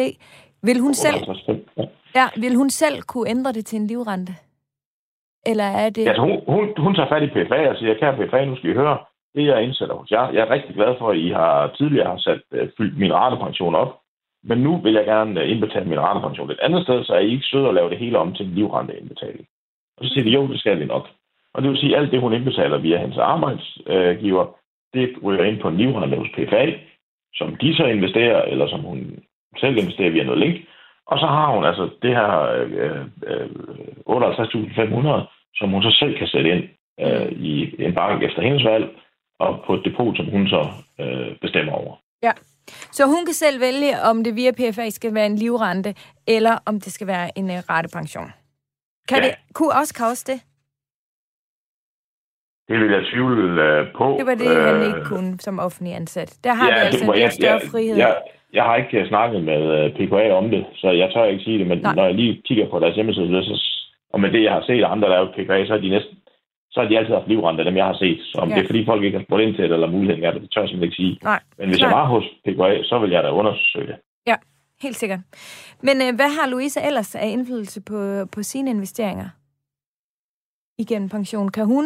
Vil 0.63 0.81
hun 0.81 0.95
selv... 0.95 1.21
Ja, 2.15 2.27
vil 2.37 2.55
hun 2.55 2.71
selv 2.71 3.03
kunne 3.03 3.31
ændre 3.31 3.53
det 3.53 3.67
til 3.67 3.77
en 3.81 3.87
livrente? 3.87 4.33
Eller 5.47 5.65
er 5.65 5.91
det... 5.91 6.05
Ja, 6.05 6.09
altså, 6.09 6.23
hun, 6.23 6.37
hun, 6.55 6.65
hun 6.85 6.95
tager 6.95 7.09
fat 7.09 7.23
i 7.23 7.27
PFA 7.35 7.69
og 7.71 7.77
siger, 7.77 7.95
kære 7.95 8.17
PFA, 8.17 8.45
nu 8.45 8.57
skal 8.57 8.71
I 8.71 8.75
høre, 8.75 8.99
det 9.35 9.47
jeg 9.47 9.63
indsætter 9.63 9.95
hos 9.95 10.11
jer. 10.11 10.31
Jeg 10.31 10.41
er 10.41 10.51
rigtig 10.51 10.75
glad 10.75 10.95
for, 10.99 11.11
at 11.11 11.19
I 11.19 11.29
har 11.29 11.75
tidligere 11.79 12.11
har 12.11 12.19
sat, 12.19 12.43
uh, 12.53 12.69
fyldt 12.77 12.99
min 12.99 13.15
ratepension 13.15 13.75
op. 13.75 13.93
Men 14.45 14.59
nu 14.59 14.81
vil 14.85 14.93
jeg 14.93 15.05
gerne 15.05 15.41
øh, 15.41 15.51
indbetale 15.51 15.89
min 15.89 16.01
ratepension 16.01 16.51
et 16.51 16.61
andet 16.61 16.83
sted, 16.83 17.05
så 17.05 17.13
er 17.13 17.19
I 17.19 17.33
ikke 17.33 17.51
søde 17.51 17.69
at 17.69 17.75
lave 17.75 17.91
det 17.91 17.99
hele 17.99 18.19
om 18.19 18.35
til 18.35 18.47
en 18.47 18.55
livrenteindbetaling. 18.55 19.47
Og 19.97 20.05
så 20.05 20.11
siger 20.13 20.25
de, 20.25 20.31
jo, 20.31 20.49
det 20.53 20.61
skal 20.61 20.81
de 20.81 20.87
nok. 20.87 21.09
Og 21.55 21.63
det 21.63 21.71
vil 21.71 21.79
sige, 21.79 21.97
at 21.97 22.03
alt 22.03 22.13
det, 22.13 22.21
hun 22.21 22.33
indbetaler 22.33 22.79
via 22.79 22.99
hendes 22.99 23.19
arbejdsgiver, 23.19 24.45
det 24.95 25.17
ryger 25.23 25.45
ind 25.45 25.61
på 25.61 25.69
en 25.69 25.77
livrente 25.77 26.17
hos 26.17 26.29
PFA, 26.35 26.65
som 27.35 27.57
de 27.57 27.77
så 27.77 27.85
investerer, 27.85 28.43
eller 28.43 28.69
som 28.69 28.81
hun 28.81 29.19
selv 29.61 29.77
investerer 29.77 30.11
via 30.11 30.25
noget 30.25 30.41
link. 30.41 30.57
Og 31.07 31.19
så 31.19 31.27
har 31.27 31.55
hun 31.55 31.65
altså 31.65 31.91
det 32.03 32.11
her 32.11 32.31
øh, 32.41 33.05
øh, 33.31 33.51
58.500, 34.09 35.55
som 35.55 35.71
hun 35.71 35.83
så 35.83 35.97
selv 36.01 36.19
kan 36.19 36.29
sætte 36.29 36.51
ind 36.51 36.65
øh, 37.01 37.33
i 37.33 37.85
en 37.85 37.95
bank 37.95 38.23
efter 38.23 38.43
hendes 38.43 38.65
valg, 38.65 38.87
og 39.39 39.63
på 39.67 39.75
et 39.75 39.85
depot, 39.85 40.17
som 40.17 40.27
hun 40.27 40.49
så 40.49 40.63
øh, 41.01 41.37
bestemmer 41.41 41.73
over. 41.73 41.95
Ja, 42.23 42.33
så 42.93 43.07
hun 43.07 43.25
kan 43.27 43.35
selv 43.35 43.61
vælge, 43.61 44.01
om 44.11 44.25
det 44.25 44.37
via 44.37 44.51
PFA 44.51 44.91
skal 44.91 45.15
være 45.15 45.27
en 45.27 45.37
livrente, 45.37 45.95
eller 46.27 46.59
om 46.67 46.81
det 46.81 46.93
skal 46.93 47.07
være 47.07 47.39
en 47.39 47.45
uh, 47.45 47.57
ratepension. 47.71 48.33
Kan 49.09 49.19
ja. 49.19 49.25
det, 49.25 49.35
kunne 49.55 49.73
også 49.73 50.25
det? 50.27 50.41
Det 52.71 52.77
vil 52.81 52.91
jeg 52.97 53.03
tvivle 53.11 53.43
uh, 53.67 53.81
på. 53.99 54.07
Det 54.19 54.27
var 54.31 54.37
det, 54.43 54.51
uh, 54.57 54.65
han 54.69 54.83
ikke 54.89 55.05
kunne 55.13 55.31
som 55.47 55.59
offentlig 55.67 55.93
ansat. 55.95 56.31
Der 56.45 56.55
har 56.55 56.69
ja, 56.69 56.75
vi 56.75 56.81
altså 56.87 57.13
en 57.13 57.31
større 57.31 57.61
jeg, 57.63 57.71
frihed. 57.71 57.97
Jeg, 57.97 58.17
jeg 58.53 58.65
har 58.65 58.77
ikke 58.77 59.09
snakket 59.09 59.41
med 59.51 59.63
uh, 59.77 59.85
PKA 59.97 60.27
om 60.41 60.51
det, 60.51 60.63
så 60.81 60.89
jeg 60.91 61.09
tør 61.13 61.25
ikke 61.25 61.45
sige 61.45 61.59
det, 61.59 61.67
men 61.67 61.79
Nej. 61.79 61.95
når 61.95 62.05
jeg 62.05 62.15
lige 62.15 62.43
kigger 62.49 62.67
på 62.71 62.79
deres 62.79 62.95
hjemmeside, 62.95 63.45
så, 63.45 63.55
og 64.13 64.21
med 64.21 64.31
det, 64.33 64.43
jeg 64.43 64.53
har 64.53 64.63
set 64.63 64.85
andre, 64.85 65.09
der 65.09 65.19
er 65.19 65.33
PKA, 65.37 65.67
så 65.67 65.75
er 65.75 65.81
de 65.85 65.91
næsten 65.91 66.17
så 66.73 66.81
har 66.81 66.89
de 66.89 66.99
altid 66.99 67.15
haft 67.15 67.29
livrente, 67.29 67.65
dem 67.65 67.77
jeg 67.77 67.85
har 67.85 67.99
set. 68.05 68.21
Så 68.33 68.39
om 68.39 68.49
ja. 68.49 68.55
det 68.55 68.63
er, 68.63 68.67
fordi 68.67 68.85
folk 68.85 69.03
ikke 69.05 69.19
har 69.19 69.25
spurgt 69.25 69.43
ind 69.43 69.55
til 69.55 69.65
det, 69.65 69.73
eller 69.73 69.91
muligheden 69.91 70.25
er 70.25 70.31
det, 70.31 70.43
det 70.43 70.51
tør 70.51 70.61
jeg 70.61 70.69
simpelthen 70.69 70.89
ikke 70.91 71.03
sige. 71.03 71.19
Nej. 71.23 71.41
Men 71.59 71.69
hvis 71.69 71.81
Nej. 71.81 71.89
jeg 71.89 71.97
var 71.99 72.07
hos 72.07 72.25
PKA, 72.45 72.83
så 72.83 72.99
vil 72.99 73.11
jeg 73.11 73.23
da 73.23 73.31
undersøge 73.31 73.87
det. 73.87 73.97
Ja, 74.27 74.37
helt 74.83 74.97
sikkert. 74.97 75.21
Men 75.83 75.97
øh, 76.05 76.15
hvad 76.19 76.31
har 76.37 76.49
Louise 76.49 76.81
ellers 76.89 77.15
af 77.15 77.29
indflydelse 77.29 77.81
på, 77.91 77.99
på 78.35 78.43
sine 78.43 78.71
investeringer? 78.71 79.29
Igennem 80.81 81.09
pension. 81.09 81.49
Kan 81.49 81.67
hun, 81.67 81.85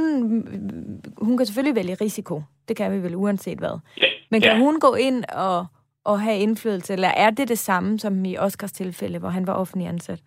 hun 1.18 1.36
kan 1.36 1.47
selvfølgelig 1.47 1.76
vælge 1.76 1.97
risiko. 2.01 2.42
Det 2.68 2.76
kan 2.76 2.92
vi 2.92 3.03
vel 3.03 3.14
uanset 3.14 3.59
hvad. 3.59 3.78
Ja. 4.01 4.07
Men 4.30 4.40
kan 4.40 4.57
ja. 4.57 4.59
hun 4.59 4.80
gå 4.80 4.95
ind 4.95 5.24
og, 5.36 5.66
og 6.05 6.20
have 6.20 6.38
indflydelse, 6.38 6.92
eller 6.92 7.09
er 7.09 7.30
det 7.30 7.49
det 7.49 7.59
samme 7.59 7.99
som 7.99 8.24
i 8.24 8.38
Oscars 8.38 8.72
tilfælde, 8.72 9.18
hvor 9.18 9.28
han 9.28 9.47
var 9.47 9.55
offentlig 9.55 9.88
ansat? 9.88 10.22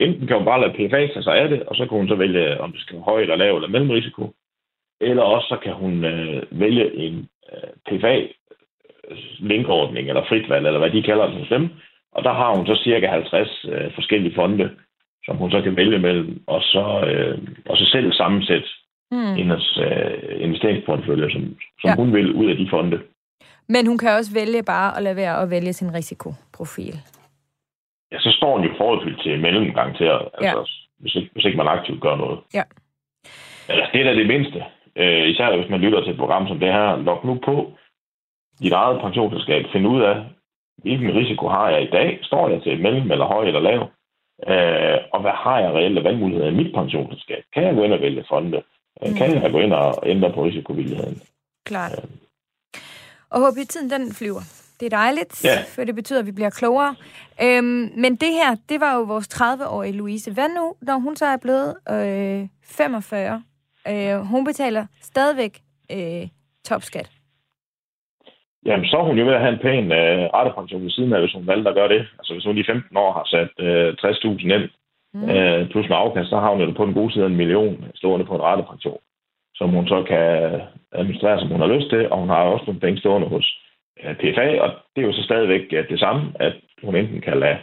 enten 0.00 0.26
kan 0.26 0.36
hun 0.36 0.44
bare 0.44 0.60
lade 0.60 0.72
PFA 0.72 1.06
tage 1.06 1.22
sig 1.22 1.36
af 1.36 1.48
det, 1.48 1.62
og 1.62 1.76
så 1.76 1.86
kan 1.86 1.98
hun 1.98 2.08
så 2.08 2.14
vælge, 2.14 2.60
om 2.60 2.72
det 2.72 2.80
skal 2.80 2.94
være 2.94 3.04
høj 3.04 3.20
eller 3.20 3.36
lav 3.36 3.56
eller 3.56 3.68
mellemrisiko. 3.68 4.32
Eller 5.00 5.22
også 5.22 5.48
så 5.48 5.56
kan 5.56 5.72
hun 5.72 6.04
øh, 6.04 6.42
vælge 6.50 6.94
en 6.94 7.28
øh, 7.52 7.70
PFA-linkordning 7.86 10.08
eller 10.08 10.24
fritvalg, 10.28 10.66
eller 10.66 10.78
hvad 10.78 10.90
de 10.90 11.02
kalder 11.02 11.26
det 11.26 11.38
hos 11.38 11.48
dem. 11.48 11.68
Og 12.12 12.24
der 12.24 12.32
har 12.32 12.56
hun 12.56 12.66
så 12.66 12.80
cirka 12.84 13.06
50 13.06 13.64
øh, 13.68 13.94
forskellige 13.94 14.34
fonde, 14.34 14.70
som 15.26 15.36
hun 15.36 15.50
så 15.50 15.60
kan 15.62 15.76
vælge 15.76 15.98
mellem, 15.98 16.42
og 16.46 16.60
så, 16.62 16.84
øh, 17.10 17.38
og 17.66 17.76
så 17.76 17.84
selv 17.84 18.12
sammensætte 18.12 18.68
mm. 19.10 19.34
hendes 19.34 19.78
øh, 19.86 20.44
investeringsportfølje, 20.46 21.30
som, 21.30 21.42
som 21.80 21.88
ja. 21.90 21.94
hun 21.96 22.14
vil 22.14 22.34
ud 22.34 22.50
af 22.50 22.56
de 22.56 22.68
fonde. 22.70 22.98
Men 23.68 23.86
hun 23.86 23.98
kan 23.98 24.10
også 24.10 24.34
vælge 24.34 24.62
bare 24.62 24.96
at 24.96 25.02
lade 25.02 25.16
være 25.16 25.42
at 25.42 25.50
vælge 25.50 25.72
sin 25.72 25.94
risikoprofil 25.94 26.94
ja, 28.12 28.18
så 28.18 28.30
står 28.38 28.56
den 28.56 28.66
jo 28.68 28.74
forholdsvis 28.76 29.18
til 29.22 29.40
mellemgang 29.40 29.96
til, 29.96 30.04
altså, 30.04 30.42
ja. 30.42 30.52
hvis, 30.98 31.14
ikke, 31.14 31.30
hvis 31.32 31.44
ikke 31.44 31.56
man 31.56 31.68
aktivt 31.68 32.00
gør 32.00 32.16
noget. 32.16 32.38
Ja. 32.54 32.62
Eller 33.68 33.86
det 33.92 34.00
er 34.00 34.04
da 34.04 34.14
det 34.14 34.26
mindste. 34.26 34.64
Øh, 34.96 35.28
især 35.28 35.56
hvis 35.56 35.70
man 35.70 35.80
lytter 35.80 36.00
til 36.02 36.12
et 36.12 36.18
program 36.18 36.48
som 36.48 36.60
det 36.60 36.72
her. 36.72 36.96
Log 36.96 37.26
nu 37.26 37.38
på 37.44 37.72
dit 38.60 38.72
eget 38.72 39.00
pensionsselskab. 39.00 39.64
Find 39.72 39.86
ud 39.86 40.02
af, 40.02 40.24
hvilken 40.82 41.14
risiko 41.14 41.48
har 41.48 41.70
jeg 41.70 41.82
i 41.82 41.90
dag? 41.90 42.18
Står 42.22 42.48
jeg 42.48 42.62
til 42.62 42.80
mellem 42.80 43.10
eller 43.10 43.24
høj 43.24 43.44
eller 43.44 43.60
lav? 43.60 43.90
Øh, 44.48 44.98
og 45.12 45.20
hvad 45.20 45.30
har 45.44 45.60
jeg 45.60 45.70
reelle 45.72 46.04
valgmuligheder 46.04 46.50
i 46.50 46.54
mit 46.54 46.74
pensionsselskab? 46.74 47.42
Kan 47.54 47.62
jeg 47.64 47.74
gå 47.74 47.82
ind 47.84 47.92
og 47.92 48.00
vælge 48.00 48.24
fonde? 48.28 48.62
Øh, 49.02 49.08
mm. 49.10 49.16
Kan 49.16 49.42
jeg 49.42 49.50
gå 49.52 49.58
ind 49.58 49.72
og 49.72 50.02
ændre 50.06 50.32
på 50.32 50.44
risikovilligheden? 50.44 51.22
Klart. 51.64 51.92
Øh. 51.92 52.10
Og 53.30 53.40
håber 53.40 53.64
tiden 53.68 53.90
den 53.90 54.12
flyver. 54.12 54.40
Det 54.80 54.86
er 54.86 54.90
dejligt, 54.90 55.44
ja. 55.44 55.62
for 55.74 55.84
det 55.84 55.94
betyder, 55.94 56.20
at 56.20 56.26
vi 56.26 56.32
bliver 56.32 56.50
klogere. 56.50 56.94
Øhm, 57.42 57.90
men 57.96 58.16
det 58.16 58.32
her, 58.32 58.56
det 58.68 58.80
var 58.80 58.94
jo 58.94 59.02
vores 59.02 59.28
30-årige 59.34 59.92
Louise. 59.92 60.32
Hvad 60.32 60.48
nu, 60.48 60.74
når 60.82 60.98
hun 60.98 61.16
så 61.16 61.26
er 61.26 61.36
blevet 61.36 61.74
øh, 61.90 62.48
45? 62.64 63.42
Øh, 63.88 64.20
hun 64.20 64.44
betaler 64.44 64.86
stadigvæk 65.02 65.60
øh, 65.92 66.28
topskat. 66.64 67.10
Jamen, 68.66 68.86
så 68.86 68.96
er 68.98 69.02
hun 69.08 69.18
jo 69.18 69.24
ved 69.26 69.34
at 69.34 69.40
have 69.40 69.52
en 69.52 69.64
pæn 69.66 69.92
øh, 69.92 70.22
rettepension 70.36 70.82
ved 70.82 70.90
siden 70.90 71.12
af, 71.12 71.20
hvis 71.20 71.32
hun 71.32 71.46
valgte 71.46 71.70
at 71.70 71.76
gøre 71.76 71.88
det. 71.88 72.02
Altså, 72.18 72.32
hvis 72.32 72.44
hun 72.44 72.58
i 72.58 72.64
15 72.64 72.96
år 72.96 73.12
har 73.18 73.26
sat 73.34 73.52
øh, 73.66 73.88
60.000 74.00 74.54
ind, 74.56 74.68
mm. 75.14 75.30
øh, 75.30 75.70
plus 75.70 75.88
med 75.88 75.96
afkast, 75.96 76.28
så 76.30 76.38
har 76.38 76.50
hun 76.50 76.60
jo 76.60 76.70
på 76.70 76.86
den 76.86 76.94
gode 76.94 77.12
side 77.12 77.26
en 77.26 77.36
million 77.36 77.84
stående 77.94 78.26
på 78.26 78.34
en 78.34 78.42
rettepension, 78.42 79.00
som 79.54 79.70
hun 79.70 79.86
så 79.88 80.02
kan 80.02 80.26
administrere, 80.92 81.40
som 81.40 81.48
hun 81.48 81.60
har 81.60 81.74
lyst 81.74 81.88
til, 81.90 82.10
og 82.10 82.18
hun 82.18 82.28
har 82.28 82.42
også 82.42 82.64
nogle 82.66 82.80
penge 82.80 83.00
stående 83.00 83.28
hos 83.28 83.46
PFA, 84.20 84.60
og 84.60 84.70
det 84.96 85.02
er 85.02 85.06
jo 85.06 85.12
så 85.12 85.22
stadigvæk 85.22 85.70
det 85.70 86.00
samme, 86.00 86.32
at 86.40 86.54
hun 86.82 86.96
enten 86.96 87.20
kan 87.20 87.40
lade 87.40 87.58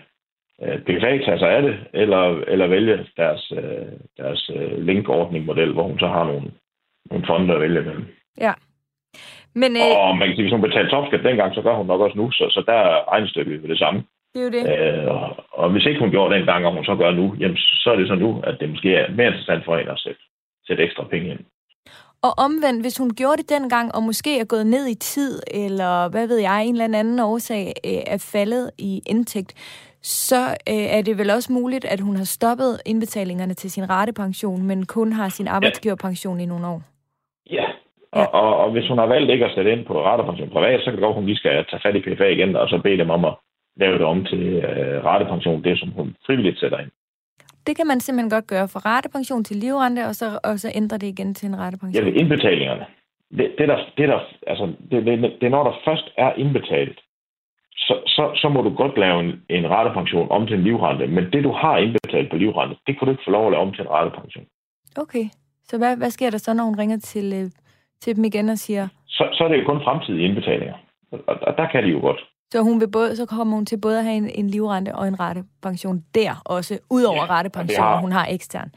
øh, 0.63 0.79
PFA 0.81 1.11
tage 1.25 1.39
sig 1.39 1.49
af 1.49 1.61
det, 1.61 1.75
eller, 1.93 2.43
eller 2.47 2.67
vælge 2.67 3.05
deres, 3.17 3.51
øh, 3.51 3.87
deres 4.17 4.51
øh, 4.55 4.85
linkordning-model, 4.85 5.71
hvor 5.73 5.83
hun 5.83 5.99
så 5.99 6.07
har 6.07 6.23
nogle, 6.23 6.51
nogle 7.09 7.25
fonde 7.27 7.53
at 7.53 7.61
vælge 7.61 7.81
mellem. 7.81 8.05
Ja. 8.37 8.53
Men, 9.61 9.71
øh... 9.75 9.97
Og 9.97 10.17
man 10.17 10.27
kan 10.27 10.35
sige, 10.35 10.45
hvis 10.45 10.55
hun 10.55 10.67
betalte 10.67 10.91
topskat 10.91 11.23
dengang, 11.23 11.55
så 11.55 11.61
gør 11.61 11.75
hun 11.75 11.87
nok 11.87 12.01
også 12.01 12.17
nu, 12.17 12.31
så, 12.31 12.43
så 12.55 12.63
der 12.69 12.73
er 12.73 13.11
regnestykket 13.11 13.61
ved 13.61 13.69
det 13.69 13.79
samme. 13.79 13.99
Det 14.33 14.39
er 14.39 14.45
jo 14.47 14.51
det. 14.57 14.63
Øh, 14.73 15.05
og, 15.15 15.27
og 15.51 15.69
hvis 15.71 15.85
ikke 15.85 15.99
hun 15.99 16.11
gjorde 16.11 16.29
det 16.33 16.39
dengang, 16.39 16.65
og 16.65 16.73
hun 16.73 16.85
så 16.85 16.95
gør 16.95 17.11
nu, 17.11 17.35
jamen, 17.39 17.57
så 17.57 17.89
er 17.91 17.95
det 17.95 18.07
så 18.07 18.15
nu, 18.15 18.41
at 18.43 18.55
det 18.59 18.69
måske 18.69 18.95
er 18.95 19.11
mere 19.11 19.27
interessant 19.27 19.65
for 19.65 19.77
hende 19.77 19.91
at 19.91 19.99
sætte, 19.99 20.21
sætte 20.67 20.83
ekstra 20.83 21.03
penge 21.03 21.29
ind. 21.31 21.39
Og 22.27 22.33
omvendt, 22.37 22.83
hvis 22.83 22.97
hun 22.97 23.09
gjorde 23.09 23.37
det 23.41 23.49
dengang, 23.49 23.95
og 23.95 24.03
måske 24.03 24.39
er 24.39 24.45
gået 24.45 24.67
ned 24.67 24.87
i 24.87 24.95
tid, 24.95 25.39
eller 25.53 26.09
hvad 26.09 26.27
ved 26.27 26.37
jeg, 26.37 26.65
en 26.65 26.81
eller 26.81 26.99
anden 26.99 27.19
årsag 27.19 27.73
øh, 27.85 28.01
er 28.07 28.29
faldet 28.33 28.71
i 28.77 29.01
indtægt, 29.09 29.53
så 30.01 30.41
øh, 30.45 30.85
er 30.97 31.01
det 31.01 31.17
vel 31.17 31.29
også 31.29 31.53
muligt, 31.53 31.85
at 31.85 31.99
hun 31.99 32.15
har 32.15 32.23
stoppet 32.23 32.81
indbetalingerne 32.85 33.53
til 33.53 33.71
sin 33.71 33.89
ratepension, 33.89 34.63
men 34.63 34.85
kun 34.85 35.13
har 35.13 35.29
sin 35.29 35.47
arbejdsgiverpension 35.47 36.39
i 36.39 36.45
nogle 36.45 36.67
år. 36.67 36.81
Og, 38.19 38.33
og, 38.41 38.57
og 38.63 38.71
hvis 38.71 38.87
hun 38.87 38.97
har 38.97 39.05
valgt 39.05 39.31
ikke 39.31 39.45
at 39.45 39.55
sætte 39.55 39.71
ind 39.71 39.85
på 39.85 40.05
ratepension 40.05 40.49
privat, 40.49 40.79
så 40.79 40.85
kan 40.85 40.93
det 40.93 41.05
godt, 41.05 41.15
at 41.15 41.19
hun 41.21 41.25
lige 41.25 41.41
skal 41.41 41.65
tage 41.69 41.83
fat 41.85 41.95
i 41.95 42.01
PFA 42.01 42.27
igen, 42.35 42.55
og 42.55 42.69
så 42.69 42.77
bede 42.83 42.97
dem 42.97 43.09
om 43.09 43.25
at 43.25 43.35
lave 43.75 43.97
det 43.97 44.05
om 44.13 44.25
til 44.25 44.43
øh, 44.69 45.05
ratepension, 45.05 45.63
det 45.63 45.79
som 45.79 45.89
hun 45.89 46.15
frivilligt 46.25 46.59
sætter 46.59 46.79
ind. 46.79 46.91
Det 47.67 47.75
kan 47.77 47.87
man 47.87 47.99
simpelthen 47.99 48.29
godt 48.29 48.47
gøre 48.47 48.67
fra 48.73 48.79
ratepension 48.79 49.43
til 49.43 49.57
livrente, 49.57 50.05
og 50.09 50.15
så, 50.15 50.39
og 50.43 50.59
så 50.59 50.71
ændre 50.75 50.97
det 50.97 51.07
igen 51.07 51.33
til 51.33 51.47
en 51.47 51.59
ratepension. 51.59 52.03
Ja, 52.03 52.09
det 52.09 52.15
er 52.15 52.21
indbetalingerne. 52.21 52.85
Det, 53.37 53.55
det, 53.57 53.67
der, 53.67 53.79
det, 53.97 54.09
der, 54.09 54.19
altså, 54.47 54.65
det, 54.91 55.05
det, 55.05 55.21
det 55.39 55.45
er 55.45 55.49
når 55.49 55.63
der 55.63 55.73
først 55.85 56.07
er 56.17 56.33
indbetalt, 56.33 56.99
så, 57.75 57.93
så, 58.15 58.31
så 58.41 58.49
må 58.49 58.61
du 58.61 58.75
godt 58.75 58.97
lave 58.97 59.19
en, 59.23 59.31
en 59.49 59.69
ratepension 59.69 60.31
om 60.31 60.47
til 60.47 60.55
en 60.55 60.63
livrente. 60.63 61.07
Men 61.07 61.23
det, 61.33 61.43
du 61.43 61.51
har 61.51 61.77
indbetalt 61.77 62.29
på 62.31 62.37
livrente, 62.37 62.75
det 62.87 62.99
kan 62.99 63.05
du 63.05 63.11
ikke 63.11 63.23
få 63.25 63.31
lov 63.31 63.45
at 63.45 63.51
lave 63.51 63.61
om 63.61 63.73
til 63.73 63.81
en 63.81 63.89
ratepension. 63.89 64.45
Okay. 64.97 65.25
Så 65.63 65.77
hvad, 65.77 65.97
hvad 65.97 66.09
sker 66.09 66.29
der 66.29 66.37
så, 66.37 66.53
når 66.53 66.63
hun 66.63 66.79
ringer 66.79 66.97
til, 66.97 67.33
øh, 67.33 67.49
til 68.03 68.15
dem 68.15 68.23
igen 68.23 68.49
og 68.49 68.57
siger... 68.57 68.87
Så, 69.07 69.23
så 69.33 69.43
er 69.43 69.47
det 69.47 69.57
jo 69.61 69.65
kun 69.65 69.83
fremtidige 69.83 70.25
indbetalinger. 70.27 70.75
Og, 71.11 71.19
og 71.47 71.53
der 71.57 71.67
kan 71.71 71.83
de 71.83 71.89
jo 71.89 71.99
godt. 71.99 72.21
Så, 72.51 72.61
hun 72.61 72.81
vil 72.81 72.91
både, 72.97 73.15
så 73.15 73.25
kommer 73.25 73.55
hun 73.55 73.65
til 73.65 73.79
både 73.81 73.97
at 73.99 74.05
have 74.05 74.17
en, 74.17 74.29
en 74.41 74.47
livrente 74.47 74.95
og 74.95 75.07
en 75.07 75.19
rettepension 75.19 75.97
der 76.15 76.31
også, 76.45 76.73
udover 76.97 77.25
ja, 77.25 77.33
rettepension, 77.35 77.83
har, 77.83 78.01
hun 78.01 78.11
har 78.11 78.27
ekstern. 78.35 78.69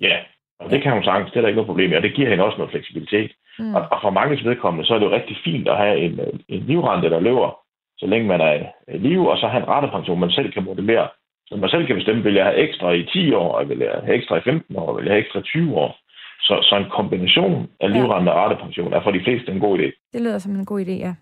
Ja, 0.00 0.16
og 0.60 0.70
det 0.70 0.82
kan 0.82 0.92
hun 0.92 1.04
sagtens, 1.04 1.30
det 1.30 1.36
er 1.36 1.40
der 1.40 1.48
ikke 1.48 1.60
noget 1.60 1.72
problem 1.72 1.88
med, 1.90 1.96
og 1.96 2.02
det 2.02 2.14
giver 2.14 2.28
hende 2.30 2.44
også 2.44 2.58
noget 2.58 2.70
fleksibilitet. 2.70 3.30
Mm. 3.58 3.74
Og, 3.74 3.82
og 3.92 3.98
for 4.02 4.10
mange 4.10 4.44
vedkommende, 4.44 4.86
så 4.86 4.94
er 4.94 4.98
det 4.98 5.06
jo 5.06 5.16
rigtig 5.18 5.36
fint 5.44 5.68
at 5.68 5.76
have 5.76 5.96
en, 5.98 6.20
en 6.48 6.62
livrente, 6.70 7.10
der 7.10 7.20
løber, 7.20 7.50
så 7.98 8.06
længe 8.06 8.26
man 8.28 8.40
er 8.40 8.54
i 8.94 8.98
liv, 8.98 9.26
og 9.26 9.38
så 9.38 9.46
have 9.48 9.62
en 9.62 9.68
rettepension, 9.68 10.20
man 10.20 10.30
selv 10.30 10.52
kan 10.52 10.64
modellere. 10.64 11.08
Så 11.48 11.56
man 11.56 11.70
selv 11.70 11.86
kan 11.86 11.96
bestemme, 11.96 12.22
vil 12.22 12.34
jeg 12.34 12.44
have 12.44 12.56
ekstra 12.56 12.90
i 12.92 13.04
10 13.04 13.32
år, 13.32 13.60
eller 13.60 13.74
vil 13.74 13.84
jeg 13.84 14.00
have 14.04 14.16
ekstra 14.16 14.36
i 14.36 14.40
15 14.40 14.76
år, 14.76 14.88
eller 14.88 15.00
vil 15.00 15.06
jeg 15.06 15.14
have 15.14 15.24
ekstra 15.24 15.40
i 15.40 15.42
20 15.42 15.74
år. 15.74 15.98
Så, 16.46 16.54
så 16.62 16.76
en 16.76 16.90
kombination 16.90 17.68
af 17.80 17.92
livrente 17.92 18.30
og 18.32 18.36
rettepension 18.36 18.92
er 18.92 19.02
for 19.02 19.10
de 19.10 19.24
fleste 19.24 19.52
en 19.52 19.60
god 19.60 19.78
idé. 19.78 19.88
Det 20.12 20.20
lyder 20.20 20.38
som 20.38 20.54
en 20.54 20.64
god 20.64 20.80
idé, 20.80 20.96
ja. 21.06 21.14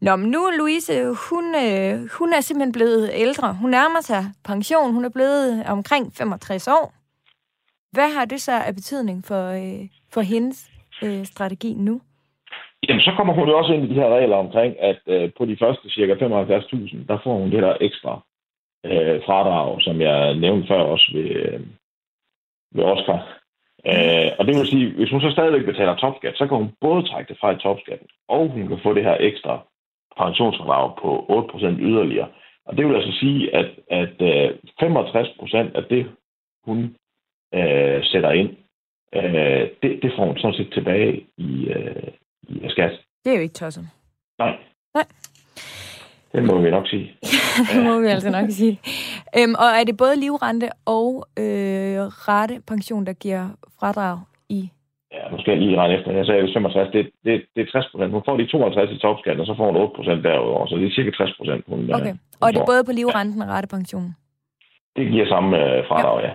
Nå, 0.00 0.16
men 0.16 0.30
nu 0.30 0.50
Louise, 0.58 0.92
hun, 1.30 1.44
øh, 1.64 1.92
hun 2.18 2.32
er 2.32 2.40
simpelthen 2.40 2.72
blevet 2.72 3.10
ældre. 3.14 3.54
Hun 3.60 3.70
nærmer 3.70 4.00
sig 4.00 4.22
pension. 4.44 4.92
Hun 4.92 5.04
er 5.04 5.10
blevet 5.18 5.64
omkring 5.66 6.12
65 6.18 6.68
år. 6.68 6.94
Hvad 7.92 8.08
har 8.16 8.24
det 8.24 8.40
så 8.40 8.52
af 8.52 8.74
betydning 8.74 9.24
for, 9.24 9.44
øh, 9.60 9.88
for 10.14 10.20
hendes 10.20 10.70
øh, 11.04 11.24
strategi 11.24 11.74
nu? 11.74 12.00
Jamen, 12.88 13.00
så 13.00 13.12
kommer 13.16 13.34
hun 13.34 13.48
jo 13.48 13.58
også 13.58 13.72
ind 13.72 13.84
i 13.84 13.88
de 13.88 14.00
her 14.00 14.08
regler 14.08 14.36
omkring, 14.36 14.80
at 14.80 15.00
øh, 15.06 15.30
på 15.38 15.44
de 15.46 15.56
første 15.60 15.90
cirka 15.90 16.14
75.000, 16.14 17.06
der 17.08 17.18
får 17.24 17.38
hun 17.38 17.50
det 17.50 17.62
der 17.62 17.76
ekstra 17.80 18.20
øh, 18.84 19.20
fradrag, 19.26 19.82
som 19.82 20.00
jeg 20.00 20.34
nævnte 20.34 20.68
før 20.68 20.80
også 20.80 21.10
ved, 21.14 21.24
øh, 21.24 21.60
ved 22.74 22.84
Oscar. 22.84 23.39
Øh, 23.86 24.30
og 24.38 24.46
det 24.46 24.54
vil 24.56 24.66
sige, 24.66 24.94
hvis 24.96 25.10
hun 25.10 25.20
så 25.20 25.30
stadigvæk 25.30 25.64
betaler 25.64 25.96
topskat, 25.96 26.36
så 26.36 26.46
kan 26.46 26.56
hun 26.56 26.70
både 26.80 27.08
trække 27.08 27.28
det 27.28 27.40
fra 27.40 27.50
i 27.50 27.58
topskatten, 27.58 28.08
og 28.28 28.48
hun 28.48 28.68
kan 28.68 28.80
få 28.82 28.94
det 28.94 29.04
her 29.04 29.16
ekstra 29.20 29.60
pensionsfradrag 30.16 30.96
på 31.02 31.10
8% 31.54 31.64
yderligere. 31.66 32.28
Og 32.66 32.76
det 32.76 32.86
vil 32.86 32.94
altså 32.94 33.12
sige, 33.20 33.54
at, 33.54 33.70
at 33.90 34.16
øh, 34.20 34.50
65% 34.82 35.76
af 35.78 35.84
det, 35.90 36.10
hun 36.64 36.78
øh, 37.54 38.04
sætter 38.04 38.30
ind, 38.30 38.50
øh, 39.14 39.68
det, 39.82 40.02
det 40.02 40.12
får 40.16 40.24
hun 40.26 40.38
sådan 40.38 40.56
set 40.56 40.72
tilbage 40.72 41.26
i, 41.36 41.68
øh, 41.68 42.08
i 42.48 42.68
skat. 42.68 42.92
Det 43.24 43.30
er 43.32 43.36
jo 43.36 43.42
ikke 43.42 43.54
tosset. 43.54 43.84
Nej. 44.38 44.56
Nej. 44.94 45.06
Det 46.32 46.42
må 46.44 46.58
vi 46.58 46.70
nok 46.70 46.86
sige. 46.88 47.06
det 47.72 47.84
må 47.84 48.00
vi 48.00 48.06
altså 48.06 48.30
nok 48.30 48.50
sige. 48.50 48.80
Øhm, 49.38 49.54
og 49.62 49.68
er 49.78 49.84
det 49.84 49.96
både 49.96 50.20
livrente 50.20 50.68
og 50.86 51.26
øh, 51.38 51.98
rette 52.28 52.56
pension, 52.68 53.06
der 53.06 53.12
giver 53.12 53.44
fradrag 53.78 54.18
i? 54.48 54.70
Ja, 55.12 55.22
nu 55.32 55.36
skal 55.40 55.50
jeg 55.52 55.60
lige 55.62 55.76
regne 55.80 55.94
efter. 55.98 56.12
Jeg 56.12 56.26
sagde 56.26 56.52
65, 56.52 56.92
det, 56.92 57.10
det, 57.24 57.34
det 57.54 57.60
er 57.62 57.70
60 57.72 57.86
procent. 57.92 58.12
Hun 58.12 58.22
får 58.26 58.36
de 58.36 58.46
52 58.46 58.90
i 58.90 58.98
topskatten, 58.98 59.40
og 59.40 59.46
så 59.46 59.54
får 59.56 59.66
hun 59.66 59.76
8 59.76 59.96
procent 59.96 60.24
derudover. 60.24 60.66
Så 60.66 60.74
det 60.76 60.86
er 60.86 60.94
cirka 60.98 61.10
60 61.10 61.36
procent. 61.38 61.64
Hun, 61.66 61.80
øh, 61.90 61.96
okay. 61.98 62.14
Og 62.40 62.48
er 62.48 62.52
det 62.52 62.62
både 62.72 62.82
på 62.84 62.92
livrenten 62.92 63.40
ja. 63.40 63.44
og 63.44 63.50
rettepensionen? 63.54 64.12
Det 64.96 65.04
giver 65.12 65.26
samme 65.26 65.50
øh, 65.64 65.86
fradrag, 65.88 66.16
ja. 66.22 66.28
ja. 66.28 66.34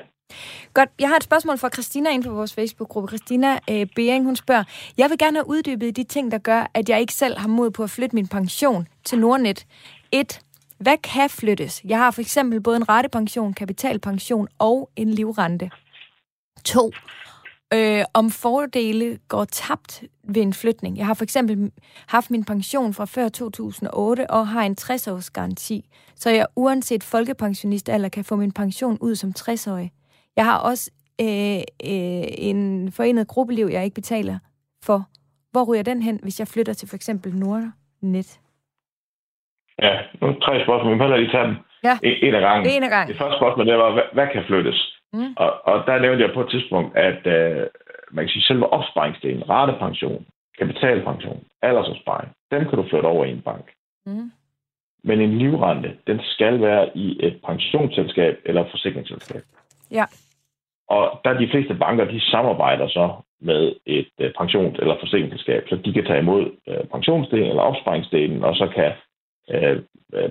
Godt. 0.73 0.89
Jeg 0.99 1.09
har 1.09 1.15
et 1.15 1.23
spørgsmål 1.23 1.57
fra 1.57 1.69
Christina 1.69 2.09
ind 2.09 2.23
på 2.23 2.33
vores 2.33 2.53
Facebook-gruppe. 2.53 3.07
Christina 3.07 3.59
øh, 3.69 3.87
Bering, 3.95 4.25
hun 4.25 4.35
spørger, 4.35 4.63
jeg 4.97 5.09
vil 5.09 5.17
gerne 5.17 5.37
have 5.37 5.49
uddybet 5.49 5.95
de 5.95 6.03
ting, 6.03 6.31
der 6.31 6.37
gør, 6.37 6.71
at 6.73 6.89
jeg 6.89 6.99
ikke 6.99 7.13
selv 7.13 7.37
har 7.37 7.47
mod 7.47 7.71
på 7.71 7.83
at 7.83 7.89
flytte 7.89 8.15
min 8.15 8.27
pension 8.27 8.87
til 9.03 9.19
Nordnet. 9.19 9.65
1. 10.11 10.41
Hvad 10.77 10.97
kan 10.97 11.29
flyttes? 11.29 11.81
Jeg 11.83 11.97
har 11.97 12.11
for 12.11 12.21
eksempel 12.21 12.61
både 12.61 12.77
en 12.77 12.89
rettepension, 12.89 13.53
kapitalpension 13.53 14.47
og 14.59 14.89
en 14.95 15.09
livrente. 15.09 15.69
2. 16.63 16.91
Øh, 17.73 18.03
om 18.13 18.31
fordele 18.31 19.19
går 19.27 19.45
tabt 19.45 20.03
ved 20.23 20.41
en 20.41 20.53
flytning. 20.53 20.97
Jeg 20.97 21.05
har 21.05 21.13
for 21.13 21.23
eksempel 21.23 21.71
haft 22.07 22.31
min 22.31 22.43
pension 22.43 22.93
fra 22.93 23.05
før 23.05 23.29
2008 23.29 24.31
og 24.31 24.47
har 24.47 24.61
en 24.61 24.75
60-års 24.81 25.29
garanti, 25.29 25.85
så 26.15 26.29
jeg 26.29 26.47
uanset 26.55 27.03
folkepensionist 27.03 27.89
eller 27.89 28.09
kan 28.09 28.23
få 28.25 28.35
min 28.35 28.51
pension 28.51 28.97
ud 29.01 29.15
som 29.15 29.33
60-årig. 29.39 29.91
Jeg 30.35 30.45
har 30.45 30.59
også 30.69 30.91
øh, 31.21 31.61
øh, 31.91 32.27
en 32.49 32.91
forenet 32.91 33.27
gruppeliv, 33.27 33.65
jeg 33.71 33.83
ikke 33.83 33.95
betaler 33.95 34.37
for. 34.85 34.99
Hvor 35.51 35.63
ryger 35.69 35.83
den 35.83 36.01
hen, 36.01 36.19
hvis 36.23 36.39
jeg 36.39 36.47
flytter 36.47 36.73
til 36.73 36.89
for 36.89 36.95
eksempel 36.95 37.35
Nordnet? 37.35 38.39
Ja, 39.81 39.93
nu 40.21 40.33
tre 40.45 40.63
spørgsmål. 40.63 40.93
Vi 40.93 40.97
må 40.97 41.15
lige 41.15 41.31
tage 41.31 41.47
dem 41.47 41.55
ja. 41.83 41.95
en, 42.03 42.13
en 42.27 42.35
af 42.35 42.41
gangen. 42.41 42.65
En 42.75 42.83
af 42.83 42.89
gangen. 42.89 43.09
Det 43.13 43.21
første 43.21 43.37
spørgsmål, 43.39 43.67
det 43.67 43.77
var, 43.77 43.91
hvad, 43.93 44.07
hvad 44.13 44.27
kan 44.33 44.43
flyttes? 44.47 44.79
Mm. 45.13 45.33
Og, 45.37 45.49
og 45.69 45.75
der 45.87 45.99
nævnte 45.99 46.23
jeg 46.23 46.33
på 46.33 46.41
et 46.41 46.49
tidspunkt, 46.49 46.97
at 46.97 47.21
øh, 47.37 47.67
man 48.11 48.23
kan 48.25 48.29
sige, 48.29 48.43
selve 48.43 48.73
opsparingsdelen, 48.73 49.49
ratepension, 49.49 50.25
kapitalpension, 50.59 51.43
aldersopsparing, 51.61 52.29
dem 52.51 52.61
kan 52.69 52.77
du 52.77 52.85
flytte 52.89 53.05
over 53.05 53.25
i 53.25 53.31
en 53.31 53.41
bank. 53.41 53.65
Mm. 54.05 54.31
Men 55.03 55.21
en 55.21 55.37
livrente, 55.37 55.97
den 56.07 56.19
skal 56.23 56.61
være 56.61 56.97
i 56.97 57.25
et 57.25 57.39
pensionsselskab 57.45 58.35
eller 58.45 58.61
et 58.63 58.71
forsikringsselskab. 58.71 59.43
Ja. 59.91 60.05
Og 60.87 61.19
der 61.23 61.33
de 61.33 61.49
fleste 61.51 61.75
banker, 61.75 62.05
de 62.05 62.21
samarbejder 62.21 62.87
så 62.87 63.13
med 63.41 63.75
et 63.85 64.09
uh, 64.19 64.25
pensions- 64.25 64.79
eller 64.81 64.95
forsikringsselskab, 64.99 65.63
så 65.69 65.75
de 65.75 65.93
kan 65.93 66.05
tage 66.05 66.19
imod 66.19 66.43
uh, 66.67 66.87
pensionsdelen 66.91 67.49
eller 67.49 67.61
opsparingsdelen, 67.61 68.43
og 68.43 68.55
så 68.55 68.67
kan 68.75 68.91
uh, 69.53 69.77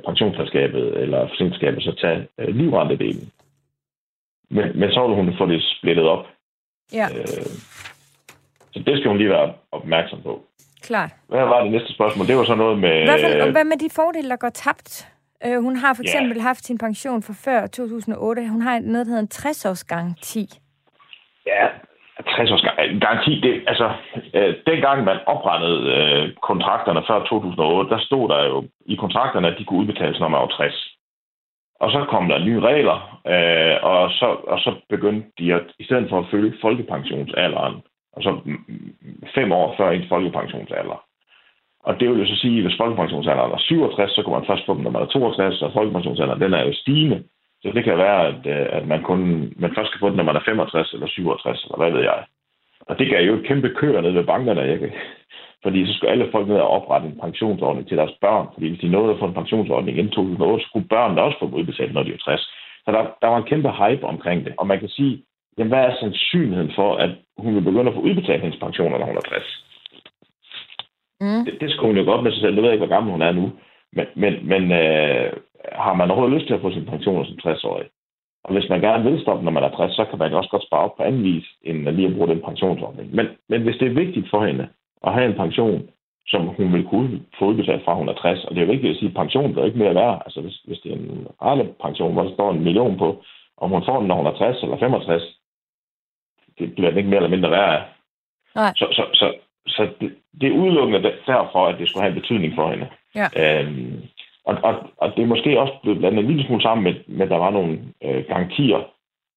pensionsselskabet 0.06 0.96
eller 1.02 1.28
forsikringsselskabet 1.28 1.82
så 1.82 1.94
tage 2.00 2.28
uh, 2.38 2.54
livrentedelen. 2.54 3.32
Men, 4.50 4.78
men 4.80 4.92
så 4.92 5.06
vil 5.06 5.16
hun 5.16 5.36
få 5.38 5.46
det 5.46 5.62
splittet 5.78 6.04
op. 6.04 6.26
Ja. 6.92 7.06
Uh, 7.10 7.52
så 8.72 8.78
det 8.86 8.98
skal 8.98 9.08
hun 9.08 9.18
lige 9.18 9.30
være 9.30 9.52
opmærksom 9.72 10.22
på. 10.22 10.44
Klart. 10.82 11.10
Hvad 11.28 11.40
var 11.40 11.62
det 11.62 11.72
næste 11.72 11.94
spørgsmål? 11.94 12.26
Det 12.26 12.36
var 12.36 12.44
så 12.44 12.54
noget 12.54 12.78
med... 12.78 13.04
Hvad, 13.04 13.18
for, 13.20 13.50
hvad 13.52 13.64
med 13.64 13.76
de 13.76 13.90
fordele, 13.96 14.28
der 14.28 14.36
går 14.36 14.48
tabt? 14.48 15.08
Øh, 15.46 15.62
hun 15.62 15.76
har 15.76 15.94
for 15.94 16.02
eksempel 16.02 16.36
yeah. 16.36 16.46
haft 16.46 16.64
sin 16.64 16.78
pension 16.78 17.22
for 17.22 17.32
før 17.44 17.66
2008. 17.66 18.48
Hun 18.48 18.62
har 18.62 18.78
noget, 18.78 19.06
der 19.06 19.12
hedder 19.12 19.22
en 19.22 19.34
60-års 19.34 19.84
garanti. 19.84 20.44
Ja, 21.46 21.68
60 22.22 22.50
års 22.50 22.64
garanti, 23.00 23.40
det, 23.40 23.64
altså, 23.66 23.92
øh, 24.34 24.54
dengang 24.66 25.04
man 25.04 25.18
oprettede 25.26 25.80
øh, 25.96 26.34
kontrakterne 26.42 27.02
før 27.08 27.18
2008, 27.18 27.90
der 27.90 27.98
stod 27.98 28.28
der 28.28 28.44
jo 28.44 28.64
i 28.86 28.94
kontrakterne, 28.94 29.48
at 29.48 29.58
de 29.58 29.64
kunne 29.64 29.80
udbetales, 29.80 30.20
når 30.20 30.28
man 30.28 30.40
var 30.40 30.46
60. 30.46 30.96
Og 31.80 31.90
så 31.90 32.06
kom 32.10 32.28
der 32.28 32.38
nye 32.38 32.60
regler, 32.60 32.98
øh, 33.26 33.76
og, 33.82 34.10
så, 34.10 34.26
og 34.52 34.58
så 34.58 34.74
begyndte 34.88 35.28
de 35.38 35.54
at, 35.54 35.66
i 35.78 35.84
stedet 35.84 36.08
for 36.10 36.18
at 36.18 36.26
følge 36.30 36.54
folkepensionsalderen, 36.60 37.82
og 38.12 38.22
så 38.22 38.40
fem 39.34 39.52
år 39.52 39.74
før 39.76 39.90
en 39.90 40.08
folkepensionsalder, 40.08 41.03
og 41.86 42.00
det 42.00 42.08
vil 42.08 42.18
jo 42.18 42.26
så 42.26 42.36
sige, 42.36 42.58
at 42.58 42.64
hvis 42.64 42.80
folkepensionsalderen 42.80 43.52
er 43.52 43.58
67, 43.58 44.14
så 44.14 44.22
kan 44.22 44.32
man 44.32 44.46
først 44.46 44.66
få 44.66 44.74
dem, 44.74 44.82
når 44.82 44.90
man 44.90 45.02
er 45.02 45.06
62, 45.06 45.62
og 45.62 45.72
folkepensionsalderen 45.72 46.40
den 46.40 46.54
er 46.54 46.64
jo 46.64 46.72
stigende. 46.72 47.18
Så 47.62 47.70
det 47.74 47.84
kan 47.84 47.98
være, 47.98 48.20
at, 48.30 48.40
øh, 48.54 48.66
at 48.78 48.86
man, 48.86 49.02
kun, 49.02 49.18
man 49.56 49.74
først 49.76 49.90
kan 49.92 50.00
få 50.00 50.08
den, 50.08 50.16
når 50.16 50.28
man 50.30 50.36
er 50.36 50.44
65 50.44 50.92
eller 50.92 51.06
67, 51.06 51.64
eller 51.64 51.76
hvad 51.76 51.90
ved 51.92 52.02
jeg. 52.10 52.24
Og 52.88 52.98
det 52.98 53.08
gav 53.08 53.26
jo 53.26 53.34
et 53.34 53.46
kæmpe 53.46 53.68
køer 53.68 54.00
ned 54.00 54.10
ved 54.10 54.24
bankerne, 54.24 54.72
ikke? 54.72 54.92
Fordi 55.62 55.86
så 55.86 55.92
skulle 55.94 56.12
alle 56.12 56.28
folk 56.32 56.48
ned 56.48 56.56
og 56.56 56.68
oprette 56.68 57.08
en 57.08 57.20
pensionsordning 57.20 57.88
til 57.88 57.96
deres 57.96 58.14
børn. 58.20 58.46
Fordi 58.54 58.68
hvis 58.68 58.80
de 58.80 58.88
nåede 58.88 59.12
at 59.12 59.18
få 59.18 59.26
en 59.26 59.40
pensionsordning 59.40 59.98
inden 59.98 60.12
2008, 60.12 60.64
så 60.64 60.68
skulle 60.68 60.88
børnene 60.88 61.22
også 61.22 61.38
få 61.38 61.46
udbetalt, 61.46 61.94
når 61.94 62.02
de 62.02 62.10
var 62.10 62.16
60. 62.16 62.40
Så 62.84 62.88
der, 62.92 63.02
der 63.22 63.28
var 63.28 63.38
en 63.38 63.50
kæmpe 63.52 63.70
hype 63.80 64.06
omkring 64.06 64.44
det. 64.44 64.54
Og 64.58 64.66
man 64.66 64.78
kan 64.80 64.88
sige, 64.88 65.22
jamen, 65.58 65.72
hvad 65.72 65.84
er 65.84 65.94
sandsynligheden 66.00 66.72
for, 66.74 66.96
at 66.96 67.10
hun 67.38 67.54
vil 67.54 67.62
begynde 67.68 67.90
at 67.90 67.94
få 67.94 68.00
udbetalt 68.00 68.42
hendes 68.42 68.60
pensioner, 68.60 68.98
når 68.98 69.06
hun 69.06 69.16
er 69.16 69.20
60? 69.20 69.64
Mm. 71.20 71.44
Det, 71.44 71.54
det 71.60 71.70
skulle 71.70 71.88
hun 71.88 71.98
jo 71.98 72.10
godt 72.10 72.22
med 72.22 72.32
sig 72.32 72.40
selv. 72.40 72.54
Det 72.54 72.62
ved 72.62 72.70
jeg 72.70 72.74
ikke, 72.74 72.86
hvor 72.86 72.94
gammel 72.94 73.12
hun 73.12 73.22
er 73.22 73.32
nu. 73.32 73.52
Men, 73.92 74.06
men, 74.16 74.32
men 74.48 74.62
øh, 74.72 75.32
har 75.72 75.94
man 75.94 76.10
overhovedet 76.10 76.36
lyst 76.36 76.46
til 76.46 76.54
at 76.54 76.60
få 76.60 76.70
sin 76.72 76.86
pension 76.86 77.26
som 77.26 77.50
60-årig? 77.50 77.86
Og 78.44 78.52
hvis 78.52 78.68
man 78.68 78.80
gerne 78.80 79.04
vil 79.04 79.20
stoppe, 79.22 79.44
når 79.44 79.52
man 79.52 79.64
er 79.64 79.76
60, 79.76 79.96
så 79.96 80.04
kan 80.04 80.18
man 80.18 80.34
også 80.34 80.50
godt 80.50 80.66
spare 80.66 80.84
op 80.86 80.96
på 80.96 81.02
anden 81.02 81.24
vis, 81.24 81.44
end 81.62 81.88
lige 81.88 82.08
at 82.08 82.14
bruge 82.14 82.28
den 82.28 82.42
pensionsordning. 82.42 83.14
Men, 83.14 83.26
men 83.48 83.62
hvis 83.62 83.76
det 83.76 83.86
er 83.88 84.00
vigtigt 84.04 84.30
for 84.30 84.46
hende 84.46 84.68
at 85.06 85.12
have 85.12 85.26
en 85.26 85.36
pension, 85.42 85.88
som 86.26 86.46
hun 86.46 86.72
vil 86.72 86.84
kunne 86.84 87.20
få 87.38 87.44
udbetalt 87.44 87.84
fra 87.84 87.94
hun 87.94 88.08
er 88.08 88.12
60, 88.12 88.44
og 88.44 88.54
det 88.54 88.62
er 88.62 88.72
vigtigt 88.72 88.90
at 88.90 88.96
sige, 88.96 89.08
at 89.08 89.14
pension 89.14 89.52
bliver 89.52 89.66
ikke 89.66 89.78
mere 89.78 89.94
værd. 89.94 90.22
Altså 90.24 90.40
hvis, 90.40 90.56
hvis 90.64 90.78
det 90.78 90.92
er 90.92 90.96
en 90.96 91.26
rette 91.42 91.74
pension, 91.82 92.12
hvor 92.12 92.22
der 92.22 92.34
står 92.34 92.52
en 92.52 92.64
million 92.64 92.98
på, 92.98 93.22
om 93.56 93.70
hun 93.70 93.84
får 93.84 93.98
den, 93.98 94.08
når 94.08 94.16
hun 94.16 94.26
er 94.26 94.36
60 94.36 94.62
eller 94.62 94.78
65, 94.78 95.22
det 96.58 96.74
bliver 96.74 96.90
den 96.90 96.98
ikke 96.98 97.10
mere 97.10 97.16
eller 97.22 97.36
mindre 97.36 97.50
værd 97.50 97.74
af. 97.74 97.82
Nej. 98.54 98.72
Så, 98.76 98.86
så, 98.92 99.04
så, 99.14 99.34
så 99.66 99.88
det, 100.00 100.14
det 100.40 100.48
er 100.48 100.58
udelukkende 100.62 101.12
derfor, 101.26 101.66
at 101.66 101.78
det 101.78 101.88
skulle 101.88 102.02
have 102.02 102.14
en 102.14 102.20
betydning 102.20 102.54
for 102.54 102.70
hende. 102.70 102.86
Ja. 103.14 103.26
Øhm, 103.42 104.02
og, 104.44 104.54
og, 104.62 104.74
og 104.96 105.12
det 105.16 105.22
er 105.22 105.26
måske 105.26 105.60
også 105.60 105.74
blevet 105.82 105.98
blandet 105.98 106.20
en 106.20 106.26
lille 106.26 106.46
smule 106.46 106.62
sammen 106.62 106.84
med, 106.84 106.94
med 107.06 107.24
at 107.26 107.30
der 107.30 107.36
var 107.36 107.50
nogle 107.50 107.78
øh, 108.04 108.24
garantier 108.28 108.80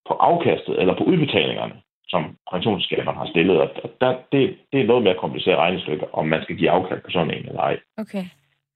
på 0.08 0.14
afkastet 0.14 0.80
eller 0.82 0.98
på 0.98 1.04
udbetalingerne, 1.04 1.74
som 2.08 2.38
pensionsskaberne 2.52 3.18
har 3.18 3.28
stillet. 3.34 3.62
Og 3.62 3.70
der, 4.02 4.12
det, 4.32 4.58
det 4.72 4.82
er 4.82 4.88
noget 4.88 5.04
mere 5.04 5.22
kompliceret 5.24 5.58
regnestykke, 5.58 6.14
om 6.14 6.28
man 6.28 6.44
skal 6.44 6.58
give 6.58 6.72
afkast 6.72 7.04
på 7.04 7.12
sådan 7.12 7.32
en 7.32 7.46
eller 7.50 7.62
ej. 7.62 7.80
Okay. 7.98 8.26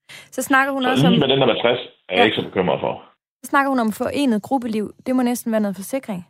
Så 0.10 0.42
snakker 0.42 0.74
hun 0.74 0.84
så 0.84 0.90
også 0.90 1.08
om... 1.08 1.14
med 1.14 1.28
den 1.28 1.40
der 1.42 1.46
med 1.46 1.62
60 1.62 1.80
er 2.10 2.16
ja. 2.16 2.18
jeg 2.18 2.26
ikke 2.26 2.38
så 2.38 2.44
bekymret 2.44 2.80
for. 2.80 3.04
Så 3.44 3.50
snakker 3.50 3.70
hun 3.70 3.80
om 3.80 3.92
forenet 3.92 4.42
gruppeliv. 4.42 4.92
Det 5.06 5.16
må 5.16 5.22
næsten 5.22 5.52
være 5.52 5.62
noget 5.62 5.76
forsikring. 5.76 6.28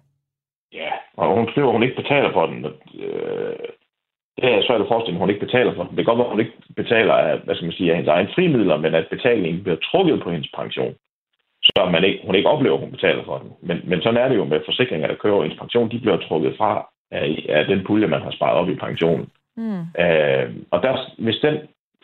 Ja, 0.73 0.91
og 1.17 1.35
hun 1.35 1.49
skriver, 1.49 1.67
at 1.67 1.73
hun 1.73 1.83
ikke 1.83 2.01
betaler 2.01 2.33
for 2.33 2.45
den. 2.45 2.65
Øh, 3.05 3.55
det 4.37 4.45
er 4.53 4.61
svært 4.67 4.81
at 4.81 4.91
forestille, 4.91 5.17
at 5.17 5.23
hun 5.23 5.29
ikke 5.29 5.45
betaler 5.45 5.73
for 5.75 5.83
den. 5.83 5.95
Det 5.95 6.05
kan 6.05 6.11
godt 6.11 6.17
være, 6.17 6.29
at 6.29 6.35
hun 6.35 6.43
ikke 6.43 6.57
betaler 6.75 7.13
af, 7.13 7.39
hvad 7.43 7.55
skal 7.55 7.65
man 7.65 7.77
sige, 7.77 7.89
af 7.89 7.95
hendes 7.95 8.13
egen 8.15 8.29
frimidler, 8.35 8.77
men 8.77 8.95
at 8.95 9.07
betalingen 9.09 9.63
bliver 9.63 9.79
trukket 9.89 10.23
på 10.23 10.31
hendes 10.31 10.51
pension. 10.59 10.93
Så 11.63 11.89
man 11.91 12.03
ikke, 12.03 12.19
hun 12.25 12.35
ikke 12.35 12.49
oplever, 12.49 12.75
at 12.75 12.83
hun 12.83 12.91
betaler 12.91 13.23
for 13.23 13.37
den. 13.37 13.51
Men, 13.61 13.81
men 13.83 14.01
sådan 14.01 14.21
er 14.23 14.27
det 14.29 14.35
jo 14.35 14.45
med 14.45 14.61
forsikringer, 14.65 15.07
der 15.07 15.15
kører 15.23 15.41
hendes 15.41 15.59
pension. 15.59 15.91
De 15.91 15.99
bliver 15.99 16.17
trukket 16.17 16.53
fra 16.57 16.87
af, 17.11 17.45
af 17.49 17.65
den 17.65 17.83
pulje, 17.87 18.07
man 18.07 18.21
har 18.21 18.31
sparet 18.31 18.57
op 18.57 18.69
i 18.69 18.75
pensionen. 18.75 19.27
Mm. 19.57 19.81
Øh, 20.03 20.49
og 20.71 20.83
der, 20.83 20.93
hvis 21.17 21.39
den 21.41 21.57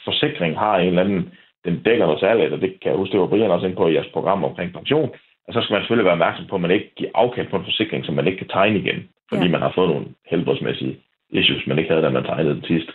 forsikring 0.04 0.60
har 0.60 0.78
en 0.78 0.88
eller 0.88 1.02
anden, 1.02 1.32
den 1.66 1.84
dækker 1.86 2.06
noget 2.06 2.20
særligt, 2.20 2.54
og 2.54 2.62
det 2.62 2.70
kan 2.82 2.92
jeg 2.92 2.98
huske, 2.98 3.12
det 3.12 3.20
var 3.20 3.28
Brian 3.28 3.52
også 3.52 3.68
ind 3.68 3.76
på 3.76 3.88
i 3.88 3.94
jeres 3.94 4.14
program 4.14 4.44
omkring 4.44 4.74
pension, 4.74 5.10
og 5.48 5.54
så 5.54 5.62
skal 5.62 5.74
man 5.74 5.82
selvfølgelig 5.82 6.06
være 6.06 6.20
opmærksom 6.20 6.46
på, 6.48 6.56
at 6.56 6.62
man 6.62 6.72
ikke 6.72 6.92
giver 6.96 7.12
afkald 7.16 7.48
på 7.50 7.58
en 7.58 7.64
forsikring, 7.64 8.06
som 8.06 8.16
man 8.16 8.28
ikke 8.28 8.38
kan 8.38 8.48
tegne 8.48 8.80
igen, 8.80 9.10
fordi 9.30 9.46
ja. 9.46 9.52
man 9.52 9.62
har 9.62 9.72
fået 9.76 9.90
nogle 9.90 10.06
helbredsmæssige 10.32 10.98
issues, 11.30 11.68
man 11.68 11.80
ikke 11.80 11.90
havde, 11.90 12.04
da 12.04 12.10
man 12.10 12.24
tegnede 12.24 12.56
den 12.56 12.64
sidst. 12.64 12.90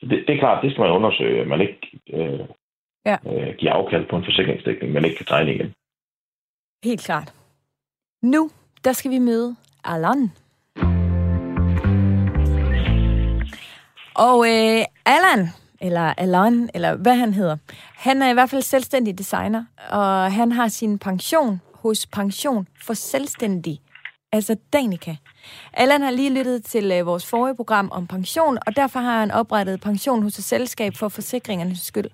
Så 0.00 0.06
det, 0.10 0.24
det 0.26 0.34
er 0.34 0.38
klart, 0.38 0.62
det 0.64 0.70
skal 0.70 0.82
man 0.82 0.90
undersøge, 0.90 1.44
man 1.44 1.60
ikke 1.60 2.00
øh, 2.12 2.40
ja. 3.06 3.16
øh, 3.26 3.54
giver 3.58 3.72
afkald 3.72 4.06
på 4.08 4.16
en 4.16 4.24
forsikringsdækning, 4.24 4.92
man 4.92 5.04
ikke 5.04 5.16
kan 5.16 5.26
tegne 5.26 5.54
igen. 5.54 5.74
Helt 6.84 7.04
klart. 7.04 7.34
Nu, 8.22 8.50
der 8.84 8.92
skal 8.92 9.10
vi 9.10 9.18
møde 9.18 9.56
Allan. 9.84 10.30
Og 14.16 14.38
øh, 14.46 14.84
Allan, 15.06 15.48
eller 15.80 16.14
Allan, 16.18 16.70
eller 16.74 16.96
hvad 16.96 17.16
han 17.16 17.34
hedder, 17.34 17.56
han 17.96 18.22
er 18.22 18.30
i 18.30 18.32
hvert 18.32 18.50
fald 18.50 18.62
selvstændig 18.62 19.18
designer, 19.18 19.64
og 19.90 20.32
han 20.32 20.52
har 20.52 20.68
sin 20.68 20.98
pension 20.98 21.60
hos 21.74 22.06
Pension 22.06 22.68
for 22.86 22.94
Selvstændig, 22.94 23.80
altså 24.34 24.56
Danica. 24.72 25.16
Allan 25.72 26.02
har 26.02 26.10
lige 26.10 26.34
lyttet 26.34 26.64
til 26.64 26.92
øh, 26.92 27.06
vores 27.06 27.26
forrige 27.26 27.56
program 27.56 27.88
om 27.92 28.06
pension, 28.06 28.58
og 28.66 28.76
derfor 28.76 29.00
har 29.00 29.20
han 29.20 29.30
oprettet 29.30 29.80
pension 29.80 30.22
hos 30.22 30.38
et 30.38 30.44
selskab 30.44 30.96
for 30.96 31.08
forsikringernes 31.08 31.80
skyld. 31.80 32.10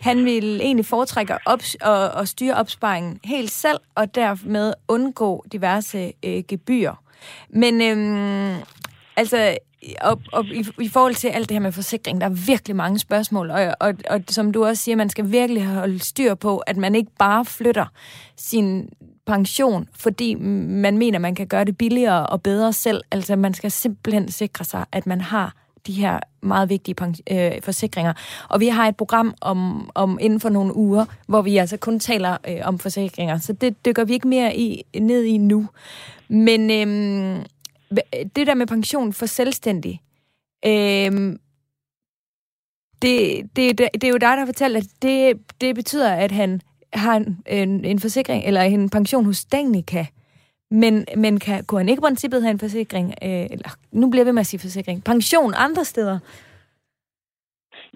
Han 0.00 0.24
vil 0.24 0.60
egentlig 0.60 0.86
foretrække 0.86 1.34
at, 1.34 1.40
op, 1.46 1.60
og, 1.80 2.08
og 2.08 2.28
styre 2.28 2.54
opsparingen 2.54 3.20
helt 3.24 3.50
selv, 3.50 3.78
og 3.94 4.14
dermed 4.14 4.72
undgå 4.88 5.44
diverse 5.52 6.12
øh, 6.24 6.42
gebyrer. 6.48 7.02
Men 7.48 7.82
øhm, 7.82 8.56
altså, 9.16 9.56
og, 10.00 10.20
og 10.32 10.44
i, 10.44 10.66
i 10.80 10.88
forhold 10.88 11.14
til 11.14 11.28
alt 11.28 11.48
det 11.48 11.54
her 11.54 11.60
med 11.60 11.72
forsikring, 11.72 12.20
der 12.20 12.26
er 12.26 12.46
virkelig 12.46 12.76
mange 12.76 12.98
spørgsmål, 12.98 13.50
og, 13.50 13.74
og, 13.80 13.94
og 14.10 14.20
som 14.28 14.52
du 14.52 14.64
også 14.64 14.82
siger, 14.82 14.96
man 14.96 15.10
skal 15.10 15.32
virkelig 15.32 15.66
holde 15.66 15.98
styr 15.98 16.34
på, 16.34 16.58
at 16.58 16.76
man 16.76 16.94
ikke 16.94 17.10
bare 17.18 17.44
flytter 17.44 17.86
sin 18.36 18.88
pension, 19.28 19.88
fordi 19.94 20.34
man 20.34 20.98
mener, 20.98 21.18
man 21.18 21.34
kan 21.34 21.46
gøre 21.46 21.64
det 21.64 21.78
billigere 21.78 22.26
og 22.26 22.42
bedre 22.42 22.72
selv. 22.72 23.04
Altså, 23.10 23.36
man 23.36 23.54
skal 23.54 23.70
simpelthen 23.70 24.30
sikre 24.30 24.64
sig, 24.64 24.84
at 24.92 25.06
man 25.06 25.20
har 25.20 25.54
de 25.86 25.92
her 25.92 26.20
meget 26.42 26.68
vigtige 26.68 26.96
øh, 27.30 27.62
forsikringer. 27.62 28.12
Og 28.48 28.60
vi 28.60 28.68
har 28.68 28.88
et 28.88 28.96
program 28.96 29.34
om, 29.40 29.90
om 29.94 30.18
inden 30.20 30.40
for 30.40 30.48
nogle 30.48 30.76
uger, 30.76 31.04
hvor 31.26 31.42
vi 31.42 31.56
altså 31.56 31.76
kun 31.76 32.00
taler 32.00 32.36
øh, 32.48 32.60
om 32.64 32.78
forsikringer. 32.78 33.38
Så 33.38 33.52
det 33.52 33.84
dykker 33.84 34.04
vi 34.04 34.12
ikke 34.12 34.28
mere 34.28 34.56
i, 34.56 34.84
ned 35.00 35.24
i 35.24 35.36
nu. 35.36 35.68
Men 36.28 36.70
øh, 36.70 37.44
det 38.36 38.46
der 38.46 38.54
med 38.54 38.66
pension 38.66 39.12
for 39.12 39.26
selvstændig, 39.26 40.00
øh, 40.66 41.36
det, 43.02 43.48
det, 43.56 43.78
det, 43.78 43.88
det 43.94 44.04
er 44.04 44.08
jo 44.08 44.14
dig, 44.14 44.20
der 44.20 44.38
har 44.38 44.46
fortalt, 44.46 44.76
at 44.76 44.86
det, 45.02 45.38
det 45.60 45.74
betyder, 45.74 46.12
at 46.12 46.32
han 46.32 46.60
har 46.92 47.16
en, 47.16 47.38
en, 47.46 47.84
en 47.84 47.98
forsikring, 47.98 48.44
eller 48.44 48.60
en 48.60 48.90
pension 48.90 49.24
hos 49.24 49.44
Danica, 49.44 50.06
men, 50.70 51.04
men 51.16 51.40
kan, 51.40 51.64
kunne 51.64 51.80
han 51.80 51.88
ikke 51.88 52.00
i 52.00 52.08
princippet 52.08 52.42
have 52.42 52.50
en 52.50 52.58
forsikring, 52.58 53.14
øh, 53.22 53.46
eller 53.54 53.68
nu 53.92 54.10
bliver 54.10 54.24
vi 54.24 54.32
med 54.32 54.40
at 54.40 54.46
sige 54.46 54.60
forsikring, 54.60 55.04
pension 55.04 55.52
andre 55.56 55.84
steder? 55.84 56.18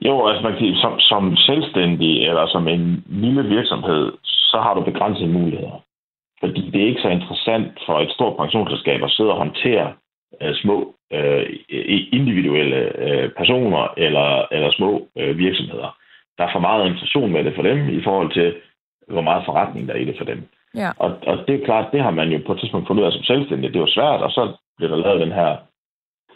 Jo, 0.06 0.26
altså 0.26 0.42
man 0.42 0.52
kan 0.52 0.60
sige, 0.60 0.76
som, 0.76 1.00
som 1.00 1.36
selvstændig 1.36 2.28
eller 2.28 2.46
som 2.46 2.68
en 2.68 3.04
lille 3.06 3.42
virksomhed, 3.42 4.12
så 4.22 4.58
har 4.62 4.74
du 4.74 4.80
begrænsede 4.80 5.28
muligheder. 5.28 5.84
Fordi 6.40 6.70
det 6.70 6.82
er 6.82 6.86
ikke 6.86 7.02
så 7.02 7.08
interessant 7.08 7.72
for 7.86 8.00
et 8.00 8.10
stort 8.10 8.36
pensionsselskab 8.36 9.02
at 9.02 9.10
sidde 9.10 9.30
og 9.30 9.38
håndtere 9.38 9.92
øh, 10.42 10.54
små 10.54 10.94
øh, 11.12 11.46
individuelle 12.18 12.80
øh, 13.06 13.30
personer 13.40 13.94
eller, 13.96 14.46
eller 14.52 14.70
små 14.72 15.08
øh, 15.18 15.38
virksomheder. 15.38 15.96
Der 16.38 16.44
er 16.44 16.52
for 16.52 16.66
meget 16.68 16.86
inflation 16.86 17.32
med 17.32 17.44
det 17.44 17.54
for 17.54 17.62
dem 17.62 17.88
i 17.98 18.02
forhold 18.04 18.32
til, 18.32 18.54
hvor 19.08 19.20
meget 19.20 19.44
forretning 19.44 19.88
der 19.88 19.94
er 19.94 19.98
i 19.98 20.04
det 20.04 20.18
for 20.18 20.24
dem. 20.24 20.48
Ja. 20.74 20.90
Og, 20.96 21.10
og 21.26 21.38
det 21.46 21.54
er 21.54 21.64
klart, 21.64 21.92
det 21.92 22.02
har 22.02 22.10
man 22.10 22.28
jo 22.32 22.40
på 22.46 22.52
et 22.52 22.60
tidspunkt 22.60 22.86
fundet 22.86 23.02
ud 23.02 23.06
af 23.06 23.12
som 23.12 23.22
selvstændig. 23.22 23.74
Det 23.74 23.80
jo 23.80 23.86
svært, 23.86 24.20
og 24.22 24.30
så 24.30 24.56
bliver 24.76 24.90
der 24.90 25.02
lavet 25.02 25.20
den 25.20 25.32
her 25.32 25.56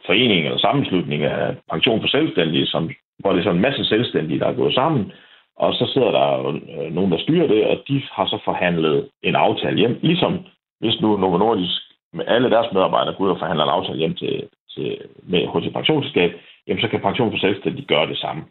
forening 0.07 0.47
eller 0.47 0.59
sammenslutning 0.59 1.23
af 1.23 1.57
pension 1.71 2.01
for 2.01 2.09
selvstændige, 2.09 2.67
som, 2.67 2.91
hvor 3.19 3.33
det 3.33 3.39
er 3.39 3.45
sådan 3.45 3.57
en 3.57 3.63
masse 3.69 3.85
selvstændige, 3.85 4.39
der 4.41 4.47
er 4.47 4.61
gået 4.63 4.75
sammen, 4.75 5.13
og 5.57 5.75
så 5.75 5.91
sidder 5.93 6.11
der 6.11 6.29
øh, 6.49 6.95
nogen, 6.95 7.13
der 7.13 7.19
styrer 7.19 7.47
det, 7.47 7.67
og 7.67 7.83
de 7.89 8.03
har 8.13 8.27
så 8.27 8.39
forhandlet 8.45 9.09
en 9.23 9.35
aftale 9.35 9.79
hjem. 9.79 9.99
Ligesom 10.03 10.47
hvis 10.81 11.01
nu 11.01 11.17
Novo 11.17 11.39
Nordisk 11.39 11.83
med 12.13 12.25
alle 12.29 12.51
deres 12.51 12.73
medarbejdere 12.73 13.15
går 13.15 13.25
ud 13.25 13.31
og 13.31 13.39
forhandler 13.39 13.65
en 13.65 13.77
aftale 13.79 13.99
hjem 13.99 14.15
til, 14.15 14.49
til, 14.75 14.99
med, 15.23 15.47
hos 15.47 15.67
et 15.67 15.73
pensionsselskab, 15.73 16.31
jamen 16.67 16.83
så 16.83 16.89
kan 16.89 17.01
pension 17.01 17.31
for 17.31 17.39
selvstændige 17.39 17.87
gøre 17.87 18.07
det 18.07 18.19
samme. 18.19 18.43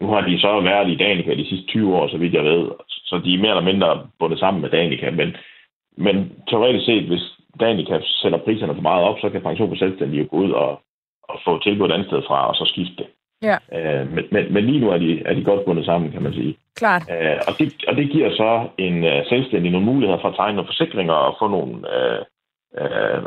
Nu 0.00 0.06
har 0.06 0.20
de 0.20 0.40
så 0.40 0.60
været 0.60 0.90
i 0.90 0.96
Danica 0.96 1.34
de 1.34 1.48
sidste 1.48 1.66
20 1.66 1.96
år, 1.96 2.08
så 2.08 2.18
vidt 2.18 2.34
jeg 2.34 2.44
ved, 2.44 2.70
så 2.88 3.20
de 3.24 3.34
er 3.34 3.38
mere 3.38 3.50
eller 3.50 3.72
mindre 3.72 4.06
bundet 4.18 4.38
sammen 4.38 4.62
med 4.62 4.70
Danica, 4.70 5.10
men, 5.10 5.36
men 5.96 6.32
teoretisk 6.48 6.84
set, 6.84 7.04
hvis 7.04 7.24
Danica 7.60 8.00
sætter 8.02 8.38
priserne 8.38 8.74
for 8.74 8.82
meget 8.82 9.04
op, 9.04 9.18
så 9.20 9.30
kan 9.30 9.42
pension 9.42 9.68
for 9.68 9.76
selvstændige 9.76 10.24
gå 10.24 10.36
ud 10.36 10.50
og, 10.50 10.80
og 11.22 11.40
få 11.44 11.62
tilbud 11.62 11.86
et 11.86 11.92
andet 11.92 12.06
sted 12.06 12.22
fra, 12.28 12.48
og 12.48 12.54
så 12.54 12.64
skifte 12.64 12.94
det. 12.98 13.06
Ja. 13.42 13.56
Øh, 13.76 14.12
men, 14.12 14.24
men, 14.32 14.52
men 14.54 14.64
lige 14.64 14.80
nu 14.80 14.90
er 14.90 14.98
de, 14.98 15.22
er 15.26 15.34
de 15.34 15.44
godt 15.44 15.64
bundet 15.64 15.84
sammen, 15.84 16.12
kan 16.12 16.22
man 16.22 16.32
sige. 16.32 16.56
Klart. 16.76 17.02
Øh, 17.10 17.36
og, 17.48 17.58
det, 17.58 17.84
og 17.88 17.96
det 17.96 18.10
giver 18.10 18.30
så 18.30 18.68
en 18.78 19.04
uh, 19.04 19.26
selvstændig 19.28 19.70
nogle 19.70 19.86
muligheder 19.86 20.20
for 20.20 20.28
at 20.28 20.34
tegne 20.36 20.56
nogle 20.56 20.68
forsikringer 20.68 21.14
og 21.14 21.36
få 21.38 21.48
nogle 21.48 21.74
uh, 21.96 22.20
uh, 22.82 23.20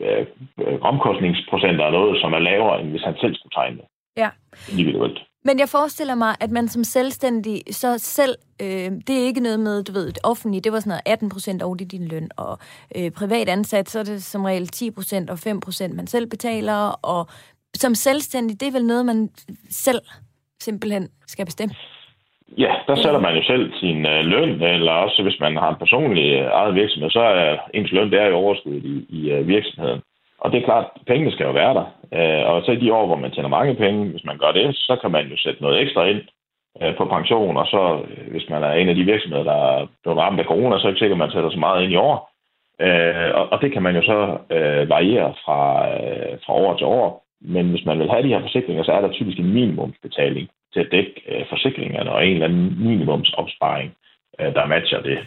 uh, 0.00 0.80
omkostningsprocenter 0.80 1.84
af 1.84 1.92
noget, 1.92 2.20
som 2.20 2.32
er 2.32 2.38
lavere, 2.38 2.80
end 2.80 2.90
hvis 2.90 3.02
han 3.02 3.16
selv 3.20 3.34
skulle 3.34 3.54
tegne 3.54 3.76
det. 3.76 3.86
Ja. 4.16 4.28
Individuelt. 4.72 5.18
Men 5.44 5.58
jeg 5.58 5.68
forestiller 5.68 6.14
mig, 6.14 6.34
at 6.40 6.50
man 6.50 6.68
som 6.68 6.84
selvstændig 6.84 7.62
så 7.70 7.98
selv, 7.98 8.34
øh, 8.62 8.90
det 9.06 9.10
er 9.10 9.26
ikke 9.26 9.40
noget 9.40 9.60
med, 9.60 9.84
du 9.84 9.92
ved, 9.92 10.06
det 10.06 10.18
offentlige, 10.24 10.60
det 10.60 10.72
var 10.72 10.80
sådan 10.80 10.90
noget 10.90 11.02
18 11.06 11.28
procent 11.28 11.62
over 11.62 11.74
din 11.74 12.08
løn, 12.08 12.28
og 12.36 12.58
øh, 12.96 13.10
privat 13.10 13.48
ansat, 13.48 13.88
så 13.90 13.98
er 13.98 14.04
det 14.04 14.22
som 14.22 14.44
regel 14.44 14.66
10 14.66 14.90
procent 14.90 15.30
og 15.30 15.38
5 15.38 15.60
procent, 15.60 15.94
man 15.94 16.06
selv 16.06 16.26
betaler, 16.26 17.00
og 17.02 17.26
som 17.74 17.94
selvstændig, 17.94 18.60
det 18.60 18.68
er 18.68 18.72
vel 18.72 18.86
noget, 18.86 19.06
man 19.06 19.28
selv 19.70 20.00
simpelthen 20.60 21.08
skal 21.26 21.44
bestemme? 21.44 21.74
Ja, 22.58 22.72
der 22.86 22.96
sætter 22.96 23.20
man 23.20 23.36
jo 23.36 23.42
selv 23.42 23.72
sin 23.80 24.06
øh, 24.06 24.24
løn, 24.24 24.62
eller 24.62 24.92
også 24.92 25.22
hvis 25.22 25.40
man 25.40 25.56
har 25.56 25.70
en 25.70 25.82
personlig 25.84 26.32
øh, 26.32 26.50
eget 26.52 26.74
virksomhed, 26.74 27.10
så 27.10 27.20
er 27.20 27.56
ens 27.74 27.92
løn, 27.92 28.10
det 28.10 28.20
er 28.20 28.26
jo 28.26 28.36
overskud 28.36 28.74
i, 28.74 29.06
i 29.08 29.30
øh, 29.30 29.48
virksomheden. 29.48 30.00
Og 30.42 30.52
det 30.52 30.58
er 30.58 30.64
klart, 30.64 30.86
pengene 31.06 31.32
skal 31.32 31.46
jo 31.46 31.52
være 31.52 31.74
der. 31.78 31.86
Øh, 32.18 32.42
og 32.50 32.62
så 32.64 32.70
i 32.72 32.80
de 32.82 32.94
år, 32.94 33.06
hvor 33.06 33.16
man 33.16 33.30
tjener 33.30 33.48
mange 33.48 33.74
penge, 33.74 34.10
hvis 34.10 34.24
man 34.24 34.38
gør 34.38 34.52
det, 34.52 34.76
så 34.76 34.98
kan 35.02 35.10
man 35.10 35.26
jo 35.26 35.36
sætte 35.36 35.62
noget 35.62 35.80
ekstra 35.82 36.04
ind 36.04 36.22
øh, 36.82 36.96
på 36.96 37.04
pension, 37.04 37.56
og 37.56 37.66
så 37.66 37.82
øh, 38.08 38.30
hvis 38.30 38.48
man 38.48 38.62
er 38.62 38.72
en 38.72 38.88
af 38.88 38.94
de 38.94 39.04
virksomheder, 39.04 39.44
der 39.44 39.58
er 39.72 39.86
blevet 40.02 40.18
ramt 40.18 40.40
af 40.40 40.46
corona, 40.46 40.78
så 40.78 40.82
er 40.82 40.90
det 40.90 40.94
ikke 40.94 40.98
sikkert, 40.98 41.16
at 41.16 41.24
man 41.24 41.30
sætter 41.30 41.50
så 41.50 41.58
meget 41.58 41.82
ind 41.82 41.92
i 41.92 41.96
år. 41.96 42.16
Øh, 42.80 43.30
og 43.52 43.58
det 43.62 43.72
kan 43.72 43.82
man 43.82 43.96
jo 43.96 44.02
så 44.02 44.38
øh, 44.56 44.88
variere 44.88 45.34
fra, 45.44 45.62
fra 46.44 46.52
år 46.52 46.76
til 46.76 46.86
år. 46.86 47.24
Men 47.40 47.70
hvis 47.70 47.84
man 47.84 47.98
vil 47.98 48.10
have 48.10 48.22
de 48.22 48.28
her 48.28 48.40
forsikringer, 48.40 48.82
så 48.84 48.92
er 48.92 49.00
der 49.00 49.12
typisk 49.12 49.38
en 49.38 49.52
minimumsbetaling 49.52 50.48
til 50.72 50.80
at 50.80 50.92
dække 50.92 51.46
forsikringerne 51.48 52.12
og 52.12 52.26
en 52.26 52.32
eller 52.32 52.46
anden 52.46 52.76
minimumsopsparing, 52.78 53.92
der 54.38 54.66
matcher 54.66 55.00
det. 55.02 55.18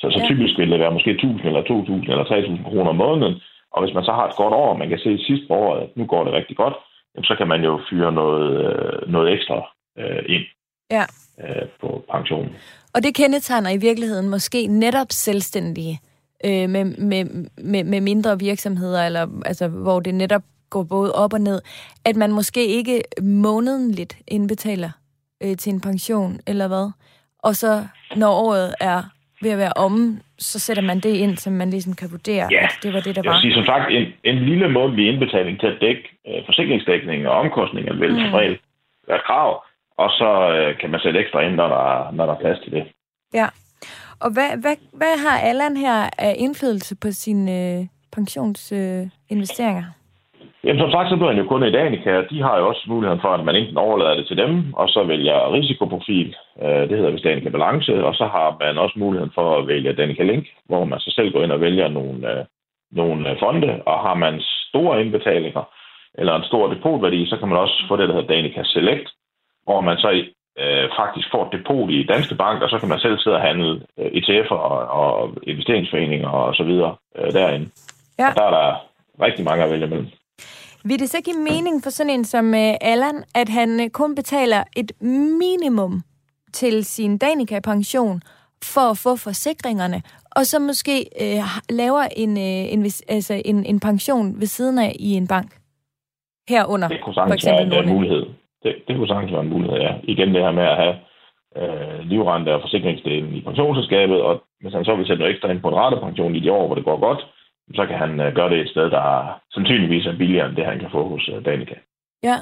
Så, 0.00 0.06
så 0.10 0.18
ja. 0.20 0.26
typisk 0.26 0.58
vil 0.58 0.70
det 0.70 0.80
være 0.80 0.96
måske 0.96 1.10
1000 1.10 1.46
eller 1.46 1.62
2000 1.62 2.10
eller 2.10 2.24
3000 2.24 2.64
kroner 2.64 2.90
om 2.90 2.96
måneden. 2.96 3.34
Og 3.72 3.82
hvis 3.82 3.94
man 3.94 4.04
så 4.04 4.12
har 4.12 4.26
et 4.28 4.36
godt 4.36 4.54
år, 4.54 4.76
man 4.76 4.88
kan 4.88 4.98
se 4.98 5.18
sidst 5.18 5.48
på 5.48 5.54
året, 5.54 5.82
at 5.82 5.96
nu 5.96 6.06
går 6.06 6.24
det 6.24 6.32
rigtig 6.32 6.56
godt, 6.56 6.74
så 7.22 7.34
kan 7.38 7.48
man 7.48 7.64
jo 7.64 7.80
fyre 7.90 8.12
noget, 8.12 8.50
øh, 8.64 9.12
noget 9.12 9.32
ekstra 9.32 9.56
øh, 9.98 10.22
ind 10.28 10.44
ja. 10.90 11.04
øh, 11.42 11.68
på 11.80 12.04
pensionen. 12.12 12.52
Og 12.94 13.02
det 13.02 13.14
kendetegner 13.14 13.70
i 13.70 13.76
virkeligheden 13.76 14.28
måske 14.28 14.66
netop 14.66 15.06
selvstændige 15.10 15.98
øh, 16.44 16.68
med, 16.70 16.84
med, 16.84 17.24
med, 17.58 17.84
med 17.84 18.00
mindre 18.00 18.38
virksomheder, 18.38 19.06
eller 19.06 19.26
altså, 19.44 19.68
hvor 19.68 20.00
det 20.00 20.14
netop 20.14 20.42
går 20.70 20.82
både 20.82 21.12
op 21.12 21.32
og 21.32 21.40
ned, 21.40 21.60
at 22.04 22.16
man 22.16 22.32
måske 22.32 22.66
ikke 22.66 23.02
månedligt 23.22 24.18
indbetaler 24.28 24.90
øh, 25.42 25.56
til 25.56 25.72
en 25.72 25.80
pension, 25.80 26.40
eller 26.46 26.68
hvad? 26.68 26.90
Og 27.38 27.56
så 27.56 27.86
når 28.16 28.32
året 28.32 28.74
er 28.80 29.02
ved 29.42 29.50
at 29.50 29.58
være 29.58 29.72
omme, 29.76 30.20
så 30.38 30.58
sætter 30.58 30.82
man 30.82 31.00
det 31.00 31.14
ind, 31.14 31.36
som 31.36 31.52
man 31.52 31.70
ligesom 31.70 31.94
kan 31.94 32.10
vurdere, 32.10 32.48
ja. 32.50 32.64
at 32.64 32.78
det 32.82 32.92
var 32.94 33.00
det, 33.00 33.16
der 33.16 33.22
var. 33.24 33.32
Jeg 33.32 33.40
sige, 33.40 33.54
som 33.54 33.64
sagt, 33.64 33.90
en, 33.90 34.06
en 34.24 34.36
lille 34.36 34.68
månedlig 34.68 35.08
indbetaling 35.08 35.60
til 35.60 35.66
at 35.66 35.80
dække 35.80 36.02
øh, 36.28 36.46
forsikringsdækning 36.46 37.28
og 37.28 37.34
omkostninger 37.34 37.94
vil 37.94 38.12
mm. 38.12 38.20
som 38.20 38.32
være 39.08 39.20
krav, 39.26 39.64
og 39.98 40.10
så 40.10 40.30
øh, 40.56 40.78
kan 40.78 40.90
man 40.90 41.00
sætte 41.00 41.20
ekstra 41.20 41.40
ind, 41.40 41.54
når 41.54 41.68
der, 41.68 42.12
når 42.12 42.26
der 42.26 42.34
er 42.34 42.40
plads 42.40 42.58
til 42.64 42.72
det. 42.72 42.84
Ja. 43.34 43.46
Og 44.20 44.32
hvad, 44.32 44.50
hvad, 44.60 44.76
hvad 44.92 45.14
har 45.24 45.38
Allan 45.38 45.76
her 45.76 46.10
af 46.18 46.34
indflydelse 46.38 46.96
på 46.96 47.08
sine 47.10 47.52
øh, 47.52 47.86
pensionsinvesteringer? 48.12 49.84
Jamen, 50.66 50.80
som 50.80 50.90
sagt, 50.90 51.08
så 51.08 51.16
bliver 51.16 51.32
han 51.32 51.42
jo 51.42 51.48
kun 51.48 51.66
i 51.66 51.76
Danica. 51.80 52.12
De 52.30 52.42
har 52.42 52.58
jo 52.58 52.68
også 52.68 52.84
muligheden 52.86 53.20
for, 53.20 53.28
at 53.28 53.44
man 53.44 53.56
enten 53.56 53.76
overlader 53.76 54.16
det 54.16 54.26
til 54.26 54.36
dem, 54.36 54.74
og 54.74 54.88
så 54.88 55.04
vælger 55.04 55.52
risikoprofil. 55.52 56.36
Øh, 56.62 56.82
det 56.88 56.96
hedder 56.96 57.10
vist 57.10 57.24
Danica 57.24 57.48
Balance. 57.48 58.04
Og 58.04 58.14
så 58.14 58.26
har 58.26 58.56
man 58.60 58.78
også 58.78 58.98
muligheden 58.98 59.32
for 59.34 59.58
at 59.58 59.66
vælge 59.66 59.92
Danica 59.92 60.22
Link, 60.22 60.46
hvor 60.68 60.84
man 60.84 61.00
så 61.00 61.10
selv 61.10 61.32
går 61.32 61.42
ind 61.42 61.52
og 61.52 61.60
vælger 61.60 61.88
nogle, 61.88 62.32
øh, 62.32 62.44
nogle 62.92 63.36
fonde. 63.40 63.82
Og 63.86 63.98
har 64.06 64.14
man 64.14 64.40
store 64.68 65.00
indbetalinger, 65.04 65.64
eller 66.14 66.34
en 66.36 66.48
stor 66.50 66.74
depotværdi, 66.74 67.26
så 67.26 67.36
kan 67.36 67.48
man 67.48 67.58
også 67.58 67.84
få 67.88 67.96
det, 67.96 68.08
der 68.08 68.14
hedder 68.14 68.34
Danica 68.34 68.62
Select, 68.64 69.08
hvor 69.64 69.80
man 69.80 69.96
så 69.96 70.10
øh, 70.62 70.88
faktisk 71.00 71.28
får 71.30 71.42
et 71.46 71.52
depot 71.58 71.90
i 71.90 72.02
danske 72.02 72.34
banker, 72.34 72.64
og 72.64 72.70
så 72.70 72.78
kan 72.78 72.88
man 72.88 72.98
selv 72.98 73.18
sidde 73.18 73.36
og 73.36 73.42
handle 73.42 73.82
øh, 73.98 74.06
ETF'er 74.06 74.60
og, 74.70 74.78
og 74.88 75.34
investeringsforeninger 75.42 76.28
og 76.28 76.54
så 76.54 76.64
videre 76.64 76.96
øh, 77.18 77.32
derinde. 77.32 77.68
Ja. 78.18 78.28
Og 78.28 78.34
der 78.36 78.44
er 78.44 78.50
der 78.50 78.74
rigtig 79.26 79.44
mange 79.44 79.64
at 79.64 79.70
vælge 79.70 79.86
mellem. 79.86 80.08
Vil 80.88 80.98
det 80.98 81.10
så 81.10 81.20
give 81.24 81.40
mening 81.52 81.76
for 81.84 81.90
sådan 81.90 82.12
en 82.12 82.24
som 82.24 82.46
uh, 82.46 82.90
Allan, 82.92 83.18
at 83.34 83.48
han 83.48 83.70
uh, 83.80 83.88
kun 84.00 84.14
betaler 84.14 84.60
et 84.76 84.90
minimum 85.42 86.02
til 86.52 86.84
sin 86.84 87.18
Danica-pension 87.18 88.20
for 88.74 88.86
at 88.92 88.98
få 89.04 89.12
forsikringerne, 89.28 89.98
og 90.36 90.42
så 90.50 90.58
måske 90.68 90.96
uh, 91.24 91.48
laver 91.80 92.04
en, 92.22 92.32
uh, 92.48 92.72
en, 92.74 92.80
altså 93.16 93.42
en, 93.44 93.58
en 93.72 93.80
pension 93.80 94.40
ved 94.40 94.46
siden 94.46 94.78
af 94.78 94.92
i 95.08 95.10
en 95.20 95.28
bank? 95.34 95.50
Herunder, 96.48 96.88
det 96.88 97.00
kunne 97.02 97.14
for 97.14 97.34
eksempel 97.34 97.70
være 97.70 97.84
en 97.84 97.94
mulighed. 97.96 98.22
Det, 98.62 98.72
det 98.86 98.96
kunne 98.96 99.08
sagtens 99.08 99.32
være 99.32 99.46
en 99.46 99.54
mulighed, 99.54 99.78
ja. 99.86 99.92
Igen 100.12 100.34
det 100.34 100.42
her 100.42 100.52
med 100.60 100.66
at 100.72 100.76
have 100.82 100.94
uh, 101.60 101.98
livrente 102.10 102.54
og 102.54 102.60
forsikringsdelen 102.60 103.34
i 103.34 103.40
pensionsselskabet, 103.40 104.18
og 104.22 104.32
hvis 104.60 104.74
han 104.74 104.84
så 104.84 104.96
vil 104.96 105.06
sætte 105.06 105.20
noget 105.20 105.32
ekstra 105.34 105.50
ind 105.50 105.60
på 105.62 105.68
en 105.68 105.80
ratepension 105.82 106.36
i 106.36 106.40
de 106.40 106.52
år, 106.52 106.66
hvor 106.66 106.74
det 106.74 106.84
går 106.84 107.00
godt, 107.08 107.20
så 107.74 107.86
kan 107.86 107.98
han 107.98 108.20
uh, 108.20 108.34
gøre 108.34 108.50
det 108.50 108.60
et 108.60 108.70
sted, 108.70 108.90
der 108.90 109.40
sandsynligvis 109.52 110.06
er 110.06 110.16
billigere 110.16 110.48
end 110.48 110.56
det, 110.56 110.66
han 110.66 110.78
kan 110.78 110.90
få 110.90 111.08
hos 111.08 111.28
uh, 111.28 111.44
Danica. 111.44 111.74
Ja. 112.22 112.36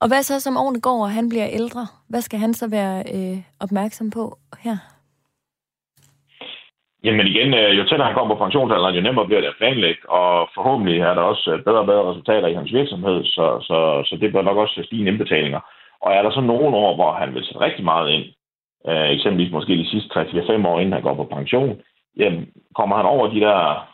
Og 0.00 0.08
hvad 0.08 0.22
så, 0.22 0.40
som 0.40 0.56
årene 0.56 0.80
går, 0.80 1.02
og 1.02 1.10
han 1.10 1.28
bliver 1.28 1.48
ældre? 1.58 1.86
Hvad 2.08 2.20
skal 2.20 2.38
han 2.38 2.54
så 2.54 2.66
være 2.70 2.98
øh, 3.14 3.38
opmærksom 3.60 4.10
på 4.10 4.24
her? 4.64 4.76
Jamen 7.04 7.26
igen, 7.26 7.54
øh, 7.54 7.78
jo 7.78 7.82
tættere 7.84 8.08
han 8.08 8.14
kommer 8.14 8.34
på 8.34 8.44
pensionsalderen, 8.44 8.94
jo 8.94 9.00
nemmere 9.00 9.26
bliver 9.26 9.40
det 9.40 9.48
at 9.48 9.60
planlægge, 9.60 10.10
og 10.10 10.48
forhåbentlig 10.54 11.00
er 11.00 11.14
der 11.14 11.22
også 11.22 11.62
bedre 11.64 11.82
og 11.84 11.86
bedre 11.86 12.10
resultater 12.10 12.48
i 12.48 12.54
hans 12.54 12.72
virksomhed, 12.72 13.24
så, 13.24 13.46
så, 13.68 13.78
så 14.08 14.16
det 14.20 14.32
bør 14.32 14.42
nok 14.42 14.56
også 14.56 14.82
stige 14.84 15.08
indbetalinger. 15.08 15.60
Og 16.04 16.12
er 16.12 16.22
der 16.22 16.30
så 16.30 16.40
nogle 16.40 16.76
år, 16.76 16.94
hvor 16.94 17.12
han 17.12 17.34
vil 17.34 17.44
sætte 17.44 17.60
rigtig 17.60 17.84
meget 17.84 18.08
ind, 18.10 18.24
øh, 18.88 19.08
eksempelvis 19.14 19.52
måske 19.52 19.72
de 19.82 19.90
sidste 19.90 20.20
3-4-5 20.20 20.66
år, 20.68 20.80
inden 20.80 20.92
han 20.92 21.02
går 21.02 21.14
på 21.14 21.24
pension, 21.24 21.80
jamen 22.16 22.48
kommer 22.74 22.96
han 22.96 23.06
over 23.06 23.26
de 23.34 23.40
der 23.40 23.88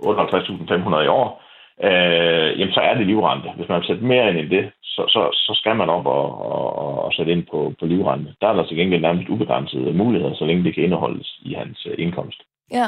58.500 0.00 1.00
i 1.04 1.06
år, 1.20 1.42
øh, 1.84 2.48
jamen 2.58 2.74
så 2.74 2.80
er 2.80 2.94
det 2.94 3.06
livrente. 3.06 3.48
Hvis 3.56 3.68
man 3.68 3.82
sætter 3.82 4.04
mere 4.04 4.28
ind 4.30 4.38
i 4.38 4.56
det, 4.56 4.64
så, 4.82 5.02
så, 5.14 5.22
så 5.32 5.52
skal 5.60 5.76
man 5.76 5.88
op 5.88 6.06
og, 6.06 6.26
og, 6.52 7.04
og 7.04 7.12
sætte 7.12 7.32
ind 7.32 7.44
på, 7.50 7.72
på 7.80 7.86
livrente. 7.86 8.34
Der 8.40 8.48
er 8.48 8.52
der 8.52 8.66
til 8.66 8.76
gengæld 8.76 9.02
nærmest 9.02 9.28
ubegrænsede 9.28 9.92
muligheder, 9.92 10.34
så 10.34 10.44
længe 10.44 10.64
det 10.64 10.74
kan 10.74 10.84
indeholdes 10.84 11.40
i 11.42 11.54
hans 11.54 11.86
uh, 11.86 11.92
indkomst. 11.98 12.40
Ja. 12.72 12.86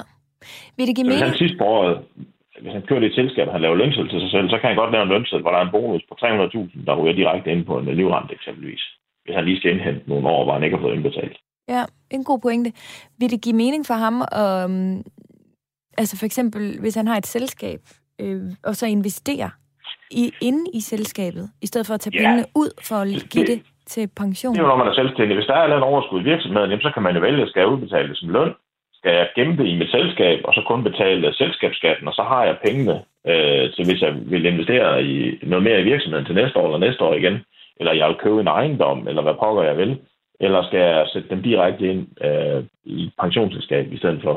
Vil 0.77 0.87
det 0.87 0.97
give 0.97 1.05
mening? 1.05 1.23
Hvis 1.23 1.29
han 1.29 1.43
sidst 1.43 1.59
på 1.59 1.65
året, 1.65 1.99
hvis 2.63 2.73
han 2.73 2.83
kører 2.83 3.01
det 3.01 3.15
selskab, 3.15 3.47
og 3.47 3.53
han 3.53 3.63
laver 3.63 3.77
lønsel 3.83 4.09
til 4.09 4.21
sig 4.21 4.31
selv, 4.31 4.51
så 4.51 4.59
kan 4.59 4.69
han 4.69 4.77
godt 4.77 4.93
lave 4.93 5.03
en 5.03 5.15
lønsel, 5.15 5.41
hvor 5.41 5.51
der 5.51 5.59
er 5.59 5.67
en 5.67 5.77
bonus 5.77 6.03
på 6.09 6.15
300.000, 6.21 6.85
der 6.87 6.97
ryger 6.97 7.15
direkte 7.21 7.53
ind 7.53 7.65
på 7.65 7.79
en 7.79 7.97
livrente 8.01 8.35
eksempelvis. 8.35 8.83
Hvis 9.25 9.35
han 9.37 9.45
lige 9.45 9.59
skal 9.59 9.73
indhente 9.73 10.09
nogle 10.11 10.29
år, 10.29 10.45
hvor 10.45 10.53
han 10.53 10.65
ikke 10.65 10.77
har 10.77 10.85
fået 10.85 10.95
indbetalt. 10.95 11.37
Ja, 11.69 11.83
en 12.11 12.25
god 12.25 12.39
pointe. 12.43 12.73
Vil 13.19 13.31
det 13.31 13.43
give 13.43 13.57
mening 13.57 13.87
for 13.87 13.95
ham 13.95 14.17
at 14.45 14.71
altså 16.01 16.19
for 16.19 16.27
eksempel, 16.27 16.81
hvis 16.81 16.95
han 16.95 17.07
har 17.07 17.17
et 17.17 17.27
selskab, 17.27 17.81
øh, 18.21 18.43
og 18.65 18.77
så 18.77 18.87
investerer 18.87 19.51
i, 20.11 20.33
inde 20.41 20.65
i 20.75 20.81
selskabet, 20.81 21.51
i 21.63 21.67
stedet 21.67 21.87
for 21.87 21.95
at 21.95 22.01
tage 22.01 22.17
ja. 22.17 22.21
pengene 22.21 22.45
ud 22.55 22.71
for 22.89 22.97
at 22.97 23.09
give 23.31 23.47
det, 23.47 23.63
til 23.93 24.05
pension? 24.23 24.55
Det 24.55 24.61
er 24.61 24.67
jo, 24.67 24.73
når 24.73 24.83
man 24.83 24.93
er 24.93 25.01
selvstændig. 25.01 25.35
Hvis 25.37 25.51
der 25.51 25.55
er 25.55 25.77
en 25.77 25.91
overskud 25.93 26.21
i 26.21 26.29
virksomheden, 26.33 26.71
jamen, 26.71 26.87
så 26.87 26.91
kan 26.95 27.03
man 27.03 27.15
jo 27.17 27.21
vælge, 27.21 27.49
skal 27.49 27.61
jeg 27.61 27.73
udbetale 27.73 28.09
det 28.09 28.19
som 28.19 28.29
løn? 28.37 28.53
Skal 28.99 29.13
jeg 29.19 29.29
gemme 29.37 29.57
det 29.57 29.67
i 29.67 29.79
mit 29.81 29.91
selskab, 29.91 30.39
og 30.45 30.55
så 30.55 30.61
kun 30.67 30.83
betale 30.85 31.35
selskabsskatten, 31.35 32.09
og 32.09 32.15
så 32.15 32.23
har 32.23 32.43
jeg 32.45 32.57
pengene 32.67 32.97
øh, 33.31 33.65
til, 33.75 33.85
hvis 33.89 34.03
jeg 34.03 34.13
vil 34.33 34.45
investere 34.47 35.05
i 35.05 35.39
noget 35.43 35.65
mere 35.65 35.81
i 35.81 35.89
virksomheden 35.91 36.27
til 36.27 36.35
næste 36.35 36.59
år 36.59 36.67
eller 36.67 36.87
næste 36.87 37.05
år 37.05 37.15
igen, 37.15 37.37
eller 37.81 37.93
jeg 37.93 38.09
vil 38.09 38.23
købe 38.25 38.41
en 38.41 38.55
ejendom, 38.59 39.09
eller 39.09 39.23
hvad 39.23 39.35
pokker 39.43 39.63
jeg 39.63 39.77
vil, 39.77 39.99
eller 40.41 40.63
skal 40.63 40.81
jeg 40.81 41.07
sætte 41.13 41.29
dem 41.29 41.43
direkte 41.43 41.91
ind 41.91 42.03
øh, 42.27 42.65
i 42.85 43.11
pensionsselskab 43.21 43.93
i 43.93 43.99
stedet 43.99 44.21
for? 44.23 44.37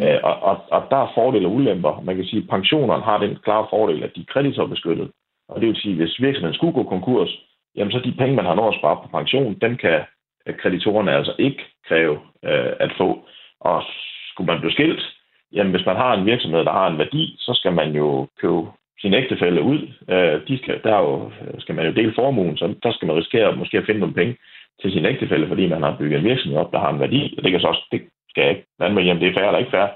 Øh, 0.00 0.18
og, 0.22 0.42
og, 0.42 0.56
og 0.70 0.82
der 0.90 0.96
er 0.96 1.12
fordele 1.14 1.46
og 1.46 1.52
ulemper. 1.52 2.00
Man 2.04 2.16
kan 2.16 2.24
sige, 2.24 2.42
at 2.42 2.48
pensionerne 2.48 3.02
har 3.02 3.18
den 3.18 3.38
klare 3.44 3.66
fordel, 3.70 4.02
at 4.02 4.12
de 4.14 4.20
er 4.20 4.32
kreditorbeskyttet. 4.32 5.10
Og 5.48 5.60
det 5.60 5.68
vil 5.68 5.76
sige, 5.76 5.92
at 5.92 5.98
hvis 5.98 6.20
virksomheden 6.20 6.54
skulle 6.54 6.72
gå 6.72 6.82
konkurs, 6.82 7.30
jamen 7.76 7.92
så 7.92 7.98
de 7.98 8.14
penge, 8.18 8.36
man 8.36 8.44
har 8.44 8.54
nået 8.54 8.74
at 8.74 8.80
spare 8.80 8.96
på 8.96 9.08
pension, 9.18 9.54
dem 9.60 9.76
kan 9.76 10.00
øh, 10.46 10.54
kreditorerne 10.60 11.12
altså 11.12 11.34
ikke 11.38 11.62
kræve 11.88 12.18
øh, 12.44 12.72
at 12.80 12.92
få. 12.98 13.08
Og 13.60 13.82
skulle 14.30 14.46
man 14.46 14.60
blive 14.60 14.72
skilt, 14.72 15.02
jamen 15.52 15.72
hvis 15.74 15.86
man 15.86 15.96
har 15.96 16.14
en 16.14 16.26
virksomhed, 16.26 16.64
der 16.64 16.72
har 16.72 16.88
en 16.88 16.98
værdi, 16.98 17.36
så 17.38 17.52
skal 17.54 17.72
man 17.72 17.94
jo 17.94 18.28
købe 18.40 18.62
sin 19.00 19.14
ægtefælde 19.14 19.62
ud. 19.62 19.80
Øh, 20.08 20.48
de 20.48 20.58
skal, 20.58 20.80
der 20.84 20.98
jo, 20.98 21.30
øh, 21.40 21.60
skal 21.60 21.74
man 21.74 21.86
jo 21.86 21.92
dele 21.92 22.12
formuen, 22.14 22.56
så 22.56 22.74
der 22.82 22.92
skal 22.92 23.06
man 23.06 23.16
risikere 23.16 23.56
måske 23.56 23.78
at 23.78 23.86
finde 23.86 24.00
nogle 24.00 24.14
penge 24.14 24.36
til 24.82 24.92
sin 24.92 25.04
ægtefælde, 25.04 25.48
fordi 25.48 25.68
man 25.68 25.82
har 25.82 25.96
bygget 25.98 26.18
en 26.18 26.24
virksomhed 26.24 26.58
op, 26.58 26.72
der 26.72 26.78
har 26.78 26.90
en 26.92 27.00
værdi. 27.00 27.34
Og 27.36 27.44
det 27.44 27.50
kan 27.50 27.60
så 27.60 27.66
også, 27.66 27.84
det 27.92 28.02
skal 28.34 28.42
jeg 28.42 28.50
ikke 28.50 28.66
blande 28.78 28.94
mig 28.94 29.20
det 29.20 29.28
er 29.28 29.34
fair 29.34 29.46
eller 29.46 29.62
ikke 29.62 29.76
fair. 29.76 29.88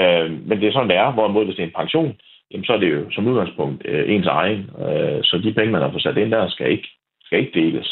Øh, 0.00 0.30
men 0.48 0.60
det 0.60 0.66
er 0.68 0.72
sådan, 0.72 0.88
det 0.88 0.96
er. 0.96 1.10
Hvorimod 1.12 1.44
hvis 1.44 1.56
det 1.56 1.62
er 1.62 1.66
en 1.66 1.80
pension, 1.80 2.12
jamen, 2.50 2.64
så 2.64 2.72
er 2.72 2.80
det 2.82 2.90
jo 2.92 3.10
som 3.10 3.26
udgangspunkt 3.26 3.82
øh, 3.84 4.14
ens 4.14 4.26
egen. 4.26 4.60
Øh, 4.84 5.18
så 5.22 5.34
de 5.44 5.54
penge, 5.54 5.72
man 5.72 5.82
har 5.82 5.90
fået 5.90 6.02
sat 6.02 6.16
ind 6.16 6.30
der, 6.30 6.48
skal 6.48 6.70
ikke, 6.70 6.88
skal 7.24 7.38
ikke 7.38 7.54
deles. 7.60 7.88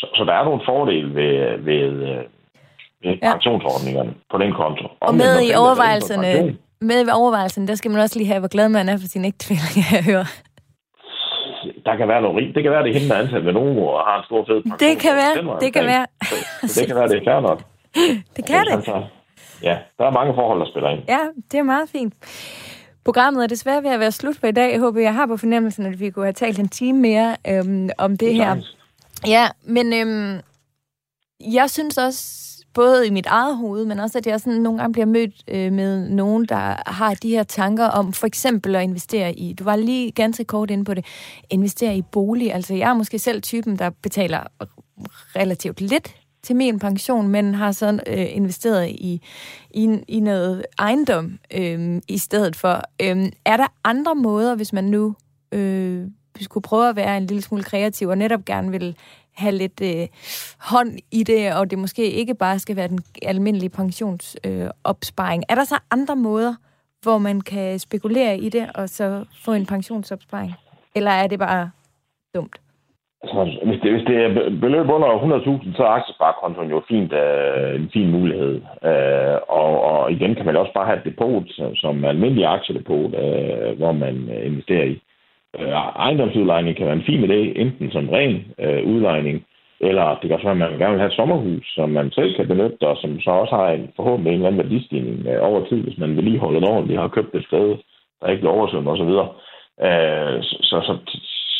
Så, 0.00 0.06
så 0.16 0.24
der 0.24 0.34
er 0.34 0.44
nogle 0.44 0.66
fordele 0.68 1.14
ved, 1.14 1.58
ved, 1.68 1.92
øh, 2.10 2.24
ved 3.02 3.14
ja. 3.22 3.32
pensionsordningerne 3.32 4.14
på 4.30 4.38
den 4.38 4.52
konto. 4.52 4.84
Og, 4.84 5.08
og 5.08 5.14
med 5.14 5.34
i 5.48 5.50
overvejelserne, 5.62 6.56
med 6.80 6.98
i 7.06 7.10
overvejelserne, 7.20 7.68
der 7.68 7.74
skal 7.74 7.90
man 7.90 8.00
også 8.00 8.18
lige 8.18 8.28
have, 8.32 8.40
hvor 8.40 8.52
glad 8.56 8.68
man 8.68 8.88
er 8.88 8.96
for 9.02 9.08
sin 9.14 9.24
ægtefælle, 9.24 9.68
kan 9.74 9.84
jeg 9.96 10.04
høre. 10.12 10.26
Der 11.84 11.96
kan 11.96 12.08
være 12.08 12.22
noget 12.22 12.36
rigt. 12.36 12.54
Det 12.54 12.62
kan 12.62 12.72
være, 12.72 12.82
det 12.82 12.90
er 12.90 12.98
hende, 12.98 13.08
der 13.08 13.14
er 13.14 13.22
ansat 13.22 13.44
ved 13.44 13.52
nogen, 13.52 13.78
og 13.78 14.04
har 14.08 14.18
en 14.18 14.24
stor 14.24 14.44
fed 14.48 14.62
pension. 14.62 14.78
Det 14.84 14.94
kan 15.04 15.14
være, 15.22 15.60
det 15.64 15.72
kan 15.76 15.84
være. 15.92 16.06
Så, 16.22 16.34
så 16.74 16.80
det 16.80 16.86
kan 16.88 16.96
være, 16.96 17.08
det 17.08 17.18
er 17.22 17.24
fair 17.30 17.40
nok. 17.40 17.60
Det 18.36 18.46
kan 18.46 18.66
det 18.66 19.15
ja, 19.62 19.78
der 19.98 20.04
er 20.04 20.10
mange 20.10 20.34
forhold, 20.34 20.60
der 20.60 20.66
spiller 20.66 20.90
ind. 20.90 21.02
Ja, 21.08 21.18
det 21.52 21.58
er 21.58 21.62
meget 21.62 21.88
fint. 21.88 22.14
Programmet 23.04 23.42
er 23.42 23.46
desværre 23.46 23.82
ved 23.82 23.90
at 23.90 24.00
være 24.00 24.12
slut 24.12 24.36
for 24.36 24.46
i 24.46 24.52
dag. 24.52 24.72
Jeg 24.72 24.80
håber, 24.80 25.00
jeg 25.00 25.14
har 25.14 25.26
på 25.26 25.36
fornemmelsen, 25.36 25.86
at 25.86 26.00
vi 26.00 26.10
kunne 26.10 26.24
have 26.24 26.32
talt 26.32 26.58
en 26.58 26.68
time 26.68 26.98
mere 26.98 27.36
øhm, 27.48 27.88
om 27.98 28.10
det, 28.10 28.20
det 28.20 28.34
her. 28.34 28.56
Ja, 29.26 29.48
men 29.62 29.92
øhm, 29.92 30.40
jeg 31.40 31.70
synes 31.70 31.98
også, 31.98 32.46
både 32.74 33.06
i 33.06 33.10
mit 33.10 33.26
eget 33.26 33.56
hoved, 33.56 33.84
men 33.84 34.00
også, 34.00 34.18
at 34.18 34.26
jeg 34.26 34.40
sådan 34.40 34.60
nogle 34.60 34.78
gange 34.78 34.92
bliver 34.92 35.06
mødt 35.06 35.34
øh, 35.48 35.72
med 35.72 36.08
nogen, 36.08 36.44
der 36.44 36.90
har 36.90 37.14
de 37.14 37.30
her 37.30 37.42
tanker 37.42 37.86
om 37.86 38.12
for 38.12 38.26
eksempel 38.26 38.76
at 38.76 38.82
investere 38.82 39.34
i, 39.34 39.52
du 39.52 39.64
var 39.64 39.76
lige 39.76 40.10
ganske 40.10 40.44
kort 40.44 40.70
inde 40.70 40.84
på 40.84 40.94
det, 40.94 41.06
investere 41.50 41.96
i 41.96 42.02
bolig. 42.02 42.54
Altså 42.54 42.74
jeg 42.74 42.90
er 42.90 42.94
måske 42.94 43.18
selv 43.18 43.42
typen, 43.42 43.78
der 43.78 43.90
betaler 44.02 44.40
relativt 45.36 45.80
lidt 45.80 46.14
til 46.46 46.56
min 46.56 46.78
pension, 46.78 47.28
men 47.28 47.54
har 47.54 47.72
så 47.72 47.98
øh, 48.06 48.36
investeret 48.36 48.88
i, 48.88 49.22
i, 49.70 49.98
i 50.08 50.20
noget 50.20 50.66
ejendom 50.78 51.38
øh, 51.54 52.02
i 52.08 52.18
stedet 52.18 52.56
for. 52.56 52.82
Øh, 53.02 53.32
er 53.44 53.56
der 53.56 53.66
andre 53.84 54.14
måder, 54.14 54.54
hvis 54.54 54.72
man 54.72 54.84
nu 54.84 55.14
øh, 55.52 56.06
skulle 56.40 56.62
prøve 56.62 56.88
at 56.88 56.96
være 56.96 57.16
en 57.16 57.26
lille 57.26 57.42
smule 57.42 57.62
kreativ 57.62 58.08
og 58.08 58.18
netop 58.18 58.44
gerne 58.44 58.70
vil 58.70 58.96
have 59.32 59.52
lidt 59.52 59.80
øh, 59.80 60.08
hånd 60.58 60.98
i 61.10 61.22
det, 61.22 61.54
og 61.54 61.70
det 61.70 61.78
måske 61.78 62.10
ikke 62.10 62.34
bare 62.34 62.58
skal 62.58 62.76
være 62.76 62.88
den 62.88 63.00
almindelige 63.22 63.70
pensionsopsparing. 63.70 65.42
Øh, 65.42 65.46
er 65.48 65.54
der 65.54 65.64
så 65.64 65.78
andre 65.90 66.16
måder, 66.16 66.54
hvor 67.02 67.18
man 67.18 67.40
kan 67.40 67.78
spekulere 67.78 68.38
i 68.38 68.48
det, 68.48 68.72
og 68.74 68.88
så 68.88 69.24
få 69.44 69.52
en 69.52 69.66
pensionsopsparing? 69.66 70.52
Eller 70.94 71.10
er 71.10 71.26
det 71.26 71.38
bare 71.38 71.70
dumt? 72.34 72.60
Altså, 73.34 73.58
hvis, 73.64 73.80
det, 73.82 73.92
hvis 73.92 74.06
det 74.06 74.16
er 74.24 74.50
beløb 74.60 74.88
under 74.96 75.08
100.000, 75.08 75.76
så 75.76 75.82
er 75.82 75.96
aktiesparekontoen 75.98 76.70
jo 76.70 76.82
fint, 76.88 77.12
øh, 77.12 77.74
en 77.80 77.90
fin 77.92 78.10
mulighed. 78.10 78.54
Øh, 78.90 79.36
og, 79.48 79.72
og 79.90 80.12
igen 80.12 80.34
kan 80.34 80.46
man 80.46 80.56
også 80.56 80.72
bare 80.72 80.86
have 80.86 80.98
et 80.98 81.04
depot, 81.04 81.44
som 81.74 82.04
almindelig 82.04 82.46
aktiedepot, 82.46 83.10
øh, 83.24 83.78
hvor 83.78 83.92
man 83.92 84.14
øh, 84.34 84.46
investerer 84.46 84.84
i. 84.84 85.00
Øh, 85.58 85.68
ejendomsudlejning 86.06 86.76
kan 86.76 86.86
være 86.86 86.96
en 86.96 87.08
fin 87.10 87.24
idé, 87.24 87.60
enten 87.62 87.90
som 87.90 88.08
ren 88.08 88.44
øh, 88.58 88.86
udlejning, 88.86 89.44
eller 89.80 90.06
det 90.18 90.28
kan 90.28 90.32
også 90.32 90.46
være, 90.46 90.52
at 90.52 90.70
man 90.70 90.78
gerne 90.78 90.92
vil 90.92 91.00
have 91.00 91.12
et 91.12 91.20
sommerhus, 91.20 91.64
som 91.74 91.88
man 91.90 92.10
selv 92.12 92.36
kan 92.36 92.48
benytte, 92.48 92.86
og 92.90 92.96
som 92.96 93.20
så 93.20 93.30
også 93.30 93.54
har 93.56 93.68
en 93.70 93.92
forhåbentlig 93.96 94.30
en 94.30 94.34
eller 94.34 94.46
anden 94.46 94.62
værdistigning 94.62 95.26
øh, 95.26 95.48
over 95.48 95.66
tid, 95.66 95.80
hvis 95.82 95.98
man 95.98 96.16
vil 96.16 96.24
lige 96.24 96.38
holde 96.38 96.60
det 96.60 96.68
ordentligt, 96.68 97.00
har 97.00 97.08
købt 97.08 97.34
et 97.34 97.46
sted, 97.46 97.76
der 98.20 98.28
ikke 98.28 98.40
bliver 98.40 98.56
oversvømmet 98.58 98.92
osv. 98.92 99.12
Øh, 99.88 100.42
så, 100.42 100.56
så, 100.68 100.80
så 100.80 100.92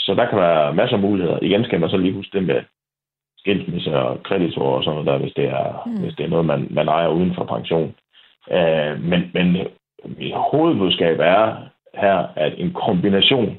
så 0.06 0.14
der 0.14 0.26
kan 0.26 0.38
være 0.38 0.74
masser 0.74 0.96
af 0.96 1.02
muligheder. 1.02 1.38
Igen 1.42 1.64
skal 1.64 1.80
man 1.80 1.90
så 1.90 1.96
lige 1.96 2.14
huske 2.14 2.38
det 2.38 2.46
med 2.46 2.60
skilsmisse 3.38 3.96
og 3.96 4.22
kreditorer 4.22 4.76
og 4.76 4.84
sådan 4.84 4.94
noget 4.94 5.06
der, 5.10 5.18
hvis 5.18 5.34
det 5.36 5.44
er, 5.44 5.82
mm. 5.86 6.00
hvis 6.02 6.14
det 6.14 6.24
er 6.24 6.28
noget, 6.28 6.46
man, 6.46 6.66
man 6.70 6.88
ejer 6.88 7.08
uden 7.08 7.34
for 7.34 7.44
pension. 7.44 7.94
Uh, 8.56 8.92
men, 9.10 9.20
men 9.34 9.46
mit 10.04 10.32
hovedbudskab 10.50 11.18
er 11.20 11.56
her, 11.94 12.16
at 12.36 12.52
en 12.56 12.72
kombination 12.72 13.58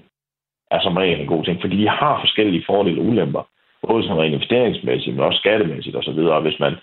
er 0.71 0.79
som 0.81 0.97
regel 0.97 1.19
en 1.21 1.27
god 1.27 1.43
ting, 1.43 1.61
fordi 1.61 1.77
de 1.81 1.89
har 1.89 2.19
forskellige 2.19 2.65
fordele 2.67 3.01
og 3.01 3.05
ulemper, 3.05 3.43
både 3.87 4.07
som 4.07 4.17
rent 4.17 4.33
investeringsmæssigt, 4.33 5.15
men 5.15 5.25
også 5.25 5.39
skattemæssigt 5.39 5.95
osv. 5.95 6.19
Og 6.19 6.41
hvis 6.41 6.59
man 6.59 6.73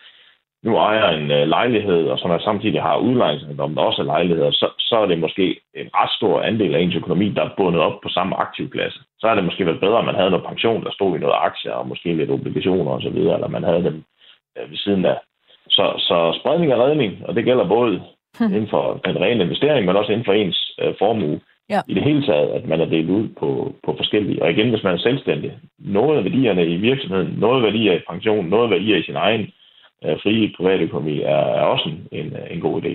nu 0.65 0.77
ejer 0.77 1.09
en 1.09 1.31
øh, 1.31 1.49
lejlighed, 1.49 2.09
og 2.12 2.19
som 2.19 2.31
man 2.31 2.41
samtidig 2.41 2.83
har 2.83 2.97
udlejningsejendommen 2.97 3.79
også 3.79 4.03
er 4.03 4.07
lejligheder, 4.07 4.51
så, 4.51 4.67
så 4.79 4.97
er 4.97 5.07
det 5.07 5.19
måske 5.19 5.61
en 5.75 5.89
ret 5.95 6.12
stor 6.19 6.41
andel 6.41 6.75
af 6.75 6.81
ens 6.81 6.95
økonomi, 6.95 7.29
der 7.29 7.43
er 7.43 7.57
bundet 7.57 7.81
op 7.81 8.01
på 8.03 8.09
samme 8.09 8.37
aktivklasse. 8.37 9.01
Så 9.19 9.27
er 9.29 9.35
det 9.35 9.45
måske 9.45 9.67
været 9.67 9.81
bedre, 9.81 9.99
at 9.99 10.05
man 10.05 10.15
havde 10.15 10.31
noget 10.31 10.47
pension, 10.47 10.85
der 10.85 10.91
stod 10.93 11.17
i 11.17 11.21
noget 11.21 11.35
aktier 11.49 11.73
og 11.73 11.89
måske 11.89 12.15
lidt 12.15 12.31
obligationer 12.31 12.91
osv., 12.91 13.17
eller 13.17 13.49
man 13.49 13.65
havde 13.65 13.85
dem 13.85 14.05
øh, 14.59 14.71
ved 14.71 14.77
siden 14.77 15.05
af. 15.05 15.19
Så, 15.69 15.85
så 15.99 16.39
spredning 16.41 16.75
og 16.75 16.81
redning, 16.85 17.12
og 17.25 17.35
det 17.35 17.45
gælder 17.45 17.69
både 17.69 18.03
hmm. 18.39 18.55
inden 18.55 18.69
for 18.69 19.01
den 19.05 19.21
rene 19.21 19.45
investering, 19.45 19.87
men 19.87 19.97
også 19.97 20.12
inden 20.12 20.25
for 20.25 20.33
ens 20.33 20.73
øh, 20.83 20.95
formue. 20.99 21.41
Ja. 21.71 21.81
I 21.89 21.95
det 21.95 22.03
hele 22.03 22.27
taget, 22.27 22.49
at 22.49 22.69
man 22.69 22.81
er 22.81 22.85
delt 22.85 23.11
ud 23.11 23.29
på, 23.41 23.75
på 23.85 23.95
forskellige. 23.97 24.43
Og 24.43 24.51
igen, 24.51 24.71
hvis 24.71 24.83
man 24.83 24.95
er 24.95 24.99
selvstændig, 24.99 25.53
noget 25.79 26.19
af 26.19 26.25
værdierne 26.25 26.67
i 26.67 26.77
virksomheden, 26.77 27.35
noget 27.39 27.62
værdier 27.62 27.93
i 27.93 28.07
pension, 28.11 28.47
noget 28.47 28.71
værdier 28.71 28.97
i 28.97 29.03
sin 29.03 29.17
egen 29.17 29.53
øh, 30.05 30.16
frie 30.22 30.52
privatøkonomi 30.57 31.20
er, 31.20 31.44
er 31.61 31.64
også 31.74 31.90
en, 32.12 32.36
en 32.50 32.61
god 32.61 32.82
idé. 32.82 32.92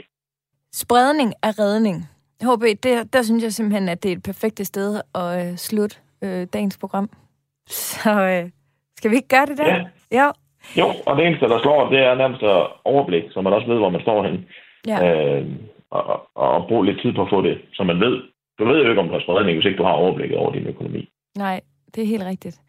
Spredning 0.74 1.34
af 1.44 1.60
redning. 1.60 2.10
HB, 2.42 2.64
det, 2.84 3.14
der 3.14 3.22
synes 3.22 3.44
jeg 3.44 3.54
simpelthen, 3.54 3.90
at 3.90 4.04
det 4.04 4.12
er 4.12 4.16
et 4.16 4.24
perfekt 4.24 4.68
sted 4.68 5.02
at 5.16 5.30
øh, 5.42 5.58
slutte 5.58 5.96
øh, 6.24 6.48
dagens 6.54 6.78
program. 6.78 7.10
Så 7.68 8.12
øh, 8.12 8.50
skal 8.98 9.12
vi 9.12 9.16
ikke 9.16 9.28
gøre 9.28 9.46
det 9.46 9.58
der? 9.58 9.76
Ja. 9.76 9.86
ja. 10.12 10.32
Jo, 10.78 10.88
og 11.06 11.18
det 11.18 11.28
eneste, 11.28 11.46
der 11.46 11.60
slår, 11.62 11.90
det 11.90 12.00
er 12.00 12.16
nærmest 12.16 12.44
overblik, 12.86 13.24
så 13.32 13.42
man 13.42 13.54
også 13.54 13.68
ved, 13.68 13.78
hvor 13.78 13.90
man 13.90 14.02
står 14.02 14.24
hen. 14.28 14.46
Ja. 14.88 14.98
Øh, 15.08 15.46
og, 15.92 16.04
og, 16.36 16.54
og 16.54 16.68
bruge 16.68 16.86
lidt 16.86 17.02
tid 17.02 17.14
på 17.14 17.22
at 17.22 17.30
få 17.30 17.42
det, 17.42 17.62
så 17.74 17.84
man 17.84 18.00
ved. 18.00 18.22
Du 18.60 18.66
ved 18.66 18.84
jo 18.84 18.90
ikke, 18.90 19.02
om 19.02 19.08
du 19.08 19.14
har 19.14 19.22
spredning, 19.22 19.58
hvis 19.58 19.66
ikke 19.66 19.78
du 19.78 19.84
har 19.84 19.92
overblikket 19.92 20.38
over 20.38 20.52
din 20.52 20.68
økonomi. 20.68 21.10
Nej, 21.38 21.62
det 21.96 22.04
er 22.04 22.08
helt 22.08 22.26
rigtigt. 22.26 22.62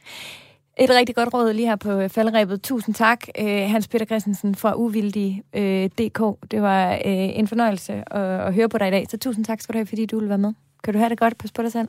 Et 0.79 0.91
rigtig 0.91 1.15
godt 1.15 1.35
råd 1.35 1.53
lige 1.53 1.69
her 1.69 1.77
på 1.77 1.91
øh, 1.91 2.09
faldrebet. 2.09 2.63
Tusind 2.63 2.95
tak, 2.95 3.21
øh, 3.41 3.71
Hans 3.71 3.89
Peter 3.89 4.07
Christensen 4.07 4.55
fra 4.55 4.75
Uvildig.dk. 4.77 6.21
Øh, 6.21 6.49
det 6.51 6.63
var 6.63 6.93
en 7.03 7.49
fornøjelse 7.49 8.15
at 8.15 8.55
høre 8.55 8.69
på 8.69 8.79
dig 8.79 8.89
i 8.89 8.91
dag, 8.91 9.07
så 9.09 9.19
tusind 9.19 9.45
tak 9.45 9.61
skal 9.61 9.73
du 9.73 9.79
have, 9.79 9.87
fordi 9.87 10.07
du 10.07 10.19
vil 10.19 10.29
være 10.29 10.39
med. 10.39 10.53
Kan 10.85 10.95
du 10.95 10.99
have 10.99 11.09
det 11.09 11.19
godt? 11.19 11.39
Pas 11.39 11.53
på 11.53 11.63
dig 11.63 11.73
selv. 11.73 11.89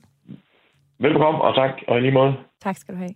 Velkommen, 0.99 1.41
og 1.41 1.55
tak, 1.55 1.69
og 1.87 1.97
i 1.97 2.01
lige 2.01 2.11
måde. 2.11 2.33
Tak 2.63 2.77
skal 2.77 2.93
du 2.93 2.99
have. 2.99 3.13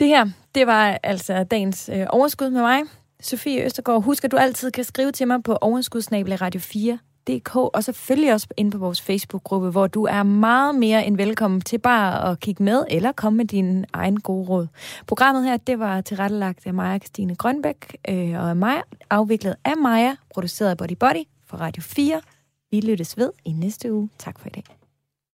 Det 0.00 0.08
her, 0.08 0.26
det 0.54 0.66
var 0.66 0.98
altså 1.02 1.44
dagens 1.44 1.90
øh, 1.94 2.06
overskud 2.10 2.50
med 2.50 2.60
mig, 2.60 2.80
Sofie 3.20 3.64
Østergaard. 3.64 4.02
Husk, 4.02 4.24
at 4.24 4.32
du 4.32 4.36
altid 4.36 4.70
kan 4.70 4.84
skrive 4.84 5.12
til 5.12 5.26
mig 5.26 5.42
på 5.42 5.58
overskudsnabel 5.60 6.36
radio 6.36 6.60
4 6.60 6.98
DK, 7.28 7.56
og 7.56 7.84
selvfølgelig 7.84 8.32
også 8.32 8.46
ind 8.56 8.72
på 8.72 8.78
vores 8.78 9.00
Facebook-gruppe, 9.00 9.70
hvor 9.70 9.86
du 9.86 10.04
er 10.04 10.22
meget 10.22 10.74
mere 10.74 11.06
end 11.06 11.16
velkommen 11.16 11.60
til 11.60 11.78
bare 11.78 12.30
at 12.30 12.40
kigge 12.40 12.62
med, 12.62 12.84
eller 12.90 13.12
komme 13.12 13.36
med 13.36 13.44
din 13.44 13.84
egen 13.92 14.20
gode 14.20 14.48
råd. 14.48 14.66
Programmet 15.06 15.44
her, 15.44 15.56
det 15.56 15.78
var 15.78 16.00
tilrettelagt 16.00 16.66
af 16.66 16.74
Maja 16.74 16.98
Christine 16.98 17.34
Grønbæk, 17.34 17.96
øh, 18.08 18.30
og 18.30 18.50
af 18.50 18.56
Maja, 18.56 18.80
afviklet 19.10 19.56
af 19.64 19.76
Maja, 19.76 20.16
produceret 20.34 20.70
af 20.70 20.76
Body 20.76 20.96
Body 21.00 21.24
for 21.46 21.56
Radio 21.56 21.82
4. 21.82 22.20
Vi 22.70 22.80
lyttes 22.80 23.18
ved 23.18 23.30
i 23.44 23.52
næste 23.52 23.92
uge. 23.92 24.08
Tak 24.18 24.38
for 24.38 24.46
i 24.46 24.50
dag. 24.50 24.83